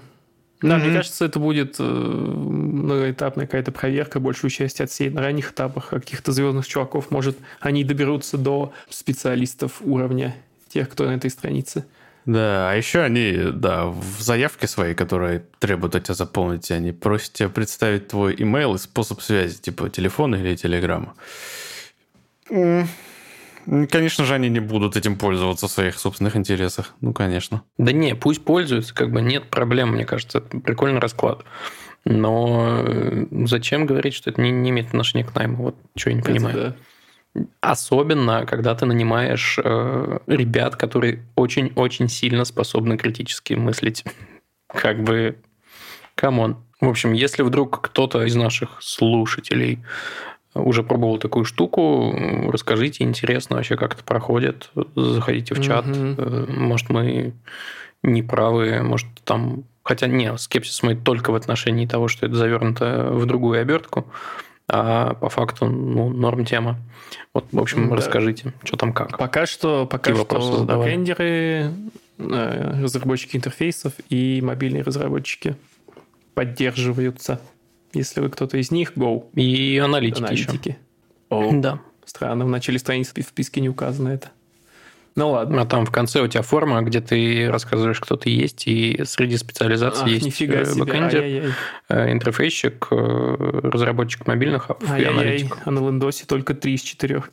Да, 0.61 0.77
мне 0.77 0.87
Мгм. 0.87 0.95
кажется, 0.95 1.25
это 1.25 1.37
будет 1.37 1.75
э, 1.77 1.83
многоэтапная 1.83 3.45
какая-то 3.45 3.71
проверка, 3.71 4.19
большую 4.19 4.49
часть 4.49 4.81
от 4.81 4.89
всей 4.89 5.11
на 5.11 5.21
ранних 5.21 5.51
этапах 5.51 5.89
каких-то 5.89 6.31
звездных 6.31 6.65
чуваков. 6.67 7.11
Может, 7.11 7.37
они 7.59 7.83
доберутся 7.83 8.37
до 8.37 8.73
специалистов 8.89 9.81
уровня 9.81 10.35
тех, 10.69 10.89
кто 10.89 11.05
на 11.05 11.11
этой 11.11 11.29
странице. 11.29 11.85
Да, 12.25 12.71
а 12.71 12.75
еще 12.75 13.01
они, 13.01 13.51
да, 13.53 13.85
в 13.85 14.19
заявке 14.19 14.67
своей, 14.67 14.95
которые 14.95 15.45
требуют 15.59 15.95
от 15.95 16.05
тебя 16.05 16.15
заполнить, 16.15 16.71
они 16.71 16.91
просят 16.91 17.33
тебя 17.33 17.49
представить 17.49 18.07
твой 18.07 18.35
имейл 18.37 18.75
и 18.75 18.79
способ 18.79 19.21
связи, 19.21 19.61
типа 19.61 19.89
телефона 19.89 20.35
или 20.35 20.55
телеграмма. 20.55 21.13
Конечно 23.89 24.25
же, 24.25 24.33
они 24.35 24.49
не 24.49 24.59
будут 24.59 24.95
этим 24.95 25.17
пользоваться 25.17 25.67
в 25.67 25.71
своих 25.71 25.97
собственных 25.97 26.35
интересах. 26.35 26.93
Ну, 27.01 27.13
конечно. 27.13 27.63
Да 27.77 27.91
не, 27.91 28.15
пусть 28.15 28.43
пользуются, 28.45 28.93
как 28.93 29.11
бы 29.11 29.21
нет 29.21 29.49
проблем, 29.49 29.91
мне 29.93 30.05
кажется, 30.05 30.37
это 30.37 30.59
прикольный 30.59 30.99
расклад. 30.99 31.43
Но 32.05 32.83
э, 32.85 33.25
зачем 33.45 33.87
говорить, 33.87 34.13
что 34.13 34.29
это 34.29 34.39
не, 34.39 34.51
не 34.51 34.69
имеет 34.69 34.89
отношения 34.89 35.23
к 35.25 35.33
найму? 35.33 35.63
Вот 35.63 35.75
что 35.95 36.11
я 36.11 36.15
не 36.15 36.21
Это 36.21 36.29
понимаю. 36.29 36.55
да. 36.55 36.75
Особенно, 37.59 38.45
когда 38.45 38.75
ты 38.75 38.85
нанимаешь 38.85 39.59
э, 39.61 40.19
ребят, 40.27 40.75
которые 40.75 41.25
очень-очень 41.35 42.07
сильно 42.07 42.45
способны 42.45 42.97
критически 42.97 43.53
мыслить. 43.53 44.05
Как 44.67 45.03
бы, 45.03 45.37
come 46.15 46.39
on. 46.39 46.57
В 46.79 46.87
общем, 46.87 47.13
если 47.13 47.43
вдруг 47.43 47.81
кто-то 47.81 48.23
из 48.23 48.35
наших 48.35 48.81
слушателей 48.81 49.83
уже 50.53 50.83
пробовал 50.83 51.17
такую 51.17 51.43
штуку, 51.43 52.15
расскажите, 52.51 53.03
интересно 53.03 53.57
вообще, 53.57 53.75
как 53.75 53.95
это 53.95 54.03
проходит. 54.03 54.71
Заходите 54.95 55.55
в 55.55 55.61
чат. 55.61 55.85
Э, 55.87 56.45
Может, 56.47 56.89
мы 56.89 57.33
не 58.03 58.23
правы, 58.23 58.81
может, 58.81 59.07
там... 59.23 59.65
Хотя, 59.83 60.07
не, 60.07 60.35
скепсис 60.37 60.81
мой 60.83 60.95
только 60.95 61.31
в 61.31 61.35
отношении 61.35 61.85
того, 61.85 62.07
что 62.07 62.25
это 62.25 62.35
завернуто 62.35 63.09
в 63.11 63.25
другую 63.25 63.61
обертку, 63.61 64.07
а 64.67 65.13
по 65.13 65.29
факту, 65.29 65.65
ну, 65.67 66.09
норм 66.09 66.43
тема. 66.45 66.77
Вот, 67.33 67.45
в 67.51 67.59
общем, 67.59 67.89
Да. 67.89 67.95
расскажите, 67.97 68.53
что 68.63 68.77
там 68.77 68.93
как. 68.93 69.17
Пока 69.17 69.45
что, 69.45 69.85
пока 69.85 70.11
Какие 70.11 70.25
что 70.25 70.63
бэкэндеры, 70.65 71.71
э, 72.17 72.81
разработчики 72.81 73.37
интерфейсов 73.37 73.93
и 74.09 74.41
мобильные 74.41 74.83
разработчики 74.83 75.55
поддерживаются. 76.33 77.39
Если 77.93 78.19
вы 78.21 78.29
кто-то 78.29 78.57
из 78.57 78.71
них, 78.71 78.93
go. 78.95 79.23
И 79.35 79.77
аналитики, 79.77 80.31
еще. 80.31 80.45
Аналитики. 80.45 80.77
О, 81.29 81.51
Да. 81.53 81.79
странно, 82.05 82.45
в 82.45 82.49
начале 82.49 82.79
страницы 82.79 83.13
в 83.21 83.25
списке 83.27 83.61
не 83.61 83.69
указано 83.69 84.09
это. 84.09 84.29
Ну 85.17 85.31
ладно. 85.31 85.61
А 85.61 85.65
там 85.65 85.85
в 85.85 85.91
конце 85.91 86.21
у 86.21 86.27
тебя 86.27 86.41
форма, 86.41 86.81
где 86.81 86.99
ты 86.99 87.49
рассказываешь, 87.49 88.01
кто 88.01 88.17
ты 88.17 88.29
есть, 88.29 88.67
и 88.67 89.01
среди 89.05 89.37
специализаций 89.37 90.03
Ах, 90.03 90.09
есть 90.09 90.25
нифига 90.25 90.57
э, 90.59 90.65
себе. 90.65 90.83
бэкэндер, 90.83 91.21
Ай-яй-яй. 91.21 91.53
э, 91.87 92.11
интерфейсщик, 92.11 92.87
э, 92.91 93.59
разработчик 93.63 94.27
мобильных 94.27 94.69
app 94.69 94.86
ов 94.86 94.97
и 94.97 95.03
аналитик. 95.05 95.57
А 95.63 95.71
на 95.71 95.79
Windows 95.79 96.25
только 96.27 96.53
3 96.53 96.73
из 96.73 96.81
4. 96.81 97.23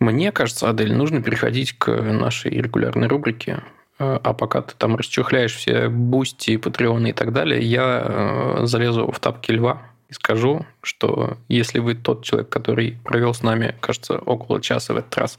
Мне 0.00 0.32
кажется, 0.32 0.68
Адель, 0.68 0.94
нужно 0.94 1.22
переходить 1.22 1.78
к 1.78 1.88
нашей 1.92 2.50
регулярной 2.50 3.06
рубрике. 3.06 3.62
А 4.00 4.32
пока 4.32 4.62
ты 4.62 4.74
там 4.78 4.96
расчехляешь 4.96 5.54
все 5.54 5.88
Boosty, 5.88 6.56
Patreon 6.56 7.03
ы 7.03 7.10
и 7.10 7.12
так 7.12 7.32
далее, 7.32 7.60
я 7.60 8.60
залезу 8.62 9.10
в 9.10 9.18
тапки 9.20 9.50
льва 9.50 9.82
и 10.08 10.14
скажу, 10.14 10.64
что 10.82 11.36
если 11.48 11.78
вы 11.78 11.94
тот 11.94 12.24
человек, 12.24 12.48
который 12.48 12.98
провел 13.04 13.34
с 13.34 13.42
нами, 13.42 13.74
кажется, 13.80 14.18
около 14.18 14.60
часа 14.60 14.94
в 14.94 14.96
этот 14.96 15.16
раз, 15.16 15.38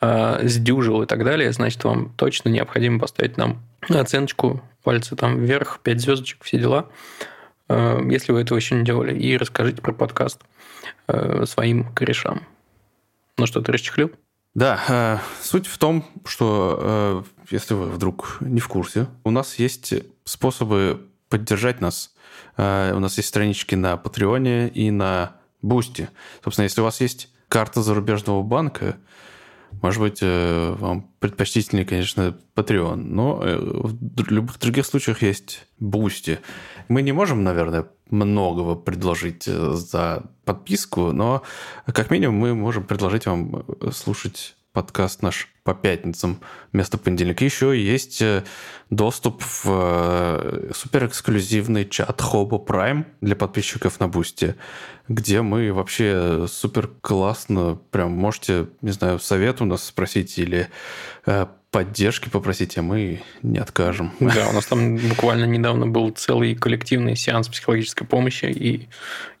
э, 0.00 0.46
сдюжил 0.46 1.02
и 1.02 1.06
так 1.06 1.24
далее, 1.24 1.52
значит, 1.52 1.84
вам 1.84 2.10
точно 2.16 2.48
необходимо 2.48 2.98
поставить 2.98 3.36
нам 3.36 3.62
оценочку, 3.88 4.62
пальцы 4.82 5.16
там 5.16 5.40
вверх, 5.40 5.80
5 5.82 6.00
звездочек, 6.00 6.42
все 6.42 6.58
дела, 6.58 6.88
э, 7.68 8.00
если 8.10 8.32
вы 8.32 8.40
этого 8.40 8.56
еще 8.56 8.74
не 8.74 8.84
делали, 8.84 9.16
и 9.18 9.36
расскажите 9.36 9.82
про 9.82 9.92
подкаст 9.92 10.40
э, 11.06 11.44
своим 11.44 11.92
корешам. 11.92 12.42
Ну 13.36 13.46
что, 13.46 13.60
ты 13.60 13.72
расчехлил? 13.72 14.12
Да, 14.54 14.80
э, 14.88 15.18
суть 15.42 15.66
в 15.66 15.78
том, 15.78 16.04
что 16.24 16.78
э, 16.82 17.22
если 17.50 17.74
вы 17.74 17.90
вдруг 17.90 18.38
не 18.40 18.60
в 18.60 18.68
курсе, 18.68 19.06
у 19.24 19.30
нас 19.30 19.58
есть 19.58 19.94
способы 20.24 21.06
поддержать 21.28 21.80
нас. 21.80 22.12
Э, 22.56 22.92
у 22.94 23.00
нас 23.00 23.16
есть 23.16 23.28
странички 23.28 23.74
на 23.74 23.96
Патреоне 23.96 24.68
и 24.68 24.90
на 24.90 25.36
Boosty. 25.62 26.08
Собственно, 26.42 26.64
если 26.64 26.80
у 26.80 26.84
вас 26.84 27.00
есть 27.00 27.32
карта 27.48 27.82
зарубежного 27.82 28.42
банка, 28.42 28.96
может 29.82 30.00
быть, 30.00 30.18
э, 30.20 30.74
вам 30.78 31.10
предпочтительнее, 31.20 31.86
конечно, 31.86 32.36
Patreon, 32.54 32.96
но 32.96 33.40
э, 33.42 33.56
в 33.58 34.30
любых 34.30 34.58
других 34.58 34.86
случаях 34.86 35.22
есть 35.22 35.66
Boosty. 35.78 36.40
Мы 36.88 37.02
не 37.02 37.12
можем, 37.12 37.44
наверное, 37.44 37.86
многого 38.10 38.74
предложить 38.74 39.44
за 39.44 40.24
подписку, 40.44 41.12
но 41.12 41.42
как 41.86 42.10
минимум 42.10 42.36
мы 42.36 42.54
можем 42.54 42.82
предложить 42.84 43.26
вам 43.26 43.64
слушать 43.92 44.56
подкаст 44.72 45.22
наш 45.22 45.48
по 45.62 45.74
пятницам 45.74 46.40
вместо 46.72 46.98
понедельника. 46.98 47.44
Еще 47.44 47.78
есть 47.80 48.22
э, 48.22 48.44
доступ 48.88 49.42
в 49.42 49.64
э, 49.66 50.70
суперэксклюзивный 50.74 51.88
чат 51.88 52.20
Хоба 52.20 52.56
Prime 52.56 53.04
для 53.20 53.36
подписчиков 53.36 54.00
на 54.00 54.08
Boosty, 54.08 54.56
где 55.08 55.42
мы 55.42 55.72
вообще 55.72 56.46
супер 56.48 56.88
классно, 57.00 57.78
прям 57.90 58.12
можете, 58.12 58.68
не 58.80 58.92
знаю, 58.92 59.18
совет 59.18 59.60
у 59.60 59.64
нас 59.64 59.84
спросить 59.84 60.38
или 60.38 60.68
э, 61.26 61.46
поддержки 61.70 62.28
попросить, 62.28 62.76
а 62.78 62.82
мы 62.82 63.22
не 63.42 63.58
откажем. 63.58 64.12
Да, 64.18 64.48
у 64.48 64.52
нас 64.52 64.66
там 64.66 64.96
буквально 64.96 65.44
недавно 65.44 65.86
был 65.86 66.10
целый 66.10 66.54
коллективный 66.54 67.14
сеанс 67.14 67.48
психологической 67.48 68.06
помощи 68.06 68.46
и, 68.46 68.88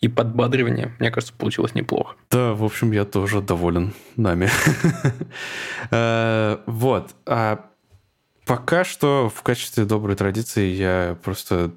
и 0.00 0.08
подбадривания. 0.08 0.94
Мне 1.00 1.10
кажется, 1.10 1.34
получилось 1.36 1.74
неплохо. 1.74 2.14
Да, 2.30 2.54
в 2.54 2.64
общем, 2.64 2.92
я 2.92 3.04
тоже 3.04 3.40
доволен 3.40 3.94
нами. 4.16 4.48
Э, 6.10 6.58
Вот. 6.66 7.14
А 7.26 7.66
пока 8.46 8.84
что 8.84 9.30
в 9.34 9.42
качестве 9.42 9.84
доброй 9.84 10.16
традиции 10.16 10.66
я 10.66 11.16
просто 11.22 11.72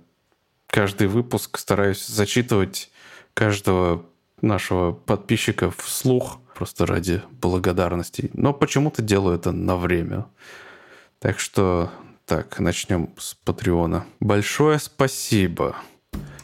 каждый 0.68 1.08
выпуск 1.08 1.58
стараюсь 1.58 2.06
зачитывать 2.06 2.90
каждого 3.34 4.06
нашего 4.42 4.92
подписчика 4.92 5.72
вслух, 5.72 6.40
просто 6.56 6.86
ради 6.86 7.22
благодарности. 7.32 8.30
Но 8.34 8.54
почему-то 8.54 9.02
делаю 9.02 9.38
это 9.38 9.52
на 9.52 9.78
время. 9.78 10.26
Так 11.20 11.40
что, 11.40 11.90
так, 12.26 12.60
начнем 12.60 13.10
с 13.18 13.36
Патреона. 13.36 14.06
Большое 14.20 14.80
спасибо. 14.80 15.76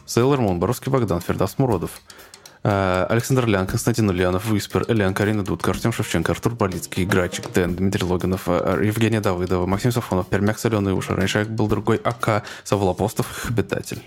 Сейлор 0.06 0.40
Мун, 0.40 0.58
Боровский 0.58 0.90
Богдан, 0.90 1.20
Фердас 1.20 1.58
Муродов, 1.58 2.00
Александр 2.62 3.46
Лян, 3.46 3.66
Константин 3.66 4.10
Ульянов, 4.10 4.46
Виспер, 4.50 4.84
Элиан, 4.88 5.14
Карина 5.14 5.42
Дудка, 5.42 5.70
Артем 5.70 5.92
Шевченко, 5.92 6.32
Артур 6.32 6.54
Болицкий, 6.54 7.06
Грачик, 7.06 7.50
Дэн, 7.52 7.74
Дмитрий 7.74 8.04
Логинов, 8.04 8.42
э, 8.48 8.82
Евгения 8.84 9.20
Давыдова, 9.20 9.64
Максим 9.64 9.92
Сафонов, 9.92 10.28
Пермяк 10.28 10.58
Соленый 10.58 10.92
Уши, 10.92 11.14
раньше 11.14 11.44
был 11.46 11.68
другой 11.68 11.96
АК, 11.96 12.44
Саволопостов, 12.64 13.30
их 13.30 13.50
обитатель. 13.50 14.02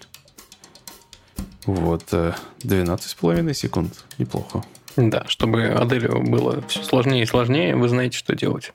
Вот, 1.66 2.04
э, 2.12 2.34
12,5 2.64 3.54
секунд. 3.56 4.06
Неплохо. 4.20 4.64
Да, 4.96 5.24
чтобы 5.28 5.70
Аделю 5.70 6.22
было 6.22 6.62
все 6.68 6.84
сложнее 6.84 7.24
и 7.24 7.26
сложнее, 7.26 7.76
вы 7.76 7.90
знаете, 7.90 8.18
что 8.18 8.36
делать. 8.36 8.74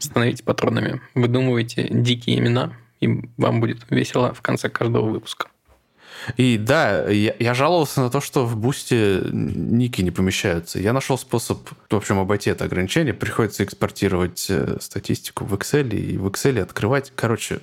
Становитесь 0.00 0.42
патронами, 0.42 1.00
выдумывайте 1.14 1.86
дикие 1.88 2.38
имена, 2.38 2.72
и 3.00 3.08
вам 3.36 3.60
будет 3.60 3.86
весело 3.90 4.34
в 4.34 4.42
конце 4.42 4.68
каждого 4.68 5.08
выпуска. 5.08 5.48
И 6.36 6.58
да, 6.58 7.08
я, 7.08 7.34
я 7.38 7.54
жаловался 7.54 8.00
на 8.00 8.10
то, 8.10 8.20
что 8.20 8.44
в 8.44 8.56
бусте 8.56 9.22
ники 9.32 10.02
не 10.02 10.10
помещаются. 10.10 10.78
Я 10.78 10.92
нашел 10.92 11.18
способ, 11.18 11.68
в 11.88 11.96
общем, 11.96 12.18
обойти 12.18 12.50
это 12.50 12.64
ограничение. 12.64 13.14
Приходится 13.14 13.64
экспортировать 13.64 14.46
э, 14.48 14.78
статистику 14.80 15.44
в 15.44 15.54
Excel 15.54 15.88
и 15.90 16.16
в 16.16 16.26
Excel 16.26 16.60
открывать. 16.60 17.12
Короче, 17.14 17.60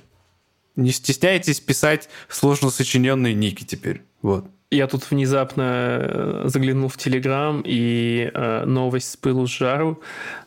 не 0.76 0.91
стесняйтесь 0.91 1.59
писать 1.59 2.09
сложно 2.30 2.70
сочиненные 2.70 3.34
ники 3.34 3.64
теперь. 3.64 4.01
Вот. 4.22 4.45
Я 4.72 4.88
тут 4.88 5.11
внезапно 5.11 5.99
э, 6.01 6.41
заглянул 6.45 6.89
в 6.89 6.97
Телеграм, 6.97 7.61
и 7.64 8.32
э, 8.34 8.66
новость 8.66 9.11
с 9.11 9.18
пылу 9.18 9.45
с 9.45 9.51
жару. 9.51 10.01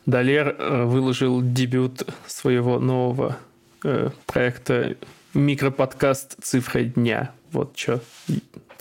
Далер 0.05 0.55
э, 0.59 0.83
выложил 0.83 1.41
дебют 1.41 2.03
своего 2.27 2.77
нового 2.77 3.37
э, 3.85 4.09
проекта 4.25 4.97
микроподкаст 5.33 6.35
«Цифра 6.43 6.81
дня». 6.81 7.31
Вот 7.51 7.77
что. 7.77 8.01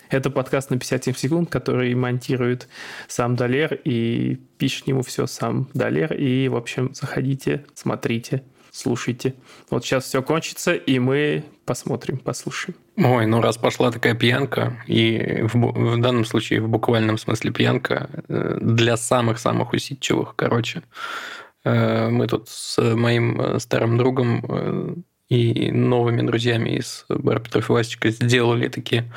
Это 0.09 0.31
подкаст 0.31 0.71
на 0.71 0.79
57 0.79 1.15
секунд, 1.15 1.51
который 1.51 1.95
монтирует 1.95 2.69
сам 3.09 3.37
Далер, 3.37 3.81
и 3.85 4.37
пишет 4.59 4.87
ему 4.87 5.03
все 5.03 5.27
сам 5.27 5.69
Далер. 5.75 6.15
И, 6.15 6.49
в 6.49 6.57
общем, 6.57 6.95
заходите, 6.95 7.65
смотрите, 7.75 8.45
слушайте. 8.71 9.35
Вот 9.71 9.85
сейчас 9.85 10.05
все 10.05 10.23
кончится, 10.23 10.75
и 10.75 10.99
мы 10.99 11.45
посмотрим, 11.65 12.19
послушаем. 12.19 12.77
Ой, 12.97 13.27
ну 13.27 13.41
раз 13.41 13.57
пошла 13.59 13.91
такая 13.91 14.15
пьянка, 14.15 14.83
и 14.87 15.43
в, 15.43 15.55
в 15.55 16.01
данном 16.01 16.25
случае 16.25 16.61
в 16.61 16.69
буквальном 16.69 17.19
смысле 17.19 17.51
пьянка 17.51 18.09
э, 18.29 18.59
для 18.61 18.97
самых-самых 18.97 19.73
усидчивых, 19.73 20.35
короче, 20.37 20.83
э, 21.65 22.09
мы 22.09 22.27
тут 22.27 22.49
с 22.49 22.81
моим 22.95 23.41
э, 23.41 23.59
старым 23.59 23.99
другом 23.99 25.05
и 25.29 25.71
новыми 25.71 26.23
друзьями 26.23 26.71
из 26.71 27.05
бара 27.09 27.41
Петров 27.41 27.69
Васечка 27.69 28.11
сделали 28.11 28.69
такие 28.69 29.11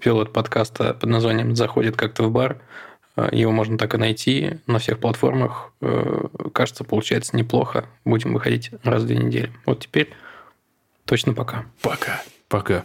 пилот 0.00 0.32
подкаста 0.32 0.94
под 0.94 1.08
названием 1.08 1.56
«Заходит 1.56 1.96
как-то 1.96 2.24
в 2.24 2.30
бар». 2.30 2.58
Э, 3.16 3.28
Его 3.32 3.52
можно 3.52 3.78
так 3.78 3.94
и 3.94 3.98
найти 3.98 4.58
на 4.66 4.78
всех 4.78 4.98
платформах. 4.98 5.72
Э, 5.80 6.26
Кажется, 6.52 6.84
получается 6.84 7.36
неплохо. 7.36 7.86
Будем 8.04 8.34
выходить 8.34 8.70
раз 8.82 9.02
в 9.02 9.06
две 9.06 9.16
недели. 9.16 9.50
Вот 9.64 9.80
теперь 9.80 10.10
точно 11.04 11.32
пока. 11.32 11.64
Пока. 11.80 12.22
Пока. 12.48 12.84